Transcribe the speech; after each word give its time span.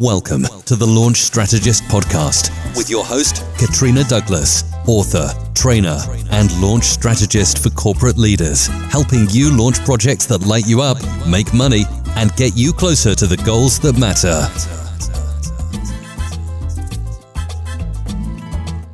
Welcome 0.00 0.42
to 0.66 0.76
the 0.76 0.86
Launch 0.86 1.22
Strategist 1.22 1.82
podcast 1.84 2.50
with 2.76 2.90
your 2.90 3.02
host, 3.02 3.42
Katrina 3.56 4.04
Douglas, 4.04 4.62
author, 4.86 5.30
trainer, 5.54 5.96
and 6.30 6.52
launch 6.60 6.84
strategist 6.84 7.62
for 7.62 7.70
corporate 7.70 8.18
leaders, 8.18 8.66
helping 8.90 9.26
you 9.30 9.50
launch 9.56 9.82
projects 9.86 10.26
that 10.26 10.42
light 10.42 10.66
you 10.66 10.82
up, 10.82 10.98
make 11.26 11.54
money, 11.54 11.84
and 12.16 12.30
get 12.36 12.54
you 12.54 12.74
closer 12.74 13.14
to 13.14 13.26
the 13.26 13.38
goals 13.38 13.80
that 13.80 13.98
matter. 13.98 14.46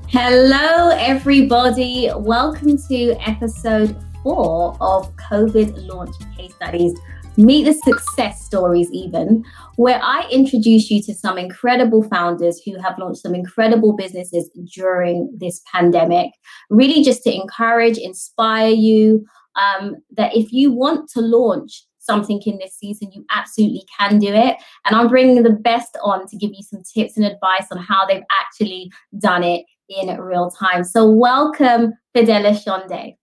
Hello, 0.06 0.90
everybody. 0.90 2.12
Welcome 2.14 2.78
to 2.86 3.16
episode 3.28 3.96
four 4.22 4.76
of 4.80 5.12
COVID 5.16 5.84
launch 5.88 6.14
case 6.36 6.54
studies. 6.54 6.96
Meet 7.38 7.64
the 7.64 7.72
success 7.72 8.44
stories, 8.44 8.90
even 8.92 9.44
where 9.76 10.00
I 10.02 10.28
introduce 10.30 10.90
you 10.90 11.02
to 11.04 11.14
some 11.14 11.38
incredible 11.38 12.02
founders 12.02 12.60
who 12.62 12.78
have 12.78 12.98
launched 12.98 13.22
some 13.22 13.34
incredible 13.34 13.94
businesses 13.94 14.50
during 14.74 15.32
this 15.38 15.62
pandemic. 15.72 16.30
Really, 16.68 17.02
just 17.02 17.22
to 17.24 17.34
encourage, 17.34 17.96
inspire 17.96 18.68
you 18.68 19.24
um, 19.56 19.96
that 20.16 20.36
if 20.36 20.52
you 20.52 20.72
want 20.72 21.08
to 21.10 21.20
launch 21.20 21.86
something 21.98 22.40
in 22.44 22.58
this 22.58 22.76
season, 22.76 23.10
you 23.12 23.24
absolutely 23.30 23.84
can 23.98 24.18
do 24.18 24.28
it. 24.28 24.56
And 24.84 24.94
I'm 24.94 25.08
bringing 25.08 25.42
the 25.42 25.50
best 25.50 25.96
on 26.02 26.26
to 26.28 26.36
give 26.36 26.50
you 26.52 26.62
some 26.62 26.82
tips 26.82 27.16
and 27.16 27.24
advice 27.24 27.66
on 27.70 27.78
how 27.78 28.04
they've 28.06 28.24
actually 28.42 28.90
done 29.18 29.42
it 29.42 29.64
in 29.88 30.14
real 30.20 30.50
time. 30.50 30.84
So, 30.84 31.10
welcome, 31.10 31.94
Fidelis 32.14 32.62
Shonde. 32.62 33.16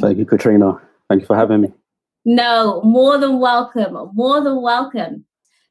Thank 0.00 0.18
you, 0.18 0.26
Katrina. 0.26 0.80
Thank 1.08 1.22
you 1.22 1.26
for 1.26 1.36
having 1.36 1.62
me. 1.62 1.72
No, 2.24 2.82
more 2.82 3.18
than 3.18 3.40
welcome. 3.40 3.96
More 4.14 4.42
than 4.42 4.60
welcome. 4.62 5.24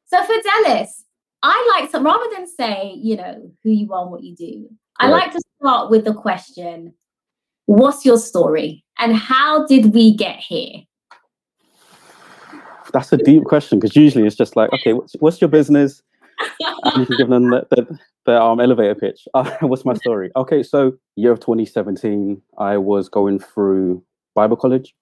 So, 0.06 0.18
Fidelis, 0.22 1.04
I 1.42 1.78
like 1.78 1.90
to, 1.92 2.00
rather 2.00 2.26
than 2.34 2.46
say, 2.46 2.94
you 2.96 3.16
know, 3.16 3.50
who 3.62 3.70
you 3.70 3.92
are 3.92 4.02
and 4.02 4.10
what 4.10 4.22
you 4.22 4.34
do, 4.34 4.68
I 4.98 5.08
like 5.08 5.32
to 5.32 5.40
start 5.60 5.90
with 5.90 6.04
the 6.04 6.14
question 6.14 6.94
What's 7.66 8.04
your 8.04 8.18
story? 8.18 8.84
And 8.98 9.14
how 9.14 9.64
did 9.64 9.94
we 9.94 10.16
get 10.16 10.40
here? 10.40 10.82
That's 12.92 13.12
a 13.12 13.16
deep 13.16 13.44
question 13.44 13.78
because 13.78 13.94
usually 13.94 14.26
it's 14.26 14.34
just 14.34 14.56
like, 14.56 14.72
okay, 14.72 14.92
what's, 14.92 15.14
what's 15.20 15.40
your 15.40 15.46
business? 15.46 16.02
you 16.58 17.06
can 17.06 17.16
give 17.16 17.28
them 17.28 17.50
the, 17.50 17.66
the, 17.70 17.98
the 18.26 18.42
um, 18.42 18.58
elevator 18.58 18.96
pitch. 18.96 19.28
Uh, 19.34 19.48
what's 19.60 19.84
my 19.84 19.94
story? 19.94 20.32
Okay, 20.34 20.64
so 20.64 20.94
year 21.14 21.30
of 21.30 21.38
2017, 21.38 22.42
I 22.58 22.76
was 22.76 23.08
going 23.08 23.38
through 23.38 24.02
Bible 24.34 24.56
college. 24.56 24.92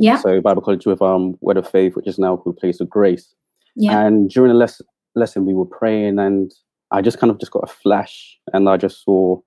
Yeah. 0.00 0.16
So 0.16 0.40
Bible 0.40 0.62
college 0.62 0.86
with 0.86 1.02
um 1.02 1.36
Word 1.42 1.58
of 1.58 1.68
Faith, 1.68 1.94
which 1.94 2.06
is 2.06 2.18
now 2.18 2.36
called 2.36 2.56
Place 2.56 2.80
of 2.80 2.88
Grace. 2.88 3.34
Yeah. 3.76 4.00
And 4.00 4.30
during 4.30 4.50
the 4.50 4.58
lesson, 4.58 4.86
lesson, 5.14 5.44
we 5.44 5.52
were 5.52 5.66
praying, 5.66 6.18
and 6.18 6.50
I 6.90 7.02
just 7.02 7.18
kind 7.18 7.30
of 7.30 7.38
just 7.38 7.52
got 7.52 7.64
a 7.64 7.72
flash, 7.72 8.38
and 8.54 8.68
I 8.68 8.78
just 8.78 9.04
saw 9.04 9.38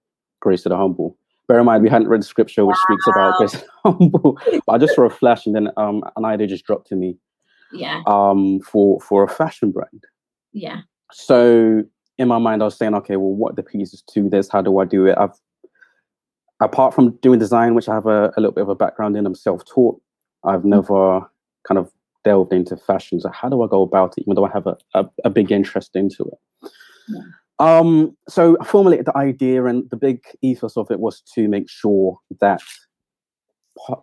grace 0.41 0.61
to 0.63 0.69
the 0.69 0.77
humble. 0.77 1.17
Bear 1.47 1.59
in 1.59 1.65
mind, 1.65 1.81
we 1.81 1.89
hadn't 1.89 2.07
read 2.07 2.21
the 2.21 2.25
scripture 2.25 2.65
which 2.65 2.77
wow. 2.77 2.95
speaks 2.95 3.07
about 3.07 3.37
grace 3.37 3.51
to 3.53 3.57
the 3.57 3.91
humble. 3.91 4.39
but 4.65 4.73
I 4.73 4.77
just 4.77 4.93
saw 4.95 5.03
a 5.03 5.09
flash, 5.09 5.47
and 5.47 5.55
then 5.55 5.69
um 5.75 6.03
an 6.15 6.23
idea 6.23 6.45
just 6.45 6.65
dropped 6.65 6.87
to 6.89 6.95
me. 6.95 7.17
Yeah. 7.73 8.03
Um, 8.05 8.59
for 8.59 9.01
for 9.01 9.23
a 9.23 9.27
fashion 9.27 9.71
brand. 9.71 10.03
Yeah. 10.51 10.81
So 11.11 11.81
in 12.19 12.27
my 12.27 12.37
mind, 12.37 12.61
I 12.61 12.65
was 12.65 12.77
saying, 12.77 12.93
okay, 12.93 13.15
well, 13.15 13.33
what 13.33 13.53
are 13.53 13.55
the 13.55 13.63
pieces 13.63 14.03
to 14.13 14.29
this? 14.29 14.49
How 14.49 14.61
do 14.61 14.77
I 14.77 14.85
do 14.85 15.07
it? 15.07 15.17
I've 15.17 15.33
apart 16.61 16.93
from 16.93 17.17
doing 17.17 17.39
design, 17.39 17.73
which 17.73 17.89
I 17.89 17.95
have 17.95 18.05
a, 18.05 18.31
a 18.37 18.39
little 18.39 18.51
bit 18.51 18.61
of 18.61 18.69
a 18.69 18.75
background 18.75 19.17
in, 19.17 19.25
I'm 19.25 19.35
self-taught. 19.35 19.99
I've 20.45 20.65
never 20.65 21.21
kind 21.67 21.77
of 21.77 21.91
delved 22.23 22.53
into 22.53 22.77
fashion. 22.77 23.19
So 23.19 23.29
how 23.29 23.49
do 23.49 23.61
I 23.61 23.67
go 23.67 23.81
about 23.81 24.17
it, 24.17 24.21
even 24.21 24.35
though 24.35 24.45
I 24.45 24.51
have 24.51 24.67
a, 24.67 24.77
a, 24.93 25.05
a 25.25 25.29
big 25.29 25.51
interest 25.51 25.95
into 25.95 26.23
it? 26.23 26.71
Yeah. 27.09 27.21
Um, 27.59 28.17
so 28.27 28.57
I 28.59 28.65
formulated 28.65 29.05
the 29.05 29.17
idea, 29.17 29.65
and 29.65 29.89
the 29.89 29.97
big 29.97 30.23
ethos 30.41 30.75
of 30.75 30.89
it 30.89 30.99
was 30.99 31.21
to 31.35 31.47
make 31.47 31.69
sure 31.69 32.19
that 32.41 32.61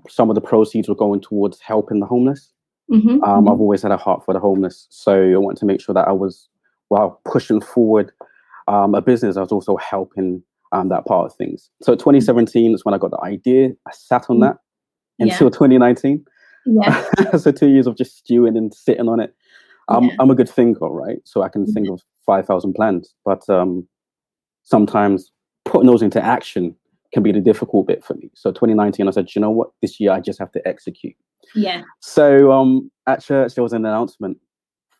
some 0.08 0.30
of 0.30 0.34
the 0.34 0.40
proceeds 0.40 0.88
were 0.88 0.94
going 0.94 1.20
towards 1.20 1.60
helping 1.60 2.00
the 2.00 2.06
homeless. 2.06 2.52
Mm-hmm. 2.90 3.22
Um, 3.22 3.48
I've 3.48 3.60
always 3.60 3.82
had 3.82 3.92
a 3.92 3.96
heart 3.96 4.24
for 4.24 4.34
the 4.34 4.40
homeless, 4.40 4.86
so 4.90 5.32
I 5.32 5.36
wanted 5.36 5.58
to 5.60 5.66
make 5.66 5.80
sure 5.80 5.94
that 5.94 6.08
I 6.08 6.12
was, 6.12 6.48
while 6.88 7.20
pushing 7.24 7.60
forward 7.60 8.12
um, 8.68 8.94
a 8.94 9.02
business, 9.02 9.36
I 9.36 9.42
was 9.42 9.52
also 9.52 9.76
helping 9.76 10.42
um, 10.72 10.88
that 10.88 11.04
part 11.06 11.26
of 11.30 11.36
things. 11.36 11.70
So 11.82 11.94
2017 11.94 12.74
is 12.74 12.84
when 12.84 12.94
I 12.94 12.98
got 12.98 13.10
the 13.10 13.20
idea. 13.22 13.70
I 13.86 13.92
sat 13.92 14.26
on 14.28 14.36
mm-hmm. 14.36 14.56
That 15.20 15.32
until 15.32 15.46
yeah. 15.48 15.50
2019. 15.50 16.24
Yeah. 16.66 17.06
so 17.38 17.52
two 17.52 17.70
years 17.70 17.86
of 17.86 17.96
just 17.96 18.18
stewing 18.18 18.54
and 18.54 18.72
sitting 18.74 19.08
on 19.08 19.18
it. 19.18 19.34
I'm 19.88 20.04
yeah. 20.04 20.16
I'm 20.20 20.30
a 20.30 20.34
good 20.34 20.48
thinker, 20.48 20.88
right? 20.88 21.16
So 21.24 21.40
I 21.40 21.48
can 21.48 21.62
mm-hmm. 21.62 21.72
think 21.72 21.88
of 21.88 22.02
five 22.26 22.46
thousand 22.46 22.74
plans, 22.74 23.14
but 23.24 23.48
um, 23.48 23.88
sometimes 24.62 25.32
putting 25.64 25.86
those 25.86 26.02
into 26.02 26.22
action 26.22 26.76
can 27.12 27.22
be 27.22 27.32
the 27.32 27.40
difficult 27.40 27.86
bit 27.86 28.04
for 28.04 28.14
me. 28.14 28.30
So 28.34 28.50
2019, 28.50 29.08
I 29.08 29.10
said, 29.10 29.34
you 29.34 29.40
know 29.40 29.50
what? 29.50 29.70
This 29.82 29.98
year 29.98 30.12
I 30.12 30.20
just 30.20 30.38
have 30.38 30.52
to 30.52 30.68
execute. 30.68 31.14
Yeah. 31.54 31.82
So 32.00 32.52
um, 32.52 32.90
at 33.06 33.22
church 33.22 33.54
there 33.54 33.64
was 33.64 33.72
an 33.72 33.84
announcement 33.84 34.38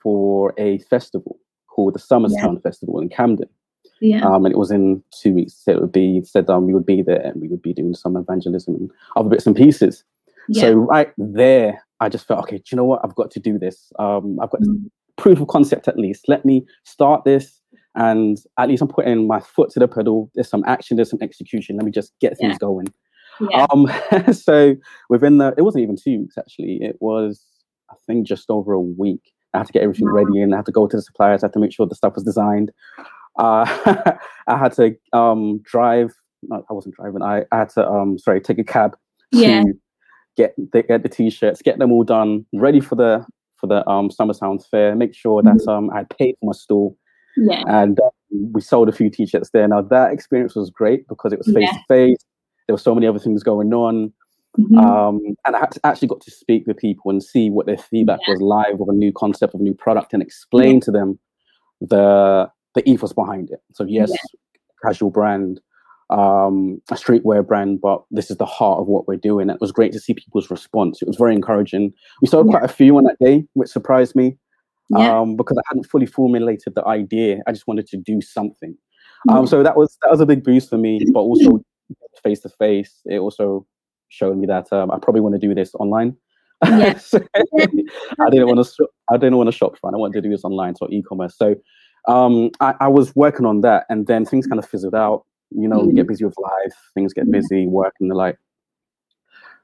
for 0.02 0.54
a 0.58 0.78
festival 0.78 1.38
called 1.68 1.94
the 1.94 1.98
Summerstown 1.98 2.54
yeah. 2.54 2.60
Festival 2.62 3.00
in 3.00 3.08
Camden. 3.08 3.48
Yeah. 4.00 4.24
Um, 4.24 4.44
and 4.44 4.52
it 4.52 4.58
was 4.58 4.70
in 4.70 5.02
two 5.12 5.34
weeks. 5.34 5.54
So 5.62 5.72
it 5.72 5.80
would 5.80 5.92
be 5.92 6.22
said 6.24 6.48
um, 6.48 6.66
we 6.66 6.74
would 6.74 6.86
be 6.86 7.02
there 7.02 7.20
and 7.20 7.40
we 7.40 7.48
would 7.48 7.62
be 7.62 7.74
doing 7.74 7.94
some 7.94 8.16
evangelism 8.16 8.74
and 8.74 8.90
other 9.14 9.28
bits 9.28 9.46
and 9.46 9.54
pieces. 9.54 10.04
Yeah. 10.48 10.62
So 10.62 10.74
right 10.74 11.12
there, 11.18 11.82
I 12.00 12.08
just 12.08 12.26
felt, 12.26 12.40
okay, 12.40 12.56
do 12.56 12.64
you 12.72 12.76
know 12.76 12.84
what? 12.84 13.00
I've 13.04 13.14
got 13.14 13.30
to 13.32 13.40
do 13.40 13.58
this. 13.58 13.92
Um, 13.98 14.38
I've 14.42 14.50
got 14.50 14.62
mm. 14.62 14.90
proof 15.16 15.40
of 15.40 15.48
concept 15.48 15.88
at 15.88 15.98
least. 15.98 16.24
Let 16.28 16.44
me 16.44 16.64
start 16.84 17.24
this. 17.24 17.60
And 17.94 18.38
at 18.58 18.68
least 18.68 18.82
I'm 18.82 18.88
putting 18.88 19.26
my 19.26 19.40
foot 19.40 19.70
to 19.70 19.80
the 19.80 19.88
pedal. 19.88 20.30
There's 20.34 20.48
some 20.48 20.64
action, 20.66 20.96
there's 20.96 21.10
some 21.10 21.18
execution. 21.22 21.76
Let 21.76 21.84
me 21.84 21.90
just 21.90 22.12
get 22.20 22.38
things 22.38 22.52
yeah. 22.52 22.58
going. 22.58 22.86
Yeah. 23.50 23.66
Um, 23.72 23.90
so 24.32 24.76
within 25.08 25.38
the, 25.38 25.54
it 25.56 25.62
wasn't 25.62 25.82
even 25.82 25.96
two 25.96 26.20
weeks 26.20 26.38
actually. 26.38 26.78
It 26.80 26.96
was, 27.00 27.44
I 27.90 27.94
think, 28.06 28.26
just 28.26 28.48
over 28.48 28.72
a 28.72 28.80
week. 28.80 29.32
I 29.52 29.58
had 29.58 29.66
to 29.66 29.72
get 29.72 29.82
everything 29.82 30.08
ready 30.08 30.40
and 30.40 30.54
I 30.54 30.58
had 30.58 30.66
to 30.66 30.72
go 30.72 30.86
to 30.86 30.96
the 30.96 31.02
suppliers. 31.02 31.42
I 31.42 31.46
had 31.46 31.52
to 31.54 31.58
make 31.58 31.72
sure 31.72 31.86
the 31.86 31.94
stuff 31.94 32.14
was 32.14 32.24
designed. 32.24 32.70
Uh, 33.38 33.64
I 34.46 34.56
had 34.56 34.72
to 34.74 34.94
um, 35.12 35.60
drive. 35.64 36.14
No, 36.42 36.64
I 36.70 36.72
wasn't 36.72 36.94
driving. 36.94 37.22
I, 37.22 37.44
I 37.52 37.58
had 37.58 37.70
to, 37.70 37.86
um, 37.86 38.18
sorry, 38.18 38.40
take 38.40 38.58
a 38.58 38.64
cab 38.64 38.96
yeah. 39.32 39.62
to 39.62 39.72
get 40.36 40.54
the, 40.72 40.82
get 40.82 41.02
the 41.02 41.08
t-shirts, 41.08 41.62
get 41.62 41.78
them 41.78 41.92
all 41.92 42.04
done, 42.04 42.46
ready 42.52 42.80
for 42.80 42.94
the 42.96 43.24
for 43.56 43.66
the 43.66 43.86
um 43.88 44.10
Summer 44.10 44.32
Sound 44.34 44.64
Fair. 44.70 44.94
Make 44.96 45.14
sure 45.14 45.42
that 45.42 45.54
Mm-hmm. 45.56 45.68
um 45.68 45.90
I 45.90 46.04
paid 46.04 46.36
for 46.40 46.46
my 46.46 46.52
stall, 46.52 46.96
Yeah. 47.36 47.62
and 47.66 47.98
um, 48.00 48.52
we 48.52 48.60
sold 48.60 48.88
a 48.88 48.92
few 48.92 49.10
t-shirts 49.10 49.50
there. 49.50 49.68
Now 49.68 49.82
that 49.82 50.12
experience 50.12 50.54
was 50.54 50.70
great 50.70 51.06
because 51.08 51.32
it 51.32 51.38
was 51.38 51.52
face 51.54 51.68
to 51.70 51.80
face. 51.88 52.18
There 52.66 52.74
were 52.74 52.78
so 52.78 52.94
many 52.94 53.06
other 53.06 53.18
things 53.18 53.42
going 53.42 53.74
on, 53.74 54.12
Mhm. 54.58 54.78
um, 54.82 55.20
and 55.46 55.56
I 55.56 55.60
act- 55.60 55.78
actually 55.84 56.08
got 56.08 56.20
to 56.22 56.30
speak 56.30 56.66
with 56.66 56.76
people 56.76 57.10
and 57.10 57.22
see 57.22 57.50
what 57.50 57.66
their 57.66 57.78
feedback 57.78 58.20
Yeah. 58.26 58.34
was 58.34 58.40
live 58.42 58.80
of 58.80 58.88
a 58.88 58.92
new 58.92 59.12
concept 59.12 59.54
of 59.54 59.60
a 59.60 59.62
new 59.64 59.74
product 59.74 60.12
and 60.14 60.22
explain 60.22 60.80
to 60.80 60.90
them 60.90 61.18
the 61.80 62.48
the 62.74 62.88
ethos 62.88 63.12
behind 63.12 63.50
it. 63.50 63.60
So 63.72 63.84
yes, 63.84 64.10
casual 64.84 65.10
brand, 65.10 65.60
um, 66.10 66.80
a 66.90 66.94
streetwear 66.94 67.46
brand, 67.46 67.80
but 67.80 68.02
this 68.10 68.30
is 68.30 68.36
the 68.36 68.46
heart 68.46 68.80
of 68.80 68.86
what 68.86 69.06
we're 69.08 69.16
doing. 69.16 69.48
It 69.50 69.60
was 69.60 69.72
great 69.72 69.92
to 69.92 70.00
see 70.00 70.14
people's 70.14 70.50
response. 70.50 71.00
It 71.00 71.08
was 71.08 71.16
very 71.16 71.34
encouraging. 71.34 71.92
We 72.20 72.28
sold 72.28 72.46
Yeah. 72.46 72.58
quite 72.58 72.64
a 72.64 72.72
few 72.72 72.96
on 72.96 73.04
that 73.04 73.18
day, 73.20 73.46
which 73.54 73.70
surprised 73.70 74.14
me 74.16 74.36
Yeah. 74.90 75.18
um, 75.20 75.36
because 75.36 75.56
I 75.56 75.62
hadn't 75.68 75.84
fully 75.84 76.06
formulated 76.06 76.74
the 76.74 76.86
idea. 76.86 77.42
I 77.46 77.52
just 77.52 77.66
wanted 77.66 77.86
to 77.88 77.96
do 77.96 78.20
something. 78.20 78.76
Yeah. 79.28 79.38
Um, 79.38 79.46
so 79.46 79.62
that 79.62 79.76
was 79.76 79.96
that 80.02 80.10
was 80.10 80.20
a 80.20 80.26
big 80.26 80.42
boost 80.44 80.68
for 80.70 80.78
me, 80.78 81.00
but 81.12 81.20
also 81.20 81.62
face 82.22 82.40
to 82.40 82.48
face. 82.48 83.00
It 83.06 83.18
also 83.18 83.66
showed 84.08 84.36
me 84.36 84.46
that 84.46 84.72
um, 84.72 84.90
I 84.90 84.98
probably 84.98 85.20
want 85.20 85.34
to 85.36 85.38
do 85.38 85.54
this 85.54 85.74
online. 85.76 86.16
Yeah. 86.64 86.98
So, 86.98 87.18
I 88.20 88.30
didn't 88.30 88.48
want 88.48 88.66
to. 88.66 88.88
I 89.10 89.16
didn't 89.16 89.36
want 89.36 89.46
to 89.48 89.52
shop 89.52 89.78
front. 89.78 89.94
I 89.94 89.98
wanted 89.98 90.14
to 90.14 90.20
do 90.22 90.30
this 90.30 90.44
online, 90.44 90.74
so 90.76 90.86
e-commerce. 90.90 91.36
So 91.36 91.54
um, 92.08 92.50
I, 92.60 92.74
I 92.80 92.88
was 92.88 93.14
working 93.16 93.46
on 93.46 93.60
that, 93.62 93.86
and 93.88 94.06
then 94.06 94.24
things 94.26 94.46
kind 94.46 94.58
of 94.58 94.68
fizzled 94.68 94.94
out. 94.94 95.24
You 95.50 95.68
know, 95.68 95.80
we 95.80 95.92
get 95.94 96.06
busy 96.06 96.24
with 96.24 96.36
life, 96.38 96.74
things 96.94 97.12
get 97.12 97.30
busy, 97.30 97.66
work, 97.66 97.94
and 98.00 98.10
the 98.10 98.14
like. 98.14 98.38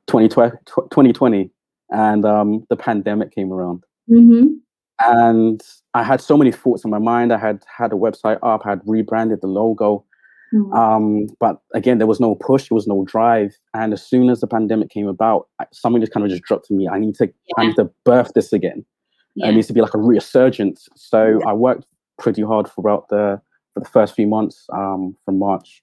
2020, 0.08 0.56
2020 0.66 1.50
and 1.90 2.24
um, 2.24 2.64
the 2.70 2.76
pandemic 2.76 3.32
came 3.34 3.52
around, 3.52 3.84
Mhm. 4.08 4.58
and 5.04 5.60
I 5.94 6.02
had 6.04 6.20
so 6.20 6.36
many 6.36 6.52
thoughts 6.52 6.84
in 6.84 6.90
my 6.90 6.98
mind. 6.98 7.32
I 7.32 7.38
had 7.38 7.64
had 7.66 7.92
a 7.92 7.96
website 7.96 8.38
up, 8.42 8.62
I 8.64 8.70
had 8.70 8.80
rebranded 8.86 9.40
the 9.40 9.46
logo, 9.48 10.04
Mm. 10.54 10.72
um, 10.76 11.26
but 11.40 11.60
again, 11.74 11.98
there 11.98 12.06
was 12.06 12.20
no 12.20 12.36
push, 12.36 12.68
there 12.68 12.74
was 12.76 12.86
no 12.86 13.04
drive. 13.04 13.56
And 13.74 13.92
as 13.92 14.00
soon 14.02 14.30
as 14.30 14.40
the 14.40 14.46
pandemic 14.46 14.90
came 14.90 15.08
about, 15.08 15.48
something 15.72 16.00
just 16.00 16.12
kind 16.12 16.24
of 16.24 16.30
just 16.30 16.44
dropped 16.44 16.66
to 16.66 16.74
me. 16.74 16.86
I 16.88 17.00
need 17.00 17.16
to, 17.16 17.32
I 17.56 17.66
need 17.66 17.74
to 17.76 17.90
birth 18.04 18.32
this 18.34 18.52
again. 18.52 18.84
Yeah. 19.34 19.48
It 19.48 19.54
needs 19.56 19.66
to 19.66 19.72
be 19.72 19.80
like 19.80 19.94
a 19.94 19.98
resurgence. 19.98 20.88
So 20.94 21.40
I 21.44 21.52
worked 21.52 21.84
pretty 22.18 22.42
hard 22.42 22.68
throughout 22.68 23.08
the 23.08 23.40
for 23.76 23.80
the 23.80 23.90
first 23.90 24.14
few 24.14 24.26
months, 24.26 24.66
um, 24.72 25.14
from 25.26 25.38
March, 25.38 25.82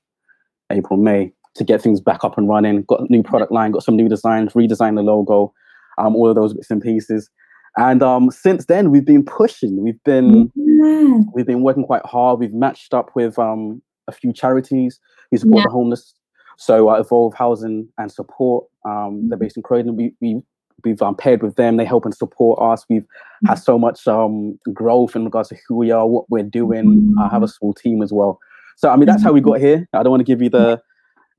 April, 0.72 0.98
May, 1.00 1.32
to 1.54 1.64
get 1.64 1.80
things 1.80 2.02
back 2.02 2.24
up 2.24 2.40
and 2.40 2.50
running. 2.50 2.82
Got 2.88 3.02
a 3.02 3.06
new 3.08 3.22
product 3.22 3.52
line, 3.52 3.70
got 3.72 3.84
some 3.84 3.96
new 3.96 4.10
designs, 4.10 4.54
redesigned 4.54 4.96
the 4.96 5.04
logo, 5.04 5.54
um, 6.00 6.16
all 6.16 6.28
of 6.28 6.34
those 6.36 6.56
bits 6.56 6.72
and 6.72 6.82
pieces. 6.82 7.30
And 7.78 8.02
um, 8.02 8.32
since 8.32 8.66
then, 8.66 8.90
we've 8.90 9.06
been 9.06 9.24
pushing. 9.24 9.84
We've 9.84 10.04
been 10.04 10.52
Yeah. 10.56 11.22
We've 11.36 11.46
been 11.46 11.62
working 11.62 11.86
quite 11.86 12.04
hard. 12.06 12.40
We've 12.40 12.54
matched 12.54 12.96
up 12.96 13.12
with 13.16 13.38
um, 13.38 13.84
a 14.08 14.12
few 14.12 14.34
charities 14.34 15.00
who 15.30 15.38
support 15.38 15.60
Yeah. 15.60 15.64
the 15.66 15.70
homeless. 15.72 16.16
So 16.58 16.90
uh, 16.90 16.96
Evolve 17.00 17.36
Housing 17.36 17.88
and 18.00 18.12
Support, 18.12 18.66
um, 18.86 19.30
they're 19.30 19.38
Mhm. 19.38 19.42
based 19.42 19.58
in 19.58 19.64
Croydon. 19.64 19.96
We, 19.96 20.16
we, 20.20 20.42
we've 20.84 21.02
um, 21.02 21.16
paired 21.16 21.44
with 21.44 21.56
them. 21.56 21.78
They 21.78 21.86
help 21.86 22.06
and 22.06 22.14
support 22.14 22.60
us. 22.62 22.86
We've 22.90 23.06
had 23.48 23.56
so 23.56 23.78
much 23.78 24.08
um, 24.08 24.58
growth 24.74 25.16
in 25.16 25.26
regards 25.26 25.50
to 25.50 25.58
who 25.68 25.76
we 25.76 25.92
are, 25.92 26.08
what 26.08 26.30
we're 26.30 26.44
doing. 26.44 27.14
I 27.20 27.28
have 27.30 27.44
a 27.44 27.48
small 27.48 27.74
team 27.74 28.02
as 28.02 28.12
well. 28.12 28.40
So 28.78 28.90
I 28.90 28.96
mean, 28.96 29.06
that's 29.06 29.24
how 29.24 29.32
we 29.32 29.42
got 29.42 29.60
here. 29.60 29.88
I 29.94 30.04
don't 30.04 30.12
want 30.12 30.22
to 30.22 30.26
give 30.26 30.42
you 30.42 30.50
the 30.50 30.82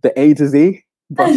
the 0.03 0.19
A 0.21 0.35
to 0.35 0.49
Z, 0.49 0.85
but 1.11 1.33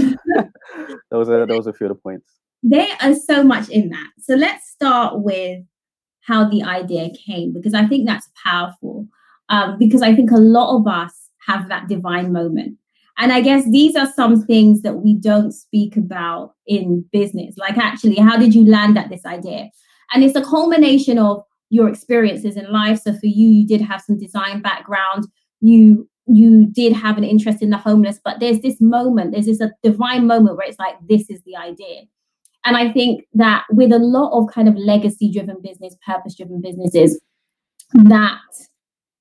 those 1.12 1.30
are 1.30 1.46
those 1.46 1.68
are 1.68 1.72
a 1.72 1.74
few 1.74 1.88
of 1.88 1.92
the 1.92 2.02
points. 2.02 2.28
There 2.64 2.88
are 3.02 3.14
so 3.14 3.44
much 3.44 3.70
in 3.70 3.90
that. 3.90 4.10
So 4.20 4.36
let's 4.36 4.68
start 4.70 5.22
with 5.22 5.64
how 6.22 6.50
the 6.50 6.64
idea 6.64 7.10
came 7.26 7.54
because 7.54 7.74
I 7.74 7.86
think 7.88 8.08
that's 8.08 8.30
powerful. 8.44 9.08
Um, 9.50 9.78
because 9.80 10.02
I 10.02 10.14
think 10.14 10.32
a 10.32 10.38
lot 10.38 10.78
of 10.78 10.88
us 10.88 11.14
have 11.48 11.70
that 11.70 11.88
divine 11.88 12.34
moment. 12.34 12.78
And 13.18 13.32
I 13.32 13.42
guess 13.42 13.70
these 13.72 13.96
are 13.96 14.12
some 14.14 14.46
things 14.46 14.82
that 14.84 14.98
we 14.98 15.16
don't 15.16 15.52
speak 15.52 15.98
about 15.98 16.54
in 16.68 17.04
business. 17.12 17.56
Like, 17.58 17.78
actually, 17.78 18.18
how 18.18 18.38
did 18.38 18.54
you 18.54 18.70
land 18.70 18.98
at 18.98 19.10
this 19.10 19.26
idea? 19.26 19.70
And 20.14 20.24
it's 20.24 20.36
a 20.36 20.44
culmination 20.44 21.18
of 21.18 21.44
your 21.70 21.90
experiences 21.90 22.56
in 22.56 22.72
life. 22.72 23.00
So, 23.00 23.14
for 23.14 23.26
you, 23.26 23.50
you 23.50 23.68
did 23.68 23.82
have 23.82 24.02
some 24.02 24.18
design 24.18 24.62
background. 24.62 25.26
You 25.62 26.08
you 26.28 26.68
did 26.68 26.94
have 26.94 27.18
an 27.18 27.24
interest 27.24 27.62
in 27.62 27.70
the 27.70 27.78
homeless, 27.78 28.20
but 28.24 28.40
there's 28.40 28.60
this 28.60 28.82
moment, 28.82 29.32
there's 29.32 29.46
this 29.46 29.62
a 29.62 29.72
divine 29.82 30.28
moment 30.28 30.58
where 30.58 30.68
it's 30.68 30.78
like, 30.78 30.96
this 31.08 31.30
is 31.30 31.42
the 31.46 31.56
idea. 31.56 32.02
And 32.66 32.76
I 32.76 32.92
think 32.92 33.24
that 33.34 33.64
with 33.72 33.94
a 33.94 34.00
lot 34.00 34.38
of 34.38 34.54
kind 34.54 34.68
of 34.68 34.76
legacy 34.76 35.32
driven 35.32 35.62
business, 35.64 35.96
purpose 36.06 36.36
driven 36.36 36.60
businesses, 36.60 37.20
that 37.94 38.42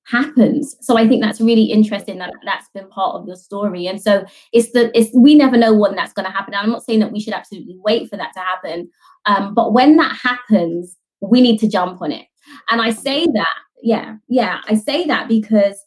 happens. 0.07 0.75
So 0.81 0.97
I 0.97 1.07
think 1.07 1.21
that's 1.21 1.41
really 1.41 1.65
interesting 1.65 2.17
that 2.19 2.33
that's 2.45 2.69
been 2.73 2.87
part 2.89 3.15
of 3.15 3.27
your 3.27 3.35
story. 3.35 3.87
And 3.87 4.01
so 4.01 4.25
it's 4.53 4.71
the 4.71 4.97
it's 4.97 5.13
we 5.15 5.35
never 5.35 5.57
know 5.57 5.73
when 5.73 5.95
that's 5.95 6.13
going 6.13 6.25
to 6.25 6.31
happen. 6.31 6.53
And 6.53 6.63
I'm 6.63 6.71
not 6.71 6.83
saying 6.83 6.99
that 6.99 7.11
we 7.11 7.19
should 7.19 7.33
absolutely 7.33 7.77
wait 7.83 8.09
for 8.09 8.17
that 8.17 8.33
to 8.33 8.39
happen, 8.39 8.89
um, 9.25 9.53
but 9.53 9.73
when 9.73 9.97
that 9.97 10.15
happens, 10.15 10.95
we 11.21 11.41
need 11.41 11.57
to 11.59 11.69
jump 11.69 12.01
on 12.01 12.11
it. 12.11 12.25
And 12.69 12.81
I 12.81 12.91
say 12.91 13.25
that, 13.25 13.55
yeah, 13.83 14.15
yeah, 14.29 14.61
I 14.67 14.75
say 14.75 15.05
that 15.05 15.27
because 15.27 15.77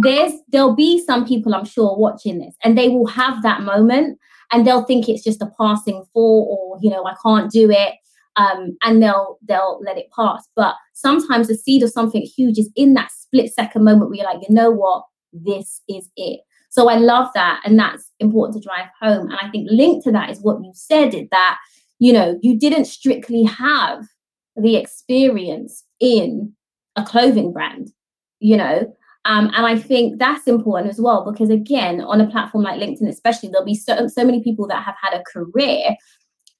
there's 0.00 0.32
there'll 0.48 0.74
be 0.74 1.02
some 1.04 1.26
people 1.26 1.54
I'm 1.54 1.64
sure 1.64 1.96
watching 1.96 2.38
this, 2.38 2.54
and 2.64 2.76
they 2.76 2.88
will 2.88 3.06
have 3.06 3.42
that 3.42 3.62
moment 3.62 4.18
and 4.50 4.66
they'll 4.66 4.84
think 4.84 5.08
it's 5.08 5.22
just 5.22 5.42
a 5.42 5.50
passing 5.58 6.04
thought 6.14 6.46
or 6.48 6.78
you 6.80 6.90
know 6.90 7.04
i 7.04 7.14
can't 7.22 7.50
do 7.50 7.70
it 7.70 7.94
um, 8.38 8.76
and 8.82 9.02
they'll 9.02 9.38
they'll 9.46 9.80
let 9.84 9.98
it 9.98 10.06
pass. 10.14 10.48
But 10.56 10.74
sometimes 10.94 11.48
the 11.48 11.54
seed 11.54 11.82
of 11.82 11.90
something 11.90 12.22
huge 12.22 12.58
is 12.58 12.70
in 12.76 12.94
that 12.94 13.10
split 13.12 13.52
second 13.52 13.84
moment 13.84 14.10
where 14.10 14.18
you're 14.18 14.26
like 14.26 14.46
you 14.48 14.54
know 14.54 14.70
what? 14.70 15.04
This 15.32 15.82
is 15.88 16.08
it. 16.16 16.40
So 16.70 16.88
i 16.88 16.96
love 16.96 17.28
that 17.34 17.60
and 17.64 17.78
that's 17.78 18.10
important 18.20 18.62
to 18.62 18.66
drive 18.66 18.88
home. 19.00 19.30
And 19.30 19.38
i 19.40 19.48
think 19.50 19.68
linked 19.70 20.04
to 20.04 20.12
that 20.12 20.30
is 20.30 20.40
what 20.40 20.62
you 20.62 20.72
said 20.74 21.14
is 21.14 21.28
that 21.30 21.58
you 21.98 22.12
know 22.12 22.38
you 22.42 22.58
didn't 22.58 22.86
strictly 22.86 23.42
have 23.44 24.04
the 24.56 24.76
experience 24.76 25.84
in 26.00 26.52
a 26.96 27.04
clothing 27.04 27.52
brand 27.52 27.90
you 28.40 28.56
know? 28.56 28.92
Um, 29.24 29.50
and 29.54 29.66
I 29.66 29.78
think 29.78 30.18
that's 30.18 30.46
important 30.46 30.90
as 30.90 31.00
well 31.00 31.30
because 31.30 31.50
again, 31.50 32.00
on 32.00 32.20
a 32.20 32.30
platform 32.30 32.64
like 32.64 32.80
LinkedIn, 32.80 33.08
especially, 33.08 33.50
there'll 33.50 33.66
be 33.66 33.74
so, 33.74 34.06
so 34.08 34.24
many 34.24 34.42
people 34.42 34.66
that 34.68 34.82
have 34.82 34.94
had 35.02 35.18
a 35.18 35.24
career 35.24 35.96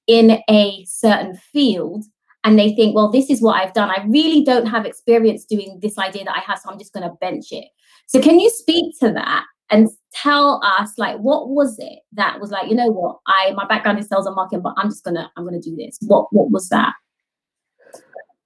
in 0.08 0.42
a 0.50 0.84
certain 0.86 1.36
field 1.36 2.04
and 2.42 2.58
they 2.58 2.74
think, 2.74 2.96
well, 2.96 3.10
this 3.10 3.30
is 3.30 3.40
what 3.40 3.60
I've 3.60 3.74
done. 3.74 3.90
I 3.90 4.04
really 4.08 4.42
don't 4.42 4.66
have 4.66 4.86
experience 4.86 5.44
doing 5.44 5.78
this 5.82 5.98
idea 5.98 6.24
that 6.24 6.36
I 6.36 6.40
have, 6.40 6.58
so 6.58 6.70
I'm 6.70 6.78
just 6.78 6.92
going 6.92 7.08
to 7.08 7.14
bench 7.20 7.46
it. 7.52 7.66
So 8.06 8.20
can 8.20 8.40
you 8.40 8.50
speak 8.50 8.98
to 9.00 9.12
that 9.12 9.44
and 9.70 9.88
tell 10.14 10.62
us 10.64 10.96
like 10.96 11.18
what 11.18 11.50
was 11.50 11.78
it 11.78 11.98
that 12.12 12.40
was 12.40 12.50
like, 12.50 12.70
you 12.70 12.74
know 12.74 12.86
what, 12.86 13.18
I 13.26 13.52
my 13.52 13.66
background 13.66 13.98
is 13.98 14.08
sales 14.08 14.26
and 14.26 14.34
marketing, 14.34 14.62
but 14.62 14.74
I'm 14.78 14.88
just 14.88 15.04
gonna 15.04 15.30
I'm 15.36 15.44
gonna 15.44 15.60
do 15.60 15.76
this. 15.76 15.98
What 16.06 16.32
what 16.32 16.50
was 16.50 16.70
that? 16.70 16.94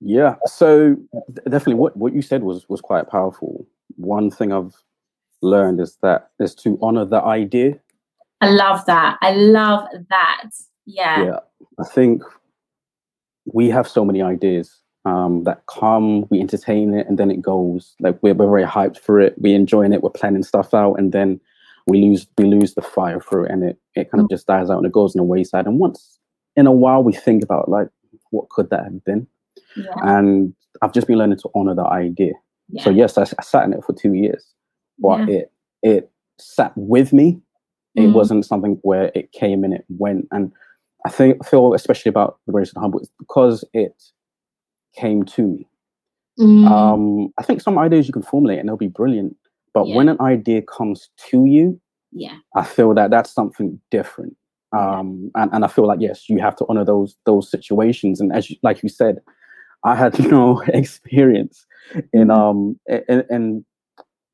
Yeah. 0.00 0.35
So 0.47 0.97
definitely 1.44 1.75
what, 1.75 1.97
what 1.97 2.12
you 2.12 2.23
said 2.23 2.43
was 2.43 2.69
was 2.69 2.81
quite 2.81 3.08
powerful. 3.08 3.67
One 3.97 4.32
thing 4.32 4.53
I've 4.53 4.75
learned 5.43 5.81
is 5.81 5.97
that 6.03 6.31
is 6.41 6.56
to 6.56 6.76
honor 6.82 7.05
the 7.05 7.23
idea. 7.23 7.79
I 8.41 8.49
love 8.49 8.85
that. 8.87 9.19
I 9.23 9.32
love 9.32 9.87
that. 10.11 10.50
Yeah. 10.87 11.25
Yeah. 11.25 11.38
I 11.82 11.84
think 11.88 12.23
we 13.52 13.69
have 13.70 13.88
so 13.88 14.05
many 14.05 14.23
ideas 14.23 14.79
um, 15.05 15.43
that 15.44 15.64
come, 15.67 16.26
we 16.31 16.40
entertain 16.40 16.94
it, 16.94 17.08
and 17.08 17.19
then 17.19 17.31
it 17.31 17.43
goes. 17.43 17.94
Like 18.00 18.19
we're, 18.23 18.34
we're 18.34 18.49
very 18.49 18.64
hyped 18.64 18.99
for 18.99 19.20
it, 19.20 19.34
we're 19.38 19.56
enjoying 19.56 19.93
it, 19.93 20.02
we're 20.02 20.11
planning 20.11 20.44
stuff 20.44 20.73
out, 20.75 20.94
and 20.94 21.12
then 21.12 21.40
we 21.88 22.00
lose 22.00 22.26
we 22.38 22.44
lose 22.44 22.75
the 22.75 22.82
fire 22.82 23.20
for 23.20 23.44
it, 23.44 23.50
and 23.50 23.64
it 23.64 23.79
it 23.96 24.11
kind 24.11 24.23
of 24.23 24.31
just 24.31 24.46
dies 24.46 24.70
out 24.70 24.76
and 24.79 24.87
it 24.87 24.93
goes 24.93 25.14
on 25.17 25.19
the 25.20 25.25
wayside. 25.25 25.67
And 25.67 25.79
once 25.81 26.19
in 26.56 26.67
a 26.69 26.73
while, 26.73 27.02
we 27.02 27.12
think 27.12 27.43
about 27.43 27.69
like 27.69 27.88
what 28.31 28.49
could 28.50 28.70
that 28.70 28.84
have 28.84 29.05
been, 29.05 29.26
Yeah. 29.76 29.87
and 30.02 30.55
I've 30.81 30.93
just 30.94 31.06
been 31.08 31.19
learning 31.19 31.38
to 31.38 31.50
honor 31.55 31.75
the 31.75 31.84
idea. 31.84 32.34
yeah. 32.69 32.84
So 32.84 32.90
yes, 32.90 33.19
I 33.19 33.25
sat 33.25 33.64
in 33.64 33.73
it 33.73 33.82
for 33.84 33.93
two 33.93 34.14
years, 34.14 34.46
but 35.00 35.29
Yeah. 35.29 35.34
it 35.37 35.52
it 35.82 36.11
sat 36.38 36.73
with 36.76 37.12
me. 37.12 37.40
It 37.96 38.02
Mm. 38.08 38.14
wasn't 38.14 38.46
something 38.46 38.79
where 38.82 39.11
it 39.14 39.32
came 39.32 39.64
and 39.64 39.75
it 39.75 39.84
went. 39.90 40.29
And 40.31 40.52
I 41.07 41.11
think 41.11 41.45
feel 41.45 41.75
especially 41.75 42.11
about 42.11 42.39
the 42.47 42.53
Grace 42.53 42.73
and 42.75 42.81
Humble 42.83 43.01
is 43.01 43.11
because 43.19 43.65
it 43.73 44.03
came 44.97 45.25
to 45.25 45.43
me. 45.47 45.69
Mm. 46.39 46.67
Um, 46.71 47.33
I 47.39 47.43
think 47.43 47.61
some 47.61 47.79
ideas 47.79 48.07
you 48.07 48.13
can 48.13 48.23
formulate 48.23 48.59
and 48.59 48.69
they'll 48.69 48.77
be 48.77 48.89
brilliant, 48.89 49.37
but 49.75 49.87
Yeah. 49.89 49.97
when 49.97 50.09
an 50.09 50.21
idea 50.21 50.63
comes 50.63 51.11
to 51.31 51.45
you, 51.47 51.81
yeah. 52.13 52.37
I 52.55 52.63
feel 52.65 52.95
that 52.95 53.11
that's 53.11 53.31
something 53.33 53.81
different. 53.91 54.37
Um, 54.77 55.31
and, 55.35 55.51
and 55.53 55.65
I 55.65 55.69
feel 55.69 55.87
like 55.87 56.01
yes, 56.01 56.29
you 56.29 56.39
have 56.41 56.57
to 56.57 56.67
honor 56.69 56.85
those 56.85 57.17
those 57.27 57.51
situations. 57.51 58.21
And 58.21 58.33
as 58.33 58.49
you, 58.51 58.57
like 58.63 58.83
you 58.83 58.89
said, 58.89 59.21
I 59.85 59.95
had 59.95 60.19
no 60.31 60.61
experience 60.69 61.67
in 62.13 62.29
Mhm. 62.29 62.37
um 62.39 62.79
in, 63.09 63.25
in 63.31 63.65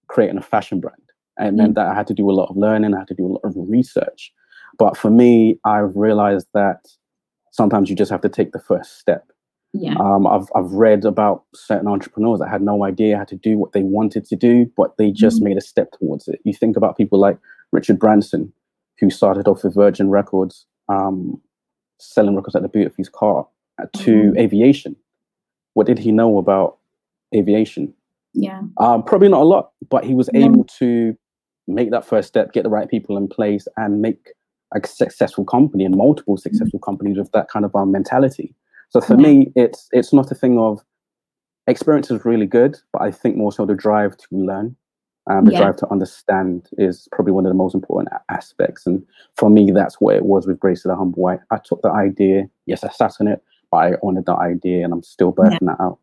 creating 0.08 0.38
a 0.38 0.42
fashion 0.42 0.80
brand. 0.80 1.02
It 1.40 1.54
meant 1.54 1.74
that 1.76 1.86
I 1.86 1.94
had 1.94 2.06
to 2.08 2.14
do 2.14 2.28
a 2.30 2.32
lot 2.32 2.50
of 2.50 2.56
learning, 2.56 2.94
I 2.94 2.98
had 2.98 3.08
to 3.08 3.14
do 3.14 3.26
a 3.26 3.32
lot 3.34 3.40
of 3.44 3.54
research. 3.56 4.32
But 4.78 4.96
for 4.96 5.10
me, 5.10 5.58
I've 5.64 5.94
realized 5.96 6.46
that 6.54 6.86
sometimes 7.52 7.90
you 7.90 7.96
just 7.96 8.10
have 8.10 8.20
to 8.22 8.28
take 8.28 8.52
the 8.52 8.60
first 8.60 8.98
step. 8.98 9.30
Yeah. 9.74 9.94
Um, 10.00 10.26
I've 10.26 10.48
I've 10.54 10.72
read 10.72 11.04
about 11.04 11.44
certain 11.54 11.88
entrepreneurs 11.88 12.38
that 12.40 12.48
had 12.48 12.62
no 12.62 12.84
idea 12.84 13.18
how 13.18 13.24
to 13.24 13.36
do 13.36 13.58
what 13.58 13.72
they 13.72 13.82
wanted 13.82 14.24
to 14.26 14.36
do, 14.36 14.70
but 14.76 14.96
they 14.96 15.10
just 15.10 15.40
Mhm. 15.40 15.44
made 15.44 15.56
a 15.58 15.60
step 15.60 15.90
towards 15.92 16.26
it. 16.28 16.40
You 16.44 16.54
think 16.54 16.76
about 16.76 16.96
people 16.96 17.18
like 17.18 17.38
Richard 17.72 17.98
Branson, 17.98 18.52
who 18.98 19.10
started 19.10 19.46
off 19.46 19.64
with 19.64 19.74
Virgin 19.74 20.08
Records, 20.08 20.66
um, 20.88 21.40
selling 21.98 22.34
records 22.36 22.56
at 22.56 22.62
the 22.62 22.68
boot 22.68 22.86
of 22.86 22.96
his 22.96 23.08
car, 23.08 23.46
uh, 23.82 23.86
to 23.94 24.32
Mhm. 24.32 24.38
aviation. 24.38 24.96
What 25.74 25.86
did 25.86 25.98
he 25.98 26.12
know 26.12 26.38
about 26.38 26.78
aviation? 27.34 27.92
Yeah. 28.32 28.62
Um, 28.78 29.02
probably 29.02 29.28
not 29.28 29.42
a 29.42 29.44
lot, 29.44 29.72
but 29.90 30.04
he 30.04 30.14
was 30.14 30.30
Yeah. 30.32 30.46
able 30.46 30.64
to 30.78 31.14
make 31.66 31.90
that 31.90 32.04
first 32.06 32.28
step, 32.28 32.52
get 32.52 32.62
the 32.62 32.70
right 32.70 32.88
people 32.88 33.16
in 33.18 33.28
place, 33.28 33.68
and 33.76 34.00
make 34.00 34.32
a 34.74 34.86
successful 34.86 35.44
company 35.44 35.84
and 35.84 35.96
multiple 35.96 36.36
successful 36.36 36.78
companies 36.80 37.16
with 37.18 37.32
that 37.32 37.48
kind 37.48 37.64
of 37.64 37.74
um, 37.74 37.92
mentality. 37.92 38.54
So 38.90 39.00
for 39.00 39.14
Yeah. 39.14 39.28
me, 39.28 39.52
it's 39.56 39.88
it's 39.92 40.12
not 40.12 40.30
a 40.30 40.34
thing 40.34 40.58
of 40.58 40.84
experience 41.66 42.10
is 42.10 42.24
really 42.24 42.46
good, 42.46 42.78
but 42.92 43.02
I 43.02 43.10
think 43.10 43.36
more 43.36 43.52
so 43.52 43.66
the 43.66 43.74
drive 43.74 44.16
to 44.16 44.26
learn, 44.30 44.76
um, 45.30 45.44
the 45.44 45.52
Yeah. 45.52 45.58
drive 45.58 45.76
to 45.76 45.90
understand 45.90 46.68
is 46.78 47.08
probably 47.12 47.32
one 47.32 47.44
of 47.46 47.50
the 47.50 47.56
most 47.56 47.74
important 47.74 48.12
aspects. 48.30 48.86
And 48.86 49.04
for 49.36 49.50
me, 49.50 49.70
that's 49.70 50.00
what 50.00 50.16
it 50.16 50.24
was 50.24 50.46
with 50.46 50.60
Grace 50.60 50.84
of 50.84 50.90
the 50.90 50.96
Humble. 50.96 51.26
I, 51.26 51.38
I 51.50 51.58
took 51.58 51.82
the 51.82 51.90
idea, 51.90 52.48
yes, 52.66 52.84
I 52.84 52.90
sat 52.90 53.14
on 53.20 53.28
it, 53.28 53.42
but 53.70 53.76
I 53.78 53.92
honored 54.02 54.26
the 54.26 54.34
idea, 54.34 54.84
and 54.84 54.92
I'm 54.94 55.02
still 55.02 55.32
birthing 55.32 55.66
that 55.66 55.80
out. 55.80 55.98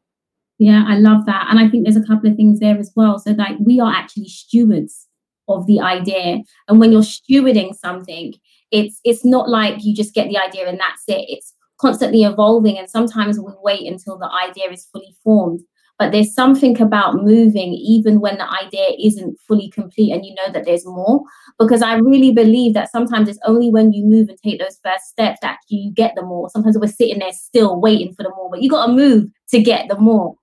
Yeah, 0.60 0.86
I 0.88 0.98
love 1.00 1.26
that. 1.26 1.48
And 1.50 1.60
I 1.60 1.68
think 1.68 1.84
there's 1.84 1.98
a 1.98 2.06
couple 2.06 2.30
of 2.30 2.38
things 2.38 2.60
there 2.60 2.78
as 2.78 2.92
well. 2.96 3.20
So 3.20 3.32
like 3.32 3.58
we 3.60 3.80
are 3.80 3.92
actually 3.92 4.30
stewards 4.30 5.08
of 5.48 5.68
the 5.68 5.80
idea. 5.82 6.44
And 6.68 6.80
when 6.80 6.92
you're 6.92 7.02
stewarding 7.02 7.76
something, 7.76 8.34
it's 8.72 9.00
it's 9.04 9.26
not 9.26 9.50
like 9.50 9.84
you 9.84 9.96
just 9.96 10.14
get 10.14 10.28
the 10.30 10.38
idea 10.38 10.68
and 10.68 10.80
that's 10.80 11.04
it. 11.08 11.26
It's 11.28 11.54
constantly 11.80 12.24
evolving 12.24 12.78
and 12.78 12.90
sometimes 12.90 13.40
we 13.40 13.52
wait 13.62 13.92
until 13.92 14.18
the 14.18 14.30
idea 14.32 14.72
is 14.72 14.86
fully 14.92 15.16
formed. 15.24 15.62
But 15.98 16.12
there's 16.12 16.34
something 16.34 16.82
about 16.82 17.24
moving 17.24 17.72
even 17.74 18.20
when 18.20 18.38
the 18.38 18.52
idea 18.52 18.90
isn't 19.02 19.40
fully 19.48 19.70
complete 19.70 20.12
and 20.12 20.26
you 20.26 20.34
know 20.36 20.52
that 20.52 20.66
there's 20.66 20.86
more. 20.86 21.22
Because 21.58 21.82
I 21.82 21.96
really 21.96 22.32
believe 22.32 22.74
that 22.74 22.92
sometimes 22.92 23.30
it's 23.30 23.40
only 23.46 23.70
when 23.70 23.94
you 23.94 24.04
move 24.06 24.28
and 24.28 24.38
take 24.38 24.60
those 24.60 24.78
first 24.84 25.06
steps 25.06 25.40
that 25.42 25.60
you 25.70 25.94
get 25.94 26.14
the 26.16 26.22
more. 26.22 26.50
Sometimes 26.50 26.78
we're 26.78 26.88
sitting 26.88 27.20
there 27.20 27.32
still 27.32 27.80
waiting 27.80 28.14
for 28.14 28.24
the 28.24 28.34
more, 28.36 28.50
but 28.50 28.62
you 28.62 28.70
got 28.70 28.88
to 28.88 28.92
move 28.92 29.30
to 29.52 29.62
get 29.62 29.88
the 29.88 29.98
more 29.98 30.36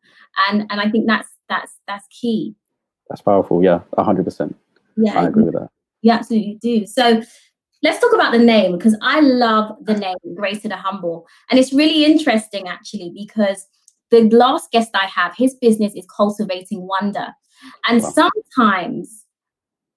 and 0.48 0.66
and 0.70 0.80
I 0.80 0.90
think 0.90 1.06
that's 1.06 1.28
that's 1.48 1.72
that's 1.86 2.06
key. 2.08 2.54
That's 3.08 3.22
powerful. 3.22 3.62
Yeah, 3.62 3.80
hundred 3.98 4.24
percent. 4.24 4.56
Yeah, 4.96 5.18
I 5.18 5.28
agree 5.28 5.44
with 5.44 5.54
that. 5.54 5.70
you 6.02 6.12
absolutely 6.12 6.58
do. 6.60 6.86
So 6.86 7.22
let's 7.82 8.00
talk 8.00 8.14
about 8.14 8.32
the 8.32 8.38
name 8.38 8.76
because 8.76 8.96
I 9.02 9.20
love 9.20 9.76
the 9.82 9.94
name 9.94 10.16
Grace 10.34 10.62
to 10.62 10.68
the 10.68 10.76
Humble, 10.76 11.26
and 11.50 11.58
it's 11.58 11.72
really 11.72 12.04
interesting 12.04 12.68
actually 12.68 13.12
because 13.14 13.66
the 14.12 14.28
last 14.30 14.70
guest 14.70 14.90
I 14.94 15.06
have, 15.06 15.34
his 15.36 15.54
business 15.54 15.94
is 15.96 16.06
cultivating 16.14 16.86
wonder. 16.86 17.28
And 17.88 18.02
wow. 18.02 18.10
sometimes 18.10 19.24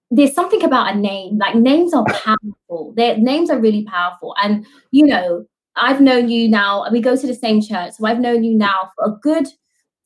there's 0.09 0.33
something 0.33 0.63
about 0.63 0.95
a 0.95 0.97
name, 0.97 1.37
like 1.37 1.55
names 1.55 1.93
are 1.93 2.05
powerful. 2.09 2.93
Their 2.95 3.17
names 3.17 3.49
are 3.49 3.59
really 3.59 3.83
powerful. 3.83 4.33
And, 4.41 4.65
you 4.91 5.05
know, 5.05 5.45
I've 5.75 5.99
known 5.99 6.29
you 6.29 6.47
now, 6.47 6.89
we 6.91 7.01
go 7.01 7.17
to 7.17 7.27
the 7.27 7.35
same 7.35 7.61
church. 7.61 7.93
So 7.93 8.05
I've 8.05 8.21
known 8.21 8.43
you 8.43 8.55
now 8.57 8.91
for 8.95 9.05
a 9.05 9.17
good 9.21 9.47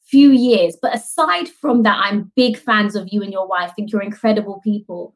few 0.04 0.32
years. 0.32 0.76
But 0.82 0.96
aside 0.96 1.48
from 1.48 1.84
that, 1.84 2.02
I'm 2.04 2.32
big 2.36 2.58
fans 2.58 2.96
of 2.96 3.08
you 3.12 3.22
and 3.22 3.32
your 3.32 3.48
wife. 3.48 3.70
I 3.70 3.74
think 3.74 3.92
you're 3.92 4.02
incredible 4.02 4.60
people. 4.64 5.14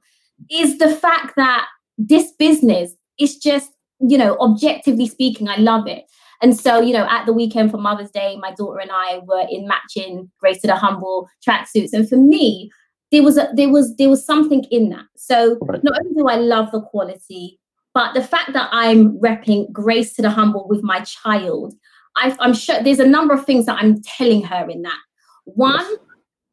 Is 0.52 0.78
the 0.78 0.96
fact 0.96 1.36
that 1.38 1.66
this 1.98 2.32
business 2.34 2.96
is 3.20 3.38
just, 3.38 3.72
you 4.00 4.18
know, 4.18 4.38
objectively 4.40 5.08
speaking, 5.08 5.48
I 5.48 5.58
love 5.58 5.88
it. 5.88 6.06
And 6.42 6.60
so, 6.60 6.82
you 6.82 6.94
know, 6.94 7.08
at 7.10 7.26
the 7.26 7.34
weekend 7.34 7.72
for 7.72 7.78
Mother's 7.78 8.12
Day, 8.12 8.38
my 8.42 8.52
daughter 8.54 8.80
and 8.80 8.92
I 8.92 9.20
were 9.20 9.46
in 9.50 9.68
matching 9.68 10.30
Grace 10.40 10.62
to 10.62 10.68
the 10.68 10.76
Humble 10.76 11.30
tracksuits. 11.48 11.94
And 11.94 12.08
for 12.08 12.18
me, 12.18 12.70
there 13.12 13.24
was 13.24 13.38
a, 13.38 13.50
there 13.56 13.70
was 13.70 13.96
there 13.96 14.10
was 14.10 14.26
something 14.26 14.66
in 14.72 14.90
that. 14.90 15.06
So 15.16 15.58
right. 15.62 15.82
not 15.84 15.98
only 16.00 16.14
do 16.16 16.28
I 16.28 16.36
love 16.36 16.72
the 16.72 16.82
quality, 16.82 17.60
but 17.94 18.14
the 18.14 18.24
fact 18.24 18.54
that 18.54 18.70
I'm 18.72 19.20
repping 19.20 19.72
Grace 19.72 20.14
to 20.16 20.22
the 20.22 20.32
Humble 20.32 20.68
with 20.68 20.84
my 20.84 21.00
child, 21.02 21.76
I, 22.18 22.36
am 22.42 22.54
sure 22.54 22.82
there's 22.82 23.00
a 23.00 23.08
number 23.08 23.34
of 23.34 23.46
things 23.46 23.66
that 23.68 23.78
I'm 23.82 24.02
telling 24.02 24.44
her 24.44 24.68
in 24.70 24.82
that. 24.82 25.00
One, 25.46 25.86
yes. 25.86 26.00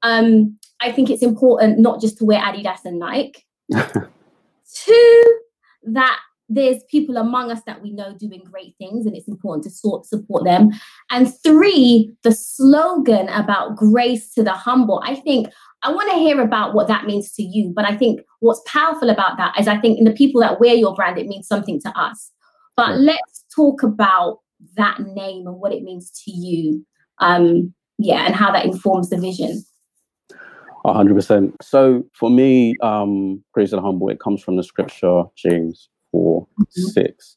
um, 0.03 0.59
I 0.81 0.93
think 0.93 1.11
it's 1.11 1.23
important 1.23 1.79
not 1.79 2.01
just 2.01 2.19
to 2.19 2.25
wear 2.25 2.41
Adidas 2.41 2.85
and 2.85 2.99
Nike. 2.99 3.45
Two, 4.75 5.41
that 5.85 6.19
there's 6.51 6.83
people 6.91 7.17
among 7.17 7.53
us 7.53 7.63
that 7.65 7.81
we 7.81 7.93
know 7.93 8.13
doing 8.19 8.43
great 8.51 8.75
things 8.77 9.07
and 9.07 9.17
it's 9.17 9.29
important 9.29 9.63
to 9.65 9.71
sort 9.71 10.05
support 10.05 10.45
them. 10.45 10.71
And 11.11 11.33
three 11.43 12.13
the 12.25 12.33
slogan 12.33 13.29
about 13.29 13.77
grace 13.77 14.35
to 14.35 14.43
the 14.43 14.53
humble. 14.53 15.03
I 15.07 15.15
think 15.15 15.49
i 15.83 15.91
want 15.91 16.11
to 16.11 16.19
hear 16.19 16.41
about 16.43 16.75
what 16.75 16.89
that 16.89 17.07
means 17.07 17.33
to 17.33 17.43
you 17.43 17.73
but 17.75 17.87
i 17.87 17.97
think 17.97 18.21
what's 18.41 18.61
powerful 18.67 19.09
about 19.09 19.39
that 19.39 19.59
is 19.59 19.67
i 19.67 19.79
think 19.79 19.99
in 19.99 20.05
the 20.05 20.13
people 20.13 20.39
that 20.39 20.61
wear 20.61 20.75
your 20.75 20.95
brand 20.95 21.17
it 21.17 21.27
means 21.27 21.47
something 21.47 21.81
to 21.81 21.89
us. 21.99 22.31
But 22.77 22.99
let's 22.99 23.45
talk 23.55 23.83
about 23.83 24.41
that 24.77 25.01
name 25.01 25.47
and 25.47 25.57
what 25.57 25.73
it 25.73 25.83
means 25.83 26.11
to 26.25 26.31
you 26.31 26.85
um 27.19 27.73
yeah 27.99 28.27
and 28.27 28.35
how 28.35 28.51
that 28.53 28.65
informs 28.65 29.09
the 29.11 29.17
vision 29.19 29.65
hundred 30.85 31.15
percent. 31.15 31.55
So 31.63 32.05
for 32.15 32.31
me, 32.31 32.77
um, 32.83 33.43
grace 33.53 33.73
and 33.73 33.83
humble, 33.83 34.09
it 34.09 34.21
comes 34.21 34.43
from 34.43 34.57
the 34.57 34.63
scripture, 34.63 35.25
James 35.37 35.89
4 36.13 36.47
mm-hmm. 36.47 36.83
6. 36.83 37.37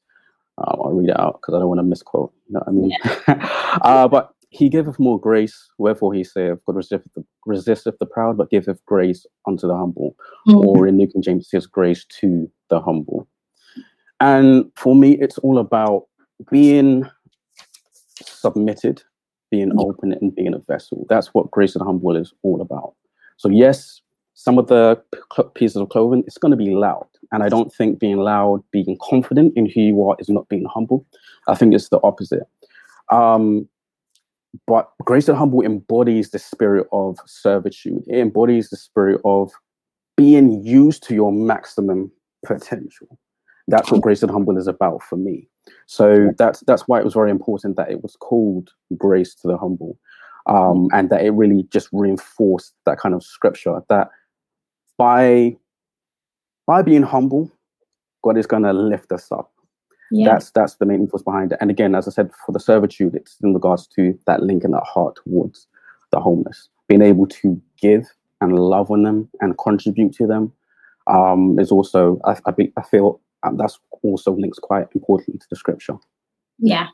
Um, 0.59 0.79
I'll 0.83 0.93
read 0.93 1.09
it 1.09 1.19
out 1.19 1.39
because 1.41 1.55
I 1.55 1.59
don't 1.59 1.67
want 1.67 1.79
to 1.79 1.83
misquote. 1.83 2.31
You 2.47 2.53
know 2.53 2.59
what 2.59 2.67
I 2.67 2.71
mean? 2.71 2.91
Yeah. 3.27 3.79
uh, 3.83 4.07
but 4.07 4.33
he 4.49 4.69
giveth 4.69 4.99
more 4.99 5.19
grace, 5.19 5.69
wherefore 5.79 6.13
he 6.13 6.23
saith, 6.23 6.59
God 6.65 6.75
resisteth 6.75 7.11
the, 7.15 7.25
resisteth 7.47 7.97
the 7.99 8.05
proud, 8.05 8.37
but 8.37 8.51
giveth 8.51 8.85
grace 8.85 9.25
unto 9.47 9.67
the 9.67 9.75
humble. 9.75 10.15
Mm-hmm. 10.47 10.57
Or 10.57 10.87
in 10.87 10.97
New 10.97 11.07
King 11.07 11.23
James, 11.23 11.49
says 11.49 11.65
grace 11.65 12.05
to 12.19 12.49
the 12.69 12.79
humble. 12.79 13.27
And 14.19 14.71
for 14.75 14.95
me, 14.95 15.17
it's 15.19 15.39
all 15.39 15.57
about 15.57 16.03
being 16.51 17.09
submitted, 18.23 19.01
being 19.49 19.71
open, 19.79 20.13
and 20.13 20.35
being 20.35 20.53
a 20.53 20.59
vessel. 20.59 21.05
That's 21.09 21.33
what 21.33 21.49
grace 21.49 21.75
and 21.75 21.83
humble 21.83 22.15
is 22.15 22.31
all 22.43 22.61
about. 22.61 22.93
So, 23.43 23.49
yes, 23.49 23.99
some 24.35 24.57
of 24.57 24.67
the 24.67 25.03
pieces 25.53 25.75
of 25.75 25.89
clothing, 25.89 26.23
it's 26.25 26.37
going 26.37 26.51
to 26.51 26.57
be 26.57 26.69
loud. 26.69 27.05
And 27.33 27.43
I 27.43 27.49
don't 27.49 27.73
think 27.73 27.99
being 27.99 28.15
loud, 28.15 28.63
being 28.71 28.97
confident 29.01 29.51
in 29.57 29.65
who 29.65 29.81
you 29.81 30.07
are 30.07 30.15
is 30.17 30.29
not 30.29 30.47
being 30.47 30.63
humble. 30.73 31.05
I 31.49 31.55
think 31.55 31.73
it's 31.73 31.89
the 31.89 31.99
opposite. 32.03 32.43
Um, 33.11 33.67
but 34.65 34.91
grace 35.03 35.27
and 35.27 35.37
humble 35.37 35.61
embodies 35.61 36.29
the 36.29 36.39
spirit 36.39 36.87
of 36.93 37.17
servitude. 37.25 38.05
It 38.07 38.19
embodies 38.19 38.69
the 38.69 38.77
spirit 38.77 39.19
of 39.25 39.51
being 40.15 40.63
used 40.63 41.03
to 41.07 41.13
your 41.13 41.33
maximum 41.33 42.13
potential. 42.45 43.19
That's 43.67 43.91
what 43.91 44.01
grace 44.01 44.23
and 44.23 44.31
humble 44.31 44.57
is 44.57 44.67
about 44.67 45.03
for 45.03 45.17
me. 45.17 45.49
So 45.87 46.29
that's 46.37 46.61
that's 46.61 46.87
why 46.87 46.99
it 46.99 47.03
was 47.03 47.13
very 47.13 47.31
important 47.31 47.75
that 47.75 47.91
it 47.91 48.03
was 48.03 48.15
called 48.15 48.69
grace 48.97 49.35
to 49.35 49.49
the 49.49 49.57
humble, 49.57 49.97
um, 50.45 50.87
and 50.93 51.09
that 51.09 51.23
it 51.23 51.31
really 51.31 51.63
just 51.71 51.89
reinforced 51.91 52.73
that 52.85 52.99
kind 52.99 53.15
of 53.15 53.23
scripture 53.23 53.81
that 53.89 54.09
by 54.97 55.55
by 56.65 56.81
being 56.81 57.03
humble, 57.03 57.51
God 58.23 58.37
is 58.37 58.47
going 58.47 58.63
to 58.63 58.73
lift 58.73 59.11
us 59.11 59.31
up. 59.31 59.51
Yeah. 60.11 60.29
That's 60.29 60.51
that's 60.51 60.75
the 60.75 60.85
main 60.85 61.07
force 61.07 61.23
behind 61.23 61.53
it. 61.53 61.57
And 61.61 61.71
again, 61.71 61.95
as 61.95 62.07
I 62.07 62.11
said, 62.11 62.31
for 62.45 62.51
the 62.51 62.59
servitude, 62.59 63.15
it's 63.15 63.37
in 63.41 63.53
regards 63.53 63.87
to 63.95 64.17
that 64.27 64.43
link 64.43 64.63
in 64.63 64.71
that 64.71 64.83
heart 64.83 65.17
towards 65.23 65.67
the 66.11 66.19
homeless, 66.19 66.69
being 66.87 67.01
able 67.01 67.25
to 67.27 67.59
give 67.81 68.05
and 68.39 68.57
love 68.59 68.91
on 68.91 69.03
them 69.03 69.29
and 69.41 69.57
contribute 69.57 70.13
to 70.13 70.27
them 70.27 70.53
um, 71.07 71.57
is 71.59 71.71
also 71.71 72.19
I, 72.25 72.37
I, 72.45 72.51
be, 72.51 72.71
I 72.77 72.83
feel 72.83 73.19
um, 73.43 73.57
that's 73.57 73.79
also 74.03 74.33
links 74.35 74.59
quite 74.59 74.87
importantly 74.93 75.39
to 75.39 75.45
the 75.49 75.55
scripture. 75.55 75.95
Yeah, 76.59 76.87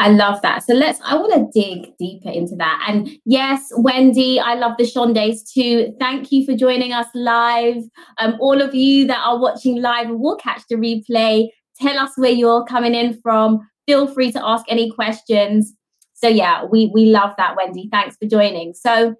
I 0.00 0.10
love 0.10 0.40
that. 0.42 0.62
So 0.62 0.74
let's, 0.74 1.00
I 1.04 1.16
want 1.16 1.32
to 1.34 1.60
dig 1.60 1.96
deeper 1.98 2.30
into 2.30 2.54
that. 2.56 2.84
And 2.88 3.10
yes, 3.24 3.68
Wendy, 3.76 4.38
I 4.38 4.54
love 4.54 4.76
the 4.78 4.84
Shondes 4.84 5.40
too. 5.52 5.92
Thank 5.98 6.30
you 6.30 6.46
for 6.46 6.54
joining 6.54 6.92
us 6.92 7.06
live. 7.14 7.82
Um, 8.18 8.36
all 8.40 8.62
of 8.62 8.74
you 8.76 9.06
that 9.08 9.18
are 9.18 9.40
watching 9.40 9.82
live 9.82 10.06
and 10.06 10.20
will 10.20 10.36
catch 10.36 10.62
the 10.70 10.76
replay, 10.76 11.48
tell 11.80 11.98
us 11.98 12.12
where 12.16 12.30
you're 12.30 12.64
coming 12.64 12.94
in 12.94 13.20
from. 13.22 13.58
Feel 13.86 14.06
free 14.06 14.30
to 14.32 14.46
ask 14.46 14.64
any 14.68 14.90
questions. 14.90 15.74
So 16.14 16.28
yeah, 16.28 16.64
we, 16.64 16.90
we 16.94 17.06
love 17.06 17.30
that, 17.36 17.56
Wendy. 17.56 17.88
Thanks 17.90 18.16
for 18.16 18.28
joining. 18.28 18.74
So 18.74 19.16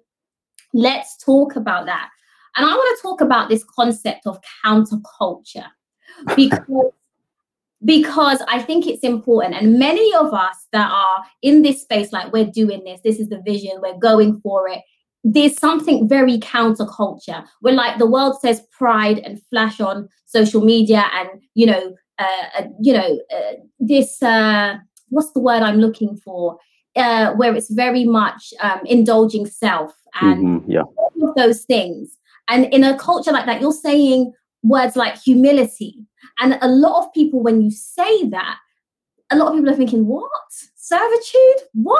let's 0.73 1.17
talk 1.17 1.57
about 1.57 1.87
that. 1.87 2.09
And 2.55 2.65
I 2.65 2.73
want 2.73 2.97
to 2.97 3.01
talk 3.01 3.19
about 3.19 3.49
this 3.49 3.65
concept 3.65 4.25
of 4.25 4.39
counterculture 4.65 5.67
because 6.35 6.93
because 7.83 8.41
I 8.47 8.61
think 8.61 8.87
it's 8.87 9.03
important. 9.03 9.55
And 9.55 9.79
many 9.79 10.13
of 10.15 10.33
us 10.33 10.67
that 10.71 10.91
are 10.91 11.23
in 11.41 11.61
this 11.61 11.81
space, 11.81 12.11
like 12.11 12.31
we're 12.33 12.45
doing 12.45 12.83
this, 12.83 12.99
this 13.03 13.19
is 13.19 13.29
the 13.29 13.41
vision, 13.41 13.71
we're 13.81 13.97
going 13.97 14.39
for 14.41 14.67
it. 14.67 14.81
There's 15.23 15.57
something 15.57 16.07
very 16.07 16.37
counterculture 16.39 17.45
We're 17.61 17.73
like, 17.73 17.97
the 17.97 18.09
world 18.09 18.39
says 18.39 18.61
pride 18.71 19.19
and 19.19 19.41
flash 19.49 19.81
on 19.81 20.07
social 20.25 20.63
media, 20.63 21.05
and 21.13 21.29
you 21.55 21.65
know, 21.65 21.95
uh, 22.17 22.45
uh, 22.57 22.67
you 22.81 22.93
know, 22.93 23.19
uh, 23.33 23.53
this 23.79 24.23
uh, 24.23 24.77
what's 25.09 25.31
the 25.33 25.41
word 25.41 25.61
I'm 25.61 25.79
looking 25.81 26.15
for? 26.15 26.57
Uh, 26.95 27.33
where 27.33 27.53
it's 27.53 27.69
very 27.69 28.05
much 28.05 28.53
um, 28.61 28.79
indulging 28.85 29.45
self 29.45 29.93
and 30.21 30.61
mm-hmm, 30.61 30.71
yeah. 30.71 30.81
all 30.81 31.29
of 31.29 31.35
those 31.35 31.63
things. 31.63 32.17
And 32.49 32.65
in 32.73 32.83
a 32.83 32.97
culture 32.97 33.31
like 33.31 33.45
that, 33.45 33.61
you're 33.61 33.71
saying 33.71 34.33
words 34.63 34.95
like 34.95 35.17
humility. 35.17 36.05
And 36.39 36.57
a 36.61 36.67
lot 36.67 37.03
of 37.03 37.13
people, 37.13 37.41
when 37.41 37.61
you 37.61 37.71
say 37.71 38.27
that, 38.29 38.57
a 39.31 39.37
lot 39.37 39.49
of 39.49 39.55
people 39.55 39.69
are 39.69 39.77
thinking, 39.77 40.05
what? 40.05 40.29
Servitude? 40.75 41.67
What? 41.73 41.99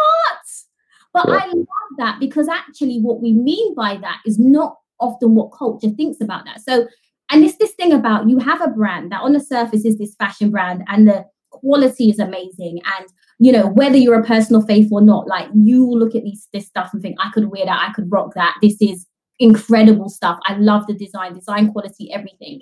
But 1.14 1.26
yeah. 1.28 1.36
I 1.36 1.48
love 1.48 1.66
that 1.98 2.20
because 2.20 2.48
actually, 2.48 3.00
what 3.00 3.22
we 3.22 3.34
mean 3.34 3.76
by 3.76 3.98
that 3.98 4.20
is 4.26 4.40
not 4.40 4.78
often 5.00 5.36
what 5.36 5.52
culture 5.58 5.90
thinks 5.90 6.22
about 6.22 6.46
that. 6.46 6.62
So, 6.62 6.88
and 7.32 7.44
it's 7.44 7.58
this 7.58 7.72
thing 7.72 7.94
about 7.94 8.30
you 8.30 8.40
have 8.40 8.62
a 8.62 8.70
brand 8.70 9.12
that 9.12 9.22
on 9.22 9.34
the 9.34 9.40
surface 9.40 9.86
is 9.86 9.98
this 9.98 10.16
fashion 10.16 10.52
brand 10.52 10.84
and 10.88 11.08
the 11.08 11.26
quality 11.52 12.10
is 12.10 12.20
amazing. 12.20 12.82
And, 12.98 13.08
you 13.40 13.52
know, 13.52 13.68
whether 13.68 13.98
you're 13.98 14.20
a 14.20 14.26
personal 14.26 14.62
faith 14.62 14.90
or 14.92 15.02
not, 15.02 15.28
like 15.28 15.48
you 15.54 15.86
look 15.90 16.16
at 16.16 16.24
these, 16.24 16.48
this 16.54 16.68
stuff 16.68 16.90
and 16.94 17.02
think, 17.02 17.18
I 17.20 17.32
could 17.32 17.50
wear 17.50 17.66
that, 17.66 17.88
I 17.90 17.94
could 17.94 18.12
rock 18.12 18.34
that. 18.36 18.58
This 18.62 18.78
is 18.82 19.06
incredible 19.40 20.10
stuff. 20.10 20.40
I 20.46 20.56
love 20.58 20.86
the 20.88 20.94
design, 20.94 21.34
design 21.34 21.72
quality, 21.72 22.12
everything. 22.14 22.62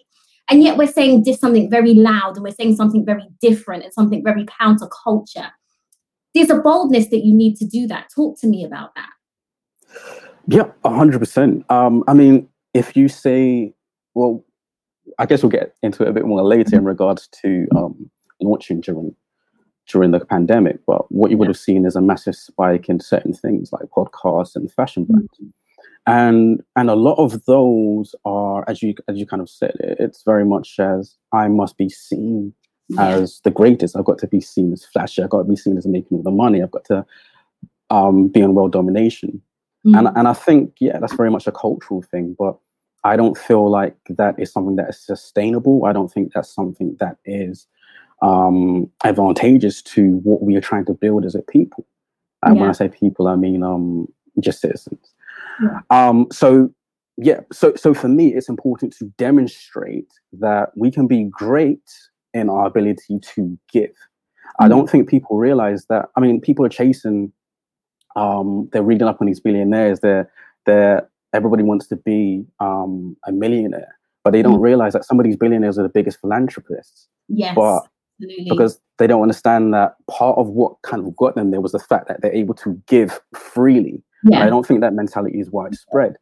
And 0.50 0.63
yet 0.63 0.77
we're 0.77 0.88
saying 0.88 1.25
just 1.25 1.41
something 1.41 1.69
very 1.69 1.93
loud 1.93 2.36
and 2.36 2.43
we're 2.43 2.53
saying 2.53 2.77
something 2.77 3.05
very 3.05 3.27
different 3.41 3.84
and 3.84 3.93
something 3.93 4.24
very 4.24 4.46
counterculture. 4.46 5.50
There's 6.34 6.50
a 6.50 6.55
boldness 6.55 7.10
that 7.10 7.25
you 7.25 7.34
need 7.34 7.57
to 7.57 7.65
do 7.65 7.88
that. 7.88 8.10
Talk 8.13 8.39
to 8.41 8.48
me 8.48 8.63
about 8.63 8.91
that. 8.96 9.10
Yeah, 10.48 10.72
hundred 10.86 11.19
percent. 11.19 11.69
Um, 11.69 12.03
I 12.07 12.13
mean, 12.13 12.48
if 12.74 12.96
you 12.96 13.10
say, 13.10 13.74
well, 14.13 14.46
I 15.19 15.25
guess 15.25 15.43
we'll 15.43 15.50
get 15.50 15.75
into 15.84 16.03
it 16.03 16.10
a 16.10 16.13
bit 16.13 16.25
more 16.25 16.43
later 16.43 16.77
in 16.77 16.86
regards 16.86 17.27
to 17.41 17.67
um, 17.75 18.10
launching 18.39 18.79
during 18.79 19.13
during 19.89 20.12
the 20.12 20.19
pandemic. 20.19 20.79
But 20.86 21.12
what 21.12 21.31
you 21.31 21.38
would 21.38 21.48
have 21.48 21.57
seen 21.57 21.86
is 21.86 21.96
a 21.98 22.01
massive 22.01 22.36
spike 22.36 22.88
in 22.88 23.00
certain 23.00 23.34
things 23.34 23.74
like 23.74 23.89
podcasts 23.89 24.55
and 24.55 24.72
fashion 24.72 25.05
brands. 25.05 25.27
Mm-hmm 25.34 25.50
and 26.07 26.63
and 26.75 26.89
a 26.89 26.95
lot 26.95 27.15
of 27.15 27.43
those 27.45 28.15
are 28.25 28.63
as 28.67 28.81
you 28.81 28.95
as 29.07 29.17
you 29.17 29.27
kind 29.27 29.41
of 29.41 29.49
said 29.49 29.75
it's 29.79 30.23
very 30.23 30.45
much 30.45 30.79
as 30.79 31.15
i 31.33 31.47
must 31.47 31.77
be 31.77 31.89
seen 31.89 32.53
yeah. 32.89 33.07
as 33.09 33.41
the 33.43 33.51
greatest 33.51 33.95
i've 33.95 34.05
got 34.05 34.17
to 34.17 34.27
be 34.27 34.41
seen 34.41 34.71
as 34.73 34.85
flashy 34.85 35.21
i've 35.21 35.29
got 35.29 35.39
to 35.39 35.49
be 35.49 35.55
seen 35.55 35.77
as 35.77 35.85
making 35.85 36.17
all 36.17 36.23
the 36.23 36.31
money 36.31 36.63
i've 36.63 36.71
got 36.71 36.85
to 36.85 37.05
um, 37.89 38.27
be 38.27 38.41
on 38.41 38.53
world 38.53 38.71
domination 38.71 39.41
mm. 39.85 39.97
and 39.97 40.07
and 40.17 40.27
i 40.27 40.33
think 40.33 40.73
yeah 40.79 40.97
that's 40.99 41.15
very 41.15 41.29
much 41.29 41.47
a 41.47 41.51
cultural 41.51 42.01
thing 42.01 42.35
but 42.39 42.57
i 43.03 43.15
don't 43.15 43.37
feel 43.37 43.69
like 43.69 43.95
that 44.09 44.37
is 44.39 44.51
something 44.51 44.75
that 44.77 44.89
is 44.89 44.99
sustainable 44.99 45.85
i 45.85 45.93
don't 45.93 46.11
think 46.11 46.33
that's 46.33 46.53
something 46.53 46.95
that 46.99 47.17
is 47.25 47.67
um, 48.23 48.89
advantageous 49.03 49.83
to 49.83 50.17
what 50.23 50.41
we 50.41 50.55
are 50.55 50.61
trying 50.61 50.85
to 50.85 50.93
build 50.93 51.23
as 51.23 51.35
a 51.35 51.41
people 51.43 51.85
And 52.43 52.55
Yeah. 52.55 52.61
when 52.61 52.69
I 52.69 52.73
say 52.73 52.89
people, 52.89 53.27
I 53.27 53.35
mean 53.35 53.63
um, 53.63 54.07
just 54.39 54.61
citizens. 54.61 55.13
Yeah. 55.62 55.79
Um, 55.89 56.27
so 56.32 56.70
yeah, 57.17 57.39
so 57.51 57.74
so 57.75 57.94
for 57.94 58.08
me, 58.08 58.34
it's 58.36 58.50
important 58.50 58.94
to 58.98 59.06
demonstrate 59.17 60.12
that 60.34 60.70
we 60.75 60.91
can 60.91 61.08
be 61.08 61.24
great 61.25 61.82
in 62.34 62.50
our 62.50 62.67
ability 62.67 63.20
to 63.36 63.58
give. 63.72 63.91
I 64.60 64.65
Mhm. 64.65 64.70
don't 64.70 64.89
think 64.89 65.10
people 65.10 65.38
realize 65.38 65.86
that. 65.88 66.10
I 66.15 66.20
mean, 66.20 66.39
people 66.41 66.65
are 66.65 66.70
chasing. 66.70 67.32
Um, 68.15 68.70
they're 68.72 68.84
reading 68.84 69.08
up 69.08 69.17
on 69.22 69.27
these 69.27 69.39
billionaires. 69.39 70.00
They're 70.00 70.29
they're 70.65 71.10
everybody 71.34 71.63
wants 71.63 71.88
to 71.88 71.96
be 71.96 72.46
um, 72.60 73.15
a 73.25 73.32
millionaire, 73.32 73.96
but 74.24 74.32
they 74.32 74.41
don't 74.41 74.60
Mhm. 74.60 74.63
realize 74.63 74.94
that 74.94 75.06
some 75.06 75.20
of 75.20 75.24
these 75.25 75.36
billionaires 75.38 75.77
are 75.77 75.84
the 75.84 75.89
biggest 75.89 76.20
philanthropists 76.22 77.08
Yes. 77.29 77.53
but 77.56 77.84
absolutely. 78.22 78.50
because 78.50 78.79
they 78.98 79.08
don't 79.08 79.22
understand 79.22 79.74
that 79.74 79.96
part 80.10 80.38
of 80.38 80.48
what 80.50 80.82
kind 80.84 81.06
of 81.06 81.15
got 81.15 81.36
them 81.36 81.51
there 81.51 81.62
was 81.62 81.74
the 81.74 81.79
fact 81.79 82.08
that 82.08 82.22
they're 82.22 82.34
able 82.34 82.53
to 82.56 82.82
give 82.88 83.20
freely. 83.36 84.03
And 84.25 84.36
I 84.36 84.50
don't 84.50 84.65
think 84.65 84.81
that 84.81 84.93
mentality 84.93 85.39
is 85.39 85.51
widespread. 85.51 86.15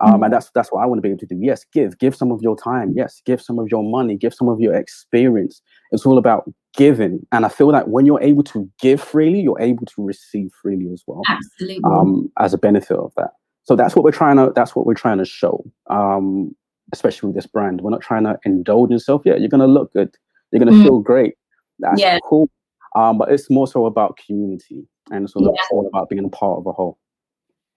Um, 0.00 0.20
Mhm. 0.20 0.24
and 0.26 0.32
that's 0.32 0.50
that's 0.54 0.70
what 0.70 0.80
I 0.82 0.86
want 0.86 0.98
to 0.98 1.02
be 1.02 1.08
able 1.08 1.18
to 1.18 1.26
do. 1.26 1.36
Yes, 1.40 1.64
give, 1.72 1.98
give 1.98 2.14
some 2.14 2.30
of 2.30 2.40
your 2.40 2.56
time. 2.56 2.92
Yes, 2.94 3.20
give 3.26 3.42
some 3.42 3.58
of 3.58 3.68
your 3.68 3.82
money. 3.82 4.16
Give 4.16 4.32
some 4.32 4.48
of 4.48 4.60
your 4.60 4.74
experience. 4.74 5.60
It's 5.90 6.06
all 6.06 6.18
about 6.18 6.48
giving. 6.76 7.26
And 7.32 7.44
I 7.44 7.48
feel 7.48 7.72
that 7.72 7.88
when 7.88 8.06
you're 8.06 8.20
able 8.22 8.44
to 8.44 8.70
give 8.80 9.00
freely, 9.00 9.40
you're 9.40 9.60
able 9.60 9.86
to 9.86 10.04
receive 10.04 10.52
freely 10.62 10.88
as 10.92 11.02
well 11.08 11.22
Absolutely. 11.28 11.80
um, 11.84 12.30
as 12.38 12.54
a 12.54 12.58
benefit 12.58 12.96
of 12.96 13.12
that. 13.16 13.30
So 13.64 13.74
that's 13.74 13.96
what 13.96 14.04
we're 14.04 14.12
trying 14.12 14.36
to 14.36 14.52
that's 14.54 14.76
what 14.76 14.86
we're 14.86 14.94
trying 14.94 15.18
to 15.18 15.24
show. 15.24 15.64
Um, 15.90 16.54
especially 16.92 17.26
with 17.28 17.34
this 17.36 17.46
brand, 17.46 17.80
we're 17.80 17.90
not 17.90 18.00
trying 18.00 18.22
to 18.24 18.38
indulge 18.44 18.90
yourself. 18.92 19.22
Yeah, 19.24 19.34
you're 19.34 19.48
gonna 19.48 19.66
look 19.66 19.92
good. 19.94 20.14
You're 20.52 20.60
gonna 20.60 20.72
Mm. 20.76 20.82
feel 20.84 21.00
great. 21.00 21.34
That's 21.80 22.00
Yeah. 22.00 22.18
cool. 22.24 22.48
Um, 22.94 23.18
but 23.18 23.32
it's 23.32 23.50
more 23.50 23.66
so 23.66 23.84
about 23.86 24.16
community 24.24 24.86
and 25.10 25.24
it's 25.24 25.34
all, 25.34 25.42
Yeah. 25.42 25.60
all 25.72 25.86
about 25.88 26.08
being 26.08 26.24
a 26.24 26.28
part 26.28 26.58
of 26.60 26.66
a 26.66 26.72
whole. 26.72 26.98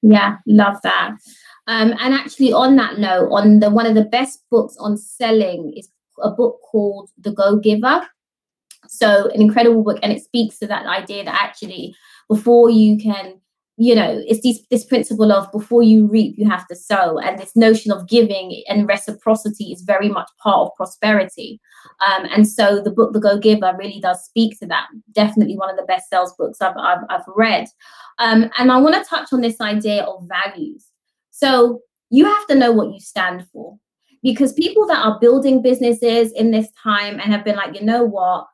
Yeah, 0.02 0.38
love 0.48 0.78
that. 0.84 1.12
Um, 1.68 1.94
and 2.00 2.14
actually, 2.14 2.54
on 2.54 2.76
that 2.78 2.98
note, 2.98 3.30
on 3.30 3.60
the 3.60 3.70
one 3.70 3.86
of 3.86 3.96
the 3.96 4.06
best 4.06 4.44
books 4.50 4.76
on 4.80 4.98
selling 4.98 5.74
is 5.76 5.90
a 6.22 6.32
book 6.32 6.60
called 6.64 7.10
The 7.20 7.32
Go 7.32 7.58
Giver. 7.58 8.08
So, 8.88 9.30
an 9.30 9.42
incredible 9.42 9.84
book, 9.84 10.00
and 10.02 10.12
it 10.12 10.24
speaks 10.24 10.58
to 10.60 10.68
that 10.68 10.86
idea 10.86 11.24
that 11.24 11.40
actually, 11.40 11.96
before 12.28 12.70
you 12.70 12.98
can, 12.98 13.41
you 13.82 13.96
know, 13.96 14.22
it's 14.28 14.44
this 14.44 14.60
this 14.70 14.86
principle 14.86 15.32
of 15.32 15.52
before 15.52 15.82
you 15.82 16.06
reap, 16.06 16.36
you 16.38 16.48
have 16.48 16.68
to 16.68 16.76
sow, 16.76 17.18
and 17.18 17.40
this 17.40 17.56
notion 17.56 17.92
of 17.92 18.08
giving 18.08 18.64
and 18.70 18.88
reciprocity 18.88 19.72
is 19.72 19.82
very 19.82 20.08
much 20.08 20.30
part 20.38 20.68
of 20.68 20.76
prosperity. 20.76 21.60
Um, 22.00 22.28
and 22.32 22.48
so, 22.48 22.80
the 22.80 22.92
book 22.92 23.12
The 23.14 23.20
Go 23.20 23.40
Giver 23.40 23.74
really 23.80 24.00
does 24.00 24.24
speak 24.24 24.60
to 24.60 24.68
that. 24.68 24.86
Definitely 25.14 25.58
one 25.58 25.72
of 25.72 25.78
the 25.78 25.86
best 25.86 26.12
sales 26.12 26.32
books 26.38 26.62
I've 26.62 26.78
I've, 26.78 27.00
I've 27.10 27.26
read. 27.36 27.66
Um, 28.20 28.52
and 28.60 28.72
I 28.72 28.78
want 28.78 28.94
to 28.94 29.10
touch 29.10 29.34
on 29.34 29.42
this 29.42 29.60
idea 29.60 30.04
of 30.04 30.28
values. 30.28 30.86
So 31.32 31.82
you 32.12 32.26
have 32.26 32.46
to 32.48 32.56
know 32.56 32.72
what 32.72 32.94
you 32.94 33.00
stand 33.00 33.48
for 33.52 33.80
because 34.22 34.54
people 34.54 34.86
that 34.86 35.04
are 35.04 35.20
building 35.20 35.64
businesses 35.64 36.32
in 36.34 36.52
this 36.52 36.68
time 36.84 37.20
and 37.20 37.34
have 37.34 37.44
been 37.44 37.56
like, 37.56 37.74
you 37.74 37.84
know 37.84 38.04
what, 38.04 38.46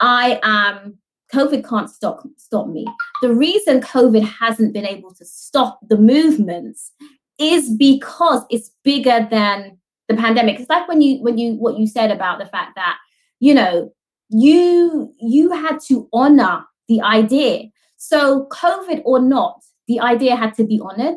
I 0.00 0.38
am. 0.42 0.98
COVID 1.32 1.68
can't 1.68 1.90
stop 1.90 2.22
stop 2.36 2.68
me. 2.68 2.86
The 3.22 3.34
reason 3.34 3.80
COVID 3.80 4.24
hasn't 4.24 4.72
been 4.72 4.86
able 4.86 5.12
to 5.14 5.24
stop 5.24 5.80
the 5.88 5.98
movements 5.98 6.92
is 7.38 7.70
because 7.76 8.42
it's 8.50 8.70
bigger 8.84 9.26
than 9.30 9.78
the 10.08 10.14
pandemic. 10.14 10.60
It's 10.60 10.70
like 10.70 10.88
when 10.88 11.00
you 11.00 11.22
when 11.22 11.38
you 11.38 11.54
what 11.54 11.78
you 11.78 11.86
said 11.86 12.10
about 12.10 12.38
the 12.38 12.46
fact 12.46 12.76
that 12.76 12.96
you 13.40 13.54
know 13.54 13.92
you 14.28 15.12
you 15.20 15.52
had 15.52 15.80
to 15.88 16.08
honor 16.12 16.64
the 16.88 17.00
idea 17.02 17.70
so, 17.96 18.46
COVID 18.52 19.02
or 19.04 19.20
not, 19.20 19.62
the 19.88 20.00
idea 20.00 20.36
had 20.36 20.54
to 20.54 20.64
be 20.64 20.80
honored. 20.82 21.16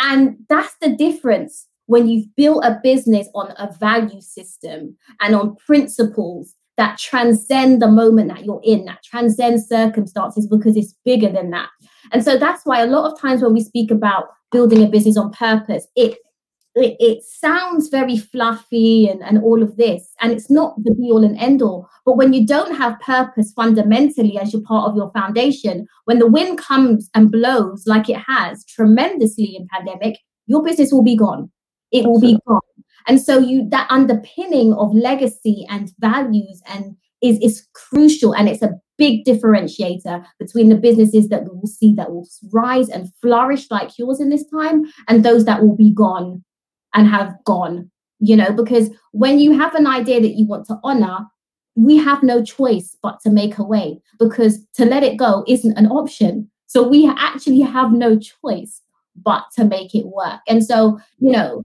And 0.00 0.36
that's 0.48 0.74
the 0.80 0.96
difference 0.96 1.68
when 1.86 2.08
you've 2.08 2.34
built 2.36 2.64
a 2.64 2.80
business 2.82 3.28
on 3.34 3.52
a 3.58 3.72
value 3.78 4.20
system 4.20 4.96
and 5.20 5.34
on 5.34 5.56
principles 5.56 6.54
that 6.76 6.98
transcend 6.98 7.82
the 7.82 7.88
moment 7.88 8.28
that 8.28 8.44
you're 8.44 8.60
in, 8.64 8.84
that 8.86 9.02
transcend 9.04 9.64
circumstances 9.64 10.46
because 10.46 10.76
it's 10.76 10.94
bigger 11.04 11.28
than 11.28 11.50
that. 11.50 11.68
And 12.12 12.24
so 12.24 12.38
that's 12.38 12.64
why 12.64 12.80
a 12.80 12.86
lot 12.86 13.10
of 13.10 13.20
times 13.20 13.42
when 13.42 13.52
we 13.52 13.62
speak 13.62 13.90
about 13.90 14.28
building 14.50 14.82
a 14.82 14.88
business 14.88 15.16
on 15.16 15.32
purpose, 15.32 15.86
it 15.96 16.18
it, 16.74 16.96
it 17.00 17.22
sounds 17.22 17.88
very 17.88 18.16
fluffy 18.16 19.06
and, 19.06 19.22
and 19.22 19.42
all 19.42 19.62
of 19.62 19.76
this, 19.76 20.14
and 20.20 20.32
it's 20.32 20.50
not 20.50 20.74
the 20.82 20.94
be 20.94 21.10
all 21.10 21.22
and 21.22 21.36
end 21.38 21.60
all. 21.60 21.86
But 22.06 22.16
when 22.16 22.32
you 22.32 22.46
don't 22.46 22.74
have 22.74 22.98
purpose 23.00 23.52
fundamentally 23.54 24.38
as 24.38 24.54
your 24.54 24.62
part 24.62 24.88
of 24.88 24.96
your 24.96 25.10
foundation, 25.12 25.86
when 26.06 26.18
the 26.18 26.26
wind 26.26 26.58
comes 26.58 27.10
and 27.14 27.30
blows 27.30 27.86
like 27.86 28.08
it 28.08 28.22
has 28.26 28.64
tremendously 28.64 29.54
in 29.54 29.68
pandemic, 29.70 30.18
your 30.46 30.62
business 30.62 30.92
will 30.92 31.04
be 31.04 31.16
gone. 31.16 31.50
It 31.90 32.06
will 32.06 32.20
be 32.20 32.38
gone. 32.48 32.60
And 33.06 33.20
so 33.20 33.38
you 33.38 33.68
that 33.70 33.86
underpinning 33.90 34.74
of 34.74 34.94
legacy 34.94 35.66
and 35.68 35.92
values 35.98 36.62
and 36.66 36.96
is 37.22 37.38
is 37.40 37.66
crucial 37.74 38.34
and 38.34 38.48
it's 38.48 38.62
a 38.62 38.74
big 38.98 39.24
differentiator 39.24 40.24
between 40.38 40.68
the 40.68 40.76
businesses 40.76 41.28
that 41.28 41.44
we 41.44 41.50
will 41.50 41.66
see 41.66 41.94
that 41.94 42.10
will 42.10 42.28
rise 42.52 42.88
and 42.88 43.12
flourish 43.20 43.70
like 43.70 43.98
yours 43.98 44.20
in 44.20 44.28
this 44.28 44.44
time 44.50 44.84
and 45.08 45.24
those 45.24 45.44
that 45.44 45.62
will 45.62 45.76
be 45.76 45.92
gone 45.92 46.44
and 46.94 47.08
have 47.08 47.34
gone 47.44 47.90
you 48.18 48.36
know 48.36 48.52
because 48.52 48.90
when 49.12 49.38
you 49.38 49.58
have 49.58 49.74
an 49.74 49.86
idea 49.86 50.20
that 50.20 50.36
you 50.36 50.46
want 50.46 50.66
to 50.66 50.78
honor 50.84 51.26
we 51.74 51.96
have 51.96 52.22
no 52.22 52.42
choice 52.42 52.96
but 53.02 53.20
to 53.20 53.30
make 53.30 53.58
a 53.58 53.64
way 53.64 54.00
because 54.18 54.64
to 54.74 54.84
let 54.84 55.02
it 55.02 55.16
go 55.16 55.44
isn't 55.48 55.76
an 55.78 55.86
option. 55.86 56.50
So 56.66 56.86
we 56.86 57.08
actually 57.08 57.60
have 57.60 57.92
no 57.92 58.18
choice 58.18 58.80
but 59.16 59.44
to 59.56 59.64
make 59.64 59.94
it 59.94 60.06
work. 60.06 60.40
And 60.48 60.64
so 60.64 60.98
you 61.18 61.32
know 61.32 61.62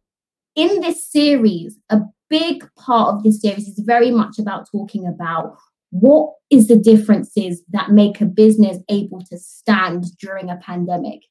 in 0.57 0.81
this 0.81 1.09
series 1.09 1.77
a 1.89 2.01
big 2.29 2.67
part 2.75 3.15
of 3.15 3.23
this 3.23 3.39
series 3.39 3.69
is 3.69 3.79
very 3.85 4.11
much 4.11 4.37
about 4.37 4.67
talking 4.69 5.07
about 5.07 5.55
what 5.91 6.33
is 6.49 6.67
the 6.67 6.75
differences 6.77 7.61
that 7.69 7.91
make 7.91 8.19
a 8.19 8.25
business 8.25 8.77
able 8.89 9.21
to 9.21 9.37
stand 9.37 10.05
during 10.19 10.49
a 10.49 10.57
pandemic 10.57 11.21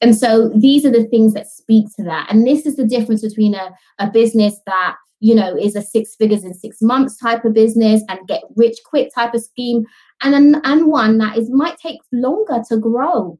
and 0.00 0.16
so 0.16 0.50
these 0.54 0.84
are 0.84 0.90
the 0.90 1.04
things 1.04 1.34
that 1.34 1.46
speak 1.46 1.86
to 1.96 2.02
that. 2.04 2.26
And 2.30 2.46
this 2.46 2.66
is 2.66 2.76
the 2.76 2.86
difference 2.86 3.22
between 3.22 3.54
a, 3.54 3.70
a 3.98 4.10
business 4.10 4.58
that, 4.66 4.96
you 5.20 5.34
know, 5.34 5.56
is 5.56 5.76
a 5.76 5.82
six 5.82 6.14
figures 6.16 6.44
in 6.44 6.54
six 6.54 6.78
months 6.80 7.18
type 7.18 7.44
of 7.44 7.54
business 7.54 8.02
and 8.08 8.26
get 8.26 8.42
rich 8.56 8.78
quick 8.84 9.10
type 9.14 9.34
of 9.34 9.42
scheme, 9.42 9.84
and 10.22 10.34
an, 10.34 10.60
and 10.64 10.86
one 10.86 11.18
that 11.18 11.36
is 11.36 11.50
might 11.50 11.76
take 11.78 11.98
longer 12.12 12.62
to 12.68 12.78
grow, 12.78 13.38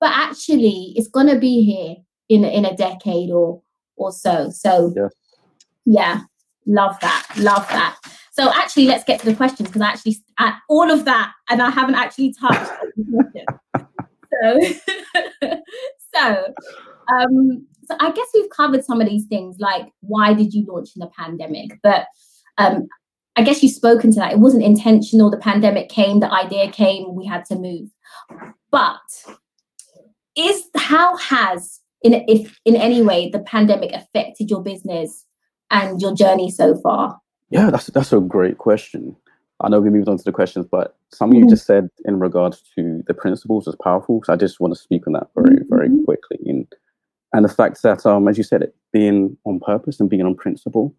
but 0.00 0.10
actually 0.12 0.92
it's 0.96 1.08
gonna 1.08 1.38
be 1.38 1.62
here 1.62 1.96
in 2.28 2.44
in 2.44 2.64
a 2.64 2.76
decade 2.76 3.30
or 3.30 3.62
or 4.00 4.10
so. 4.12 4.50
So 4.50 4.92
Yes. 4.96 5.12
yeah, 5.84 6.20
love 6.66 6.98
that, 7.00 7.26
love 7.36 7.68
that. 7.68 7.96
So 8.32 8.52
actually, 8.54 8.86
let's 8.86 9.04
get 9.04 9.20
to 9.20 9.26
the 9.26 9.34
questions 9.34 9.68
because 9.68 9.82
I 9.82 9.88
actually 9.88 10.16
at 10.38 10.58
all 10.68 10.90
of 10.90 11.04
that, 11.04 11.32
and 11.48 11.62
I 11.62 11.70
haven't 11.70 11.96
actually 11.96 12.34
touched. 12.34 12.70
So, 14.42 14.60
so, 16.14 16.54
um, 17.12 17.66
so 17.84 17.96
I 17.98 18.10
guess 18.12 18.26
we've 18.34 18.50
covered 18.50 18.84
some 18.84 19.00
of 19.00 19.08
these 19.08 19.26
things, 19.26 19.56
like 19.58 19.88
why 20.00 20.32
did 20.32 20.54
you 20.54 20.64
launch 20.68 20.90
in 20.94 21.00
the 21.00 21.10
pandemic? 21.16 21.78
But 21.82 22.06
um, 22.58 22.88
I 23.36 23.42
guess 23.42 23.62
you've 23.62 23.72
spoken 23.72 24.12
to 24.12 24.20
that. 24.20 24.32
It 24.32 24.38
wasn't 24.38 24.62
intentional. 24.62 25.30
The 25.30 25.36
pandemic 25.36 25.88
came, 25.88 26.20
the 26.20 26.32
idea 26.32 26.70
came, 26.70 27.14
we 27.14 27.26
had 27.26 27.44
to 27.46 27.56
move. 27.56 27.90
But 28.70 29.00
is 30.36 30.62
how 30.76 31.16
has 31.16 31.80
in 32.02 32.14
if 32.28 32.58
in 32.64 32.76
any 32.76 33.02
way 33.02 33.30
the 33.30 33.40
pandemic 33.40 33.92
affected 33.92 34.50
your 34.50 34.62
business 34.62 35.26
and 35.70 36.00
your 36.00 36.14
journey 36.14 36.50
so 36.50 36.76
far? 36.80 37.20
Yeah, 37.50 37.70
that's 37.70 37.86
that's 37.88 38.12
a 38.12 38.20
great 38.20 38.58
question. 38.58 39.16
I 39.62 39.68
know 39.68 39.80
we 39.80 39.90
moved 39.90 40.08
on 40.08 40.16
to 40.16 40.24
the 40.24 40.32
questions, 40.32 40.66
but 40.70 40.96
something 41.12 41.38
you 41.38 41.44
Mhm. 41.44 41.50
just 41.50 41.66
said 41.66 41.90
in 42.06 42.18
regards 42.18 42.62
to 42.76 43.02
the 43.06 43.12
principles 43.12 43.66
is 43.68 43.76
powerful. 43.82 44.22
So 44.24 44.32
I 44.32 44.36
just 44.36 44.58
want 44.58 44.72
to 44.74 44.80
speak 44.80 45.06
on 45.06 45.12
that 45.12 45.28
very, 45.34 45.58
very 45.68 45.88
Mhm. 45.90 46.04
quickly. 46.04 46.38
And 46.46 46.66
and 47.32 47.44
the 47.44 47.48
fact 47.48 47.82
that, 47.82 48.04
um, 48.06 48.26
as 48.26 48.36
you 48.38 48.42
said, 48.44 48.62
it 48.62 48.74
being 48.92 49.36
on 49.44 49.60
purpose 49.60 50.00
and 50.00 50.08
being 50.10 50.22
on 50.22 50.34
principle, 50.34 50.94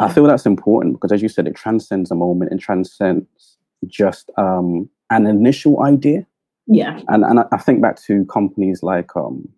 I 0.00 0.10
feel 0.10 0.24
that's 0.24 0.46
important 0.46 0.94
because, 0.94 1.12
as 1.12 1.20
you 1.22 1.28
said, 1.28 1.46
it 1.46 1.54
transcends 1.54 2.10
a 2.10 2.14
moment 2.14 2.50
and 2.52 2.58
transcends 2.60 3.58
just 3.86 4.30
um, 4.38 4.88
an 5.10 5.26
initial 5.26 5.82
idea. 5.82 6.26
Yeah. 6.66 7.00
And 7.08 7.24
and 7.24 7.40
I, 7.40 7.46
I 7.52 7.58
think 7.58 7.82
back 7.82 8.00
to 8.06 8.24
companies 8.26 8.82
like 8.82 9.14
um, 9.16 9.48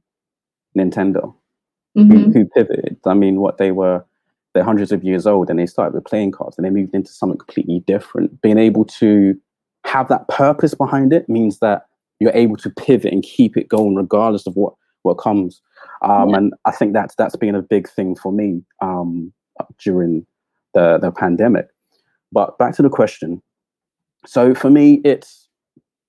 Nintendo, 0.76 1.34
Mhm. 1.96 2.12
who, 2.12 2.30
who 2.32 2.44
pivoted. 2.46 2.96
I 3.06 3.14
mean, 3.14 3.40
what 3.40 3.56
they 3.58 3.72
were, 3.72 4.04
they're 4.52 4.64
hundreds 4.64 4.92
of 4.92 5.02
years 5.02 5.26
old 5.26 5.48
and 5.50 5.58
they 5.58 5.66
started 5.66 5.94
with 5.94 6.04
playing 6.04 6.32
cards 6.32 6.56
and 6.58 6.64
they 6.64 6.70
moved 6.70 6.94
into 6.94 7.10
something 7.12 7.38
completely 7.38 7.80
different. 7.86 8.40
Being 8.42 8.58
able 8.58 8.84
to 8.84 9.34
have 9.84 10.08
that 10.08 10.28
purpose 10.28 10.74
behind 10.74 11.12
it 11.12 11.28
means 11.28 11.58
that 11.60 11.86
you're 12.20 12.32
able 12.34 12.56
to 12.56 12.70
pivot 12.70 13.12
and 13.12 13.22
keep 13.22 13.56
it 13.56 13.68
going 13.68 13.94
regardless 13.94 14.46
of 14.46 14.56
what, 14.56 14.74
what 15.02 15.14
comes. 15.14 15.60
Um, 16.02 16.30
Yeah. 16.30 16.36
And 16.36 16.54
I 16.64 16.70
think 16.72 16.92
that's, 16.92 17.14
that's 17.14 17.36
been 17.36 17.54
a 17.54 17.62
big 17.62 17.88
thing 17.88 18.14
for 18.16 18.32
me 18.32 18.62
um, 18.82 19.32
during 19.78 20.26
the, 20.74 20.98
the 20.98 21.10
pandemic. 21.10 21.68
But 22.32 22.58
back 22.58 22.74
to 22.76 22.82
the 22.82 22.90
question. 22.90 23.40
So 24.26 24.54
for 24.54 24.70
me, 24.70 25.00
it's, 25.04 25.48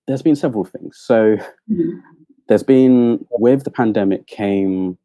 there's 0.08 0.22
been 0.22 0.36
several 0.36 0.66
things. 0.66 0.98
So 1.00 1.38
Mhm. 1.70 2.02
There's 2.48 2.64
been 2.64 3.26
with 3.32 3.64
the 3.64 3.72
pandemic 3.72 4.28
came, 4.28 4.98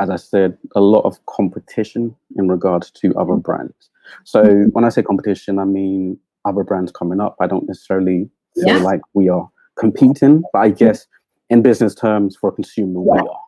as 0.00 0.10
I 0.10 0.16
said, 0.16 0.56
a 0.74 0.80
lot 0.80 1.02
of 1.02 1.24
competition 1.26 2.14
in 2.36 2.48
regards 2.48 2.90
to 2.92 3.14
other 3.16 3.32
Mm-hmm. 3.32 3.40
brands. 3.40 3.90
So 4.24 4.42
when 4.72 4.84
I 4.84 4.88
say 4.88 5.02
competition, 5.02 5.58
I 5.58 5.64
mean 5.64 6.18
other 6.44 6.62
brands 6.62 6.92
coming 6.92 7.20
up. 7.20 7.36
I 7.40 7.46
don't 7.46 7.66
necessarily 7.66 8.30
feel 8.54 8.76
Yeah. 8.76 8.82
like 8.82 9.00
we 9.14 9.28
are 9.28 9.50
competing, 9.76 10.42
but 10.52 10.60
I 10.60 10.70
guess 10.70 11.06
in 11.50 11.62
business 11.62 11.94
terms 11.94 12.36
for 12.36 12.48
a 12.50 12.52
consumer, 12.52 13.00
we 13.00 13.18
are. 13.18 13.40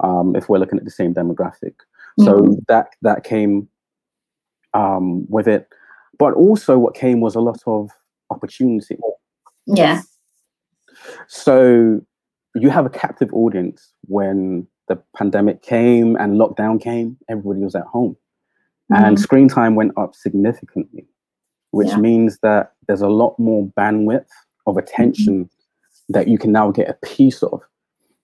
Um, 0.00 0.36
if 0.36 0.48
we're 0.48 0.58
looking 0.58 0.78
at 0.78 0.84
the 0.84 0.90
same 0.92 1.12
demographic, 1.14 1.74
so 2.20 2.56
that 2.68 2.94
that 3.02 3.24
came 3.24 3.68
um, 4.74 5.26
with 5.28 5.48
it, 5.48 5.68
but 6.18 6.34
also 6.34 6.78
what 6.78 6.94
came 6.94 7.20
was 7.20 7.34
a 7.34 7.40
lot 7.40 7.60
of 7.66 7.90
opportunity. 8.30 8.96
Yeah. 9.66 10.02
So 11.26 12.00
you 12.54 12.70
have 12.70 12.86
a 12.86 12.90
captive 12.90 13.32
audience 13.32 13.92
when 14.06 14.66
the 14.88 15.00
pandemic 15.16 15.62
came 15.62 16.16
and 16.16 16.36
lockdown 16.40 16.80
came, 16.80 17.16
everybody 17.28 17.60
was 17.60 17.74
at 17.74 17.84
home. 17.84 18.16
And 18.90 19.16
Mhm. 19.16 19.20
screen 19.20 19.48
time 19.48 19.74
went 19.74 19.92
up 19.98 20.14
significantly, 20.14 21.06
which 21.72 21.88
Yeah. 21.88 21.98
means 21.98 22.38
that 22.42 22.72
there's 22.86 23.02
a 23.02 23.08
lot 23.08 23.38
more 23.38 23.66
bandwidth 23.76 24.30
of 24.66 24.78
attention 24.78 25.50
that 26.08 26.26
you 26.28 26.38
can 26.38 26.52
now 26.52 26.70
get 26.70 26.88
a 26.88 26.94
piece 27.06 27.42
of. 27.42 27.62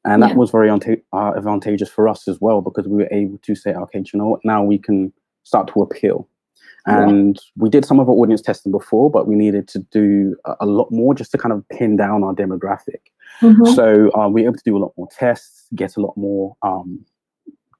And 0.06 0.22
that 0.22 0.30
Yeah. 0.30 0.36
was 0.36 0.50
very 0.50 0.68
anta- 0.68 1.02
uh, 1.12 1.32
advantageous 1.36 1.90
for 1.90 2.08
us 2.08 2.26
as 2.28 2.40
well 2.40 2.62
because 2.62 2.88
we 2.88 2.96
were 2.96 3.08
able 3.10 3.38
to 3.38 3.54
say, 3.54 3.74
okay, 3.74 4.00
do 4.00 4.10
you 4.12 4.18
know 4.18 4.28
what? 4.28 4.44
Now 4.44 4.64
we 4.64 4.78
can 4.78 5.12
start 5.42 5.68
to 5.68 5.82
appeal. 5.82 6.26
Yeah. 6.86 7.08
And 7.08 7.40
we 7.56 7.70
did 7.70 7.84
some 7.84 7.98
of 7.98 8.08
our 8.08 8.14
audience 8.14 8.42
testing 8.42 8.72
before, 8.72 9.10
but 9.10 9.26
we 9.26 9.36
needed 9.36 9.68
to 9.68 9.78
do 9.78 10.36
a, 10.44 10.54
a 10.60 10.66
lot 10.66 10.90
more 10.90 11.14
just 11.14 11.32
to 11.32 11.38
kind 11.38 11.52
of 11.52 11.66
pin 11.70 11.96
down 11.96 12.22
our 12.22 12.34
demographic. 12.34 13.00
Mhm. 13.40 13.74
So 13.74 14.10
uh, 14.14 14.28
we 14.28 14.42
were 14.42 14.48
able 14.48 14.58
to 14.58 14.64
do 14.64 14.76
a 14.76 14.78
lot 14.78 14.92
more 14.96 15.08
tests, 15.10 15.66
get 15.74 15.96
a 15.96 16.00
lot 16.00 16.16
more, 16.16 16.56
um, 16.62 17.04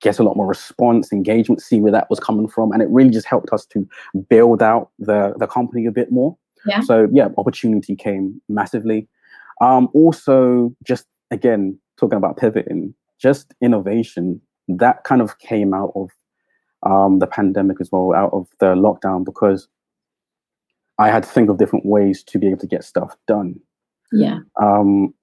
get 0.01 0.19
a 0.19 0.23
lot 0.23 0.37
more 0.37 0.47
response, 0.47 1.13
engagement, 1.13 1.63
see 1.63 1.81
where 1.81 1.93
that 1.93 2.09
was 2.11 2.19
coming 2.19 2.49
from, 2.49 2.73
and 2.73 2.83
it 2.83 2.89
really 2.89 3.11
just 3.11 3.27
helped 3.27 3.53
us 3.53 3.67
to 3.67 3.87
build 4.29 4.63
out 4.63 4.91
the 4.99 5.35
the 5.39 5.47
company 5.47 5.87
a 5.87 5.93
bit 5.93 6.11
more. 6.11 6.37
Yeah. 6.67 6.81
So 6.81 7.07
yeah, 7.13 7.29
opportunity 7.37 7.95
came 7.95 8.41
massively. 8.49 9.07
Um, 9.61 9.89
also, 9.95 10.75
just 10.83 11.07
again 11.31 11.79
talking 11.99 12.17
about 12.17 12.37
pivoting, 12.37 12.95
just 13.19 13.55
innovation 13.61 14.41
that 14.69 15.05
kind 15.05 15.23
of 15.23 15.39
came 15.39 15.75
out 15.75 15.93
of 15.95 16.11
um, 16.85 17.19
the 17.19 17.27
pandemic 17.27 17.81
as 17.81 17.91
well, 17.91 18.15
out 18.15 18.33
of 18.33 18.49
the 18.61 18.75
lockdown, 18.75 19.25
because 19.25 19.69
I 20.99 21.09
had 21.09 21.25
to 21.25 21.29
think 21.29 21.51
of 21.51 21.59
different 21.59 21.87
ways 21.87 22.23
to 22.25 22.39
be 22.39 22.49
able 22.49 22.59
to 22.61 22.67
get 22.67 22.85
stuff 22.85 23.17
done. 23.27 23.61
Yeah. 24.13 24.39
Um, 24.63 25.15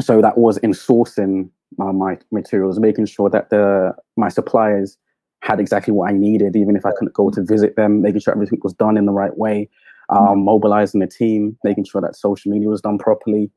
so 0.00 0.20
that 0.20 0.38
was 0.38 0.56
in 0.58 0.72
sourcing 0.72 1.50
uh, 1.80 1.92
my 1.92 2.18
materials, 2.32 2.80
making 2.80 3.06
sure 3.06 3.30
that 3.30 3.50
the 3.50 3.94
my 4.16 4.28
suppliers 4.28 4.96
had 5.42 5.60
exactly 5.60 5.92
what 5.92 6.08
I 6.10 6.12
needed, 6.12 6.56
even 6.56 6.74
if 6.74 6.86
I 6.86 6.92
couldn't 6.92 7.12
go 7.12 7.30
to 7.30 7.42
visit 7.42 7.76
them, 7.76 8.00
making 8.00 8.20
sure 8.20 8.32
everything 8.32 8.60
was 8.62 8.72
done 8.72 8.96
in 8.96 9.04
the 9.04 9.12
right 9.12 9.36
way, 9.36 9.68
um, 10.08 10.42
mobilizing 10.42 11.00
the 11.00 11.06
team, 11.06 11.56
making 11.62 11.84
sure 11.84 12.00
that 12.00 12.16
social 12.16 12.50
media 12.50 12.68
was 12.68 12.80
done 12.80 12.96
properly, 12.96 13.50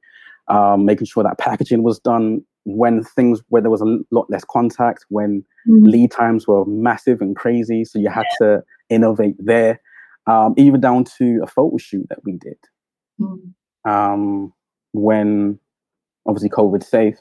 um, 0.49 0.85
making 0.85 1.07
sure 1.07 1.23
that 1.23 1.37
packaging 1.37 1.83
was 1.83 1.97
done 1.99 2.43
when 2.67 3.01
things 3.01 3.41
where 3.47 3.61
there 3.61 3.71
was 3.71 3.81
a 3.81 3.97
lot 4.11 4.29
less 4.29 4.43
contact, 4.43 5.05
when 5.09 5.43
Mhm. 5.67 5.87
lead 5.91 6.11
times 6.11 6.47
were 6.47 6.65
massive 6.65 7.21
and 7.21 7.33
crazy, 7.35 7.85
so 7.85 7.97
you 7.97 8.09
had 8.09 8.25
to 8.39 8.61
innovate 8.89 9.35
there, 9.39 9.79
um, 10.27 10.53
even 10.57 10.81
down 10.81 11.05
to 11.17 11.39
a 11.41 11.47
photo 11.47 11.77
shoot 11.77 12.05
that 12.09 12.19
we 12.25 12.33
did 12.33 12.57
Mhm. 13.19 13.53
um, 13.85 14.53
when 14.93 15.57
obviously 16.25 16.49
COVID 16.49 16.83
safe, 16.83 17.17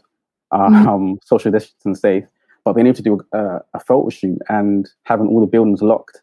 uh, 0.50 0.68
Mhm. 0.68 0.86
um, 0.88 1.18
social 1.22 1.52
distance 1.52 2.00
safe, 2.00 2.24
but 2.64 2.72
being 2.72 2.88
able 2.88 2.96
to 2.96 3.02
do 3.02 3.20
a, 3.32 3.60
a 3.74 3.80
photo 3.80 4.08
shoot 4.08 4.38
and 4.48 4.88
having 5.04 5.28
all 5.28 5.40
the 5.40 5.46
buildings 5.46 5.80
locked, 5.80 6.22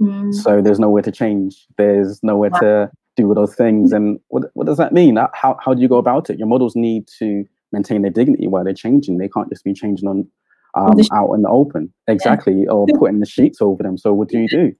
Mhm. 0.00 0.34
so 0.34 0.60
there's 0.60 0.78
nowhere 0.80 1.02
to 1.02 1.10
change, 1.12 1.66
there's 1.78 2.22
nowhere 2.22 2.50
Wow. 2.50 2.58
to 2.60 2.90
do 3.16 3.32
those 3.32 3.54
things, 3.54 3.92
and 3.92 4.20
what 4.28 4.50
what 4.54 4.66
does 4.66 4.76
that 4.76 4.92
mean? 4.92 5.16
How 5.32 5.56
how 5.64 5.72
do 5.72 5.80
you 5.80 5.88
go 5.88 5.96
about 5.98 6.28
it? 6.30 6.38
Your 6.38 6.48
models 6.48 6.74
need 6.76 7.06
to 7.20 7.46
maintain 7.74 8.00
their 8.02 8.10
dignity 8.10 8.46
while 8.46 8.64
they're 8.64 8.72
changing. 8.72 9.18
They 9.18 9.28
can't 9.28 9.50
just 9.50 9.64
be 9.64 9.74
changing 9.74 10.08
on 10.08 10.26
um, 10.76 10.96
the 10.96 11.08
out 11.12 11.32
in 11.34 11.42
the 11.42 11.48
open, 11.50 11.92
exactly, 12.08 12.66
or 12.68 12.86
putting 12.98 13.20
the 13.20 13.26
sheets 13.26 13.60
over 13.60 13.82
them. 13.82 13.98
So 13.98 14.12
what 14.14 14.28
do 14.28 14.38
you 14.38 14.48
do? 14.48 14.72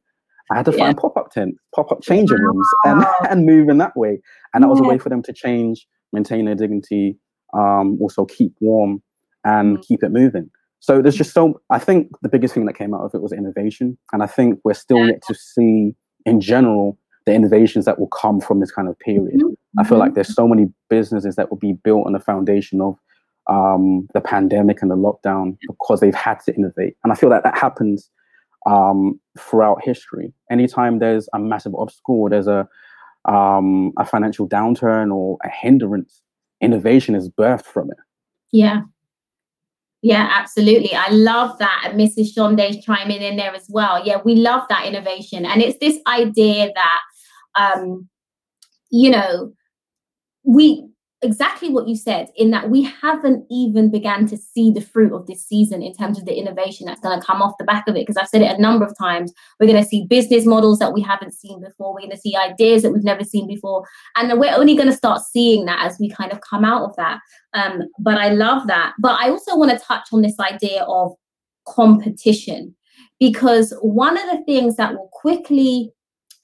I 0.50 0.56
had 0.56 0.64
to 0.66 0.72
Yeah. 0.72 0.78
find 0.78 0.96
pop-up 0.96 1.30
tents, 1.30 1.58
pop-up 1.74 2.02
changing 2.02 2.38
rooms, 2.40 2.68
and 2.84 3.04
and 3.30 3.46
move 3.46 3.68
in 3.68 3.78
that 3.78 3.96
way. 3.96 4.20
And 4.52 4.62
that 4.64 4.68
was 4.68 4.80
a 4.80 4.84
way 4.84 4.98
for 4.98 5.08
them 5.08 5.22
to 5.22 5.32
change, 5.32 5.86
maintain 6.12 6.44
their 6.46 6.54
dignity, 6.54 7.18
um, 7.52 7.98
also 8.00 8.24
keep 8.24 8.52
warm 8.60 9.02
and 9.44 9.78
Mm. 9.78 9.82
keep 9.86 10.02
it 10.02 10.10
moving. 10.10 10.50
So 10.80 11.00
there's 11.00 11.16
just 11.16 11.32
so 11.32 11.60
I 11.70 11.78
think 11.78 12.08
the 12.22 12.28
biggest 12.28 12.54
thing 12.54 12.66
that 12.66 12.74
came 12.74 12.92
out 12.94 13.02
of 13.02 13.14
it 13.14 13.22
was 13.22 13.32
innovation. 13.32 13.96
And 14.12 14.22
I 14.22 14.26
think 14.26 14.58
we're 14.64 14.74
still 14.74 14.98
Yeah. 15.00 15.12
yet 15.12 15.22
to 15.28 15.34
see 15.34 15.94
in 16.26 16.40
general 16.40 16.98
the 17.26 17.32
innovations 17.32 17.84
that 17.86 17.98
will 17.98 18.08
come 18.08 18.40
from 18.40 18.60
this 18.60 18.70
kind 18.70 18.88
of 18.88 18.98
period. 18.98 19.40
Mhm. 19.40 19.56
I 19.78 19.84
feel 19.84 19.98
like 19.98 20.14
there's 20.14 20.34
so 20.34 20.46
many 20.46 20.70
businesses 20.90 21.36
that 21.36 21.50
will 21.50 21.58
be 21.58 21.72
built 21.72 22.06
on 22.06 22.12
the 22.12 22.20
foundation 22.20 22.80
of 22.80 22.98
um, 23.46 24.08
the 24.14 24.20
pandemic 24.20 24.80
and 24.80 24.90
the 24.90 24.96
lockdown 24.96 25.58
because 25.66 26.00
they've 26.00 26.14
had 26.14 26.40
to 26.40 26.54
innovate. 26.54 26.96
And 27.04 27.12
I 27.12 27.16
feel 27.16 27.28
that 27.30 27.42
that 27.44 27.58
happens 27.58 28.10
um, 28.66 29.20
throughout 29.38 29.84
history. 29.84 30.32
Anytime 30.50 30.98
there's 30.98 31.28
a 31.34 31.38
massive 31.38 31.74
obstacle 31.74 32.14
or 32.22 32.30
there's 32.30 32.46
a 32.46 32.66
um, 33.26 33.92
a 33.98 34.04
financial 34.04 34.46
downturn 34.48 35.14
or 35.14 35.38
a 35.44 35.48
hindrance, 35.48 36.22
innovation 36.60 37.14
is 37.14 37.28
birthed 37.30 37.64
from 37.64 37.90
it. 37.90 37.96
Yeah. 38.52 38.82
Yeah, 40.02 40.28
absolutely. 40.30 40.94
I 40.94 41.08
love 41.08 41.58
that. 41.58 41.86
And 41.86 41.98
Mrs. 41.98 42.34
Shonde's 42.36 42.84
chiming 42.84 43.22
in 43.22 43.36
there 43.36 43.54
as 43.54 43.66
well. 43.70 44.06
Yeah, 44.06 44.18
we 44.22 44.34
love 44.34 44.62
that 44.68 44.84
innovation. 44.84 45.46
And 45.46 45.62
it's 45.62 45.78
this 45.78 45.98
idea 46.06 46.70
that, 46.74 47.00
um, 47.56 48.08
you 48.90 49.10
know, 49.10 49.52
we 50.44 50.86
exactly 51.24 51.70
what 51.70 51.88
you 51.88 51.96
said 51.96 52.28
in 52.36 52.50
that 52.50 52.68
we 52.68 52.82
haven't 52.82 53.46
even 53.50 53.90
began 53.90 54.26
to 54.26 54.36
see 54.36 54.70
the 54.70 54.80
fruit 54.80 55.12
of 55.12 55.26
this 55.26 55.42
season 55.44 55.82
in 55.82 55.94
terms 55.94 56.18
of 56.18 56.26
the 56.26 56.34
innovation 56.34 56.86
that's 56.86 57.00
going 57.00 57.18
to 57.18 57.26
come 57.26 57.40
off 57.40 57.56
the 57.58 57.64
back 57.64 57.88
of 57.88 57.96
it 57.96 58.00
because 58.00 58.18
i've 58.18 58.28
said 58.28 58.42
it 58.42 58.56
a 58.56 58.60
number 58.60 58.84
of 58.84 58.96
times. 58.98 59.32
We're 59.58 59.66
going 59.66 59.82
to 59.82 59.88
see 59.88 60.06
business 60.06 60.44
models 60.44 60.78
that 60.80 60.92
we 60.92 61.00
haven't 61.00 61.32
seen 61.32 61.62
before. 61.62 61.94
We're 61.94 62.00
going 62.00 62.10
to 62.10 62.18
see 62.18 62.36
ideas 62.36 62.82
that 62.82 62.92
we've 62.92 63.02
never 63.02 63.24
seen 63.24 63.46
before. 63.48 63.86
And 64.16 64.38
we're 64.38 64.54
only 64.54 64.76
going 64.76 64.90
to 64.90 64.96
start 64.96 65.22
seeing 65.22 65.64
that 65.64 65.84
as 65.84 65.98
we 65.98 66.10
kind 66.10 66.30
of 66.30 66.40
come 66.42 66.64
out 66.64 66.82
of 66.82 66.94
that. 66.96 67.20
Um, 67.54 67.82
but 67.98 68.18
i 68.18 68.28
love 68.28 68.66
that. 68.66 68.92
But 68.98 69.18
i 69.20 69.30
also 69.30 69.56
want 69.56 69.70
to 69.70 69.84
touch 69.84 70.08
on 70.12 70.22
this 70.22 70.38
idea 70.38 70.82
of 70.82 71.12
competition 71.66 72.74
because 73.18 73.72
one 73.80 74.18
of 74.18 74.30
the 74.30 74.44
things 74.44 74.76
that 74.76 74.92
will 74.92 75.08
quickly 75.12 75.93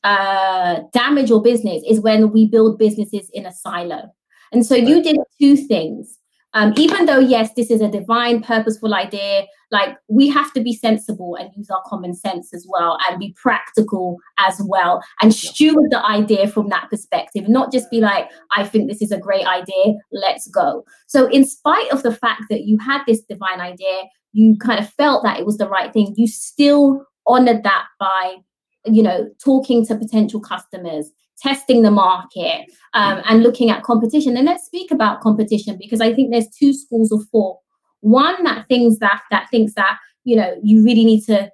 uh, 0.05 0.81
damage 0.93 1.29
your 1.29 1.43
business 1.43 1.83
is 1.89 2.01
when 2.01 2.33
we 2.33 2.47
build 2.47 2.79
businesses 2.79 3.31
in 3.33 3.47
a 3.47 3.53
silo 3.53 4.11
and 4.53 4.67
so 4.67 4.75
you 4.75 5.03
did 5.03 5.17
two 5.41 5.57
things. 5.57 6.17
Um, 6.53 6.75
even 6.77 7.07
though, 7.07 7.21
yes, 7.21 7.53
this 7.55 7.71
is 7.71 7.81
a 7.81 7.89
divine, 7.89 8.43
purposeful 8.43 8.93
idea, 8.93 9.47
like 9.71 9.97
we 10.09 10.29
have 10.31 10.53
to 10.55 10.61
be 10.61 10.73
sensible 10.73 11.37
and 11.37 11.49
use 11.55 11.71
our 11.71 11.83
common 11.87 12.13
sense 12.13 12.53
as 12.53 12.67
well 12.69 12.99
and 13.09 13.21
be 13.21 13.37
practical 13.41 14.19
as 14.37 14.61
well 14.67 15.01
and 15.23 15.33
steward 15.33 15.93
the 15.93 16.05
idea 16.05 16.49
from 16.49 16.69
that 16.71 16.91
perspective, 16.91 17.49
not 17.49 17.71
just 17.71 17.89
be 17.89 18.01
like, 18.01 18.29
I 18.57 18.65
think 18.65 18.91
this 18.91 19.01
is 19.01 19.13
a 19.13 19.19
great 19.19 19.47
idea, 19.47 19.95
let's 20.11 20.49
go. 20.49 20.85
So, 21.07 21.29
in 21.29 21.47
spite 21.47 21.93
of 21.93 22.03
the 22.03 22.13
fact 22.13 22.43
that 22.51 22.63
you 22.63 22.79
had 22.79 23.03
this 23.07 23.21
divine 23.21 23.61
idea, 23.61 24.03
you 24.33 24.57
kind 24.59 24.81
of 24.81 24.91
felt 24.91 25.23
that 25.23 25.39
it 25.39 25.47
was 25.47 25.59
the 25.59 25.69
right 25.69 25.93
thing, 25.93 26.15
you 26.17 26.27
still 26.27 27.07
honored 27.29 27.63
that 27.63 27.85
by, 28.01 28.39
you 28.87 29.03
know, 29.03 29.29
talking 29.43 29.87
to 29.87 29.97
potential 29.97 30.41
customers, 30.41 31.11
testing 31.39 31.83
the 31.83 31.91
market 31.91 32.67
um, 32.95 33.23
and 33.29 33.43
looking 33.43 33.71
at 33.71 33.83
competition. 33.83 34.37
And 34.37 34.47
let's 34.47 34.65
speak 34.65 34.91
about 34.91 35.21
competition 35.21 35.77
because 35.79 36.01
I 36.01 36.13
think 36.15 36.31
there's 36.31 36.49
two 36.49 36.73
schools 36.73 37.13
of 37.13 37.23
thought. 37.31 37.59
One 38.01 38.43
that 38.45 38.67
thinks 38.69 38.99
that 39.01 39.23
that 39.31 39.49
thinks 39.51 39.75
that 39.75 39.99
you 40.25 40.37
know 40.37 40.59
you 40.63 40.83
really 40.83 41.05
need 41.05 41.23
to 41.25 41.51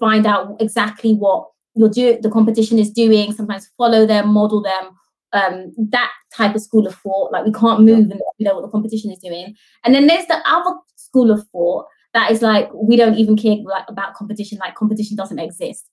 find 0.00 0.26
out 0.26 0.56
exactly 0.58 1.12
what 1.12 1.46
you're 1.74 1.90
do 1.90 2.18
the 2.20 2.30
competition 2.30 2.78
is 2.78 2.90
doing. 2.90 3.32
Sometimes 3.32 3.68
follow 3.76 4.06
them, 4.06 4.32
model 4.32 4.62
them. 4.62 4.90
Um, 5.32 5.74
that 5.90 6.12
type 6.34 6.54
of 6.54 6.62
school 6.62 6.86
of 6.86 6.94
thought, 6.94 7.32
like 7.32 7.44
we 7.44 7.52
can't 7.52 7.82
move 7.82 8.10
and 8.10 8.20
we 8.38 8.44
know 8.44 8.54
what 8.54 8.62
the 8.62 8.70
competition 8.70 9.10
is 9.10 9.18
doing. 9.18 9.54
And 9.84 9.94
then 9.94 10.06
there's 10.06 10.26
the 10.26 10.40
other 10.46 10.74
school 10.96 11.30
of 11.30 11.46
thought 11.48 11.86
that 12.14 12.30
is 12.30 12.40
like 12.40 12.70
we 12.72 12.96
don't 12.96 13.18
even 13.18 13.36
care 13.36 13.56
like, 13.64 13.84
about 13.88 14.14
competition, 14.14 14.58
like 14.58 14.74
competition 14.74 15.16
doesn't 15.16 15.38
exist. 15.38 15.90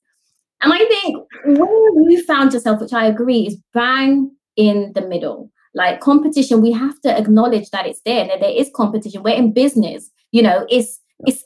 And 0.64 0.72
I 0.72 0.78
think 0.78 1.16
where 1.44 2.10
you 2.10 2.24
found 2.24 2.54
yourself, 2.54 2.80
which 2.80 2.94
I 2.94 3.06
agree, 3.06 3.46
is 3.46 3.58
bang 3.74 4.30
in 4.56 4.92
the 4.94 5.06
middle. 5.06 5.50
Like 5.74 6.00
competition, 6.00 6.62
we 6.62 6.72
have 6.72 6.98
to 7.02 7.16
acknowledge 7.16 7.70
that 7.70 7.86
it's 7.86 8.00
there, 8.06 8.26
that 8.26 8.40
there 8.40 8.50
is 8.50 8.70
competition. 8.74 9.22
We're 9.22 9.36
in 9.36 9.52
business, 9.52 10.10
you 10.32 10.42
know, 10.42 10.66
it's 10.70 11.00
it's 11.20 11.44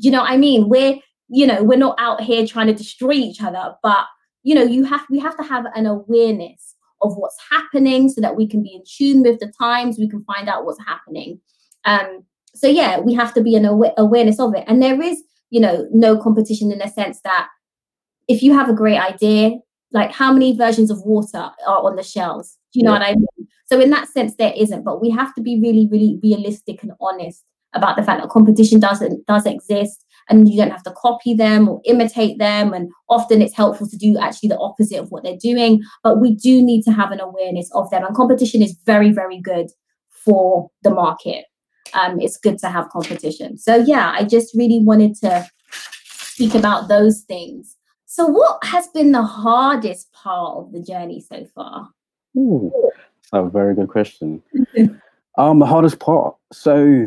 you 0.00 0.10
know 0.10 0.22
what 0.22 0.30
I 0.30 0.36
mean? 0.36 0.68
We're, 0.68 0.96
you 1.28 1.46
know, 1.46 1.62
we're 1.62 1.78
not 1.78 1.96
out 1.98 2.22
here 2.22 2.46
trying 2.46 2.66
to 2.66 2.74
destroy 2.74 3.12
each 3.12 3.42
other, 3.42 3.74
but 3.82 4.06
you 4.42 4.54
know, 4.54 4.62
you 4.62 4.84
have 4.84 5.02
we 5.10 5.18
have 5.20 5.36
to 5.36 5.44
have 5.44 5.66
an 5.74 5.86
awareness 5.86 6.74
of 7.02 7.14
what's 7.16 7.36
happening 7.50 8.08
so 8.08 8.20
that 8.20 8.36
we 8.36 8.48
can 8.48 8.62
be 8.62 8.74
in 8.74 8.82
tune 8.86 9.22
with 9.22 9.38
the 9.38 9.52
times, 9.60 9.98
we 9.98 10.08
can 10.08 10.24
find 10.24 10.48
out 10.48 10.64
what's 10.64 10.80
happening. 10.86 11.40
Um, 11.84 12.24
so 12.54 12.66
yeah, 12.66 12.98
we 12.98 13.14
have 13.14 13.34
to 13.34 13.42
be 13.42 13.54
an 13.54 13.66
aw- 13.66 13.94
awareness 13.98 14.40
of 14.40 14.54
it. 14.54 14.64
And 14.66 14.82
there 14.82 15.00
is, 15.00 15.22
you 15.50 15.60
know, 15.60 15.86
no 15.92 16.18
competition 16.20 16.72
in 16.72 16.78
the 16.78 16.88
sense 16.88 17.20
that 17.22 17.48
if 18.28 18.42
you 18.42 18.52
have 18.52 18.68
a 18.68 18.74
great 18.74 18.98
idea, 18.98 19.52
like 19.92 20.12
how 20.12 20.32
many 20.32 20.56
versions 20.56 20.90
of 20.90 21.00
water 21.02 21.50
are 21.66 21.82
on 21.84 21.96
the 21.96 22.02
shelves? 22.02 22.58
Do 22.72 22.80
you 22.80 22.84
know 22.84 22.92
yeah. 22.92 22.98
what 22.98 23.08
I 23.08 23.14
mean? 23.14 23.48
So 23.66 23.80
in 23.80 23.90
that 23.90 24.08
sense, 24.08 24.34
there 24.36 24.52
isn't, 24.56 24.84
but 24.84 25.00
we 25.00 25.10
have 25.10 25.34
to 25.34 25.42
be 25.42 25.60
really, 25.60 25.88
really 25.90 26.18
realistic 26.22 26.82
and 26.82 26.92
honest 27.00 27.44
about 27.74 27.96
the 27.96 28.02
fact 28.02 28.20
that 28.20 28.30
competition 28.30 28.80
doesn't 28.80 29.26
does 29.26 29.46
exist 29.46 30.04
and 30.28 30.48
you 30.48 30.56
don't 30.56 30.70
have 30.70 30.82
to 30.82 30.94
copy 30.96 31.34
them 31.34 31.68
or 31.68 31.80
imitate 31.84 32.38
them 32.38 32.72
and 32.72 32.90
often 33.08 33.40
it's 33.42 33.54
helpful 33.54 33.86
to 33.86 33.96
do 33.96 34.18
actually 34.18 34.48
the 34.48 34.58
opposite 34.58 34.98
of 34.98 35.10
what 35.10 35.22
they're 35.22 35.36
doing 35.36 35.80
but 36.02 36.20
we 36.20 36.34
do 36.34 36.62
need 36.62 36.82
to 36.82 36.92
have 36.92 37.12
an 37.12 37.20
awareness 37.20 37.70
of 37.74 37.88
them 37.90 38.04
and 38.04 38.16
competition 38.16 38.62
is 38.62 38.76
very 38.86 39.10
very 39.10 39.40
good 39.40 39.68
for 40.10 40.70
the 40.82 40.90
market 40.90 41.44
um, 41.94 42.20
it's 42.20 42.36
good 42.36 42.58
to 42.58 42.68
have 42.68 42.88
competition 42.88 43.56
so 43.56 43.76
yeah 43.76 44.12
i 44.16 44.24
just 44.24 44.54
really 44.56 44.80
wanted 44.80 45.14
to 45.14 45.46
speak 46.04 46.54
about 46.54 46.88
those 46.88 47.22
things 47.22 47.75
so 48.16 48.26
what 48.26 48.58
has 48.64 48.88
been 48.88 49.12
the 49.12 49.22
hardest 49.22 50.10
part 50.12 50.58
of 50.58 50.72
the 50.72 50.80
journey 50.80 51.20
so 51.20 51.44
far 51.54 51.88
Ooh, 52.36 52.72
that's 53.32 53.46
a 53.46 53.50
very 53.50 53.74
good 53.74 53.88
question 53.88 54.42
um 55.38 55.58
the 55.58 55.66
hardest 55.66 55.98
part 55.98 56.34
so 56.52 57.06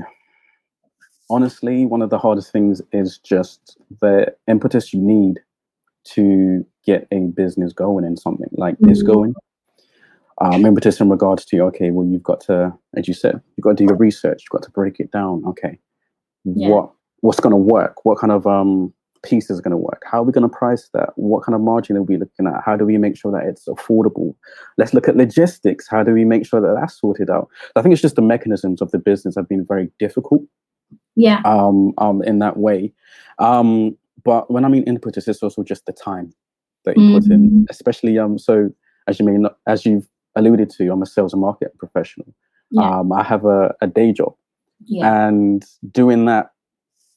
honestly, 1.30 1.86
one 1.86 2.02
of 2.02 2.10
the 2.10 2.18
hardest 2.18 2.52
things 2.52 2.82
is 2.92 3.18
just 3.20 3.78
the 4.02 4.34
impetus 4.48 4.94
you 4.94 5.02
need 5.02 5.40
to 6.06 6.66
get 6.86 7.08
a 7.12 7.28
business 7.28 7.74
going 7.74 8.06
and 8.06 8.18
something 8.18 8.50
like 8.54 8.76
mm-hmm. 8.76 8.90
this 8.90 9.04
going. 9.04 9.34
Um, 10.42 10.66
impetus 10.66 11.02
in 11.02 11.10
regards 11.10 11.44
to 11.46 11.60
okay, 11.64 11.92
well, 11.92 12.08
you've 12.08 12.24
got 12.24 12.40
to, 12.42 12.74
as 12.96 13.08
you 13.08 13.14
said, 13.14 13.42
you've 13.58 13.64
got 13.64 13.72
to 13.72 13.76
do 13.76 13.84
your 13.86 13.98
research. 13.98 14.44
You've 14.44 14.58
got 14.58 14.64
to 14.64 14.72
break 14.72 15.00
it 15.00 15.12
down. 15.12 15.44
Okay, 15.46 15.78
yeah. 16.46 16.70
what 16.70 16.92
what's 17.20 17.42
going 17.42 17.52
to 17.52 17.58
work? 17.58 18.06
What 18.06 18.20
kind 18.20 18.32
of 18.32 18.48
um, 18.48 18.94
pieces 19.24 19.60
are 19.60 19.62
going 19.62 19.72
to 19.72 19.78
work? 19.78 20.02
How 20.10 20.20
are 20.20 20.24
we 20.24 20.32
going 20.32 20.50
to 20.50 20.56
price 20.56 20.90
that? 20.94 21.10
What 21.16 21.44
kind 21.44 21.56
of 21.56 21.62
margin 21.62 21.98
are 21.98 22.04
we 22.04 22.18
looking 22.18 22.48
at? 22.48 22.62
How 22.66 22.76
do 22.76 22.86
we 22.86 22.98
make 22.98 23.18
sure 23.18 23.32
that 23.32 23.48
it's 23.48 23.66
affordable? 23.68 24.36
Let's 24.78 24.94
look 24.94 25.08
at 25.08 25.18
logistics. 25.18 25.88
How 25.88 26.04
do 26.04 26.14
we 26.14 26.26
make 26.26 26.46
sure 26.46 26.62
that 26.62 26.78
that's 26.80 27.00
sorted 27.00 27.30
out? 27.30 27.50
I 27.76 27.82
think 27.82 27.94
it's 27.94 28.02
just 28.02 28.16
the 28.16 28.22
mechanisms 28.22 28.82
of 28.82 28.92
the 28.92 29.00
business 29.00 29.36
have 29.36 29.50
been 29.50 29.66
very 29.66 29.92
difficult 30.00 30.44
yeah 31.16 31.42
um 31.46 31.94
um 31.98 32.22
in 32.24 32.40
that 32.40 32.58
way 32.58 32.94
um 33.40 33.96
but 34.24 34.50
when 34.50 34.66
i 34.66 34.68
mean 34.68 34.84
input 34.84 35.18
it's 35.18 35.44
also 35.44 35.64
just 35.64 35.86
the 35.86 35.92
time 35.92 36.34
that 36.86 36.98
you 36.98 37.04
mm-hmm. 37.04 37.16
put 37.16 37.26
in 37.26 37.50
mm-hmm. 37.50 37.64
especially 37.70 38.18
um 38.18 38.38
so 38.38 38.70
as 39.08 39.20
you 39.20 39.26
mean 39.26 39.46
as 39.68 39.86
you've 39.86 40.08
alluded 40.36 40.70
to 40.70 40.90
i'm 40.92 41.02
a 41.02 41.06
sales 41.06 41.34
and 41.34 41.42
marketing 41.42 41.74
professional 41.78 42.34
yeah. 42.72 43.00
um 43.00 43.12
i 43.12 43.24
have 43.24 43.46
a, 43.46 43.74
a 43.82 43.88
day 43.88 44.12
job 44.12 44.34
yeah. 44.86 45.28
and 45.28 45.66
doing 45.92 46.26
that 46.26 46.52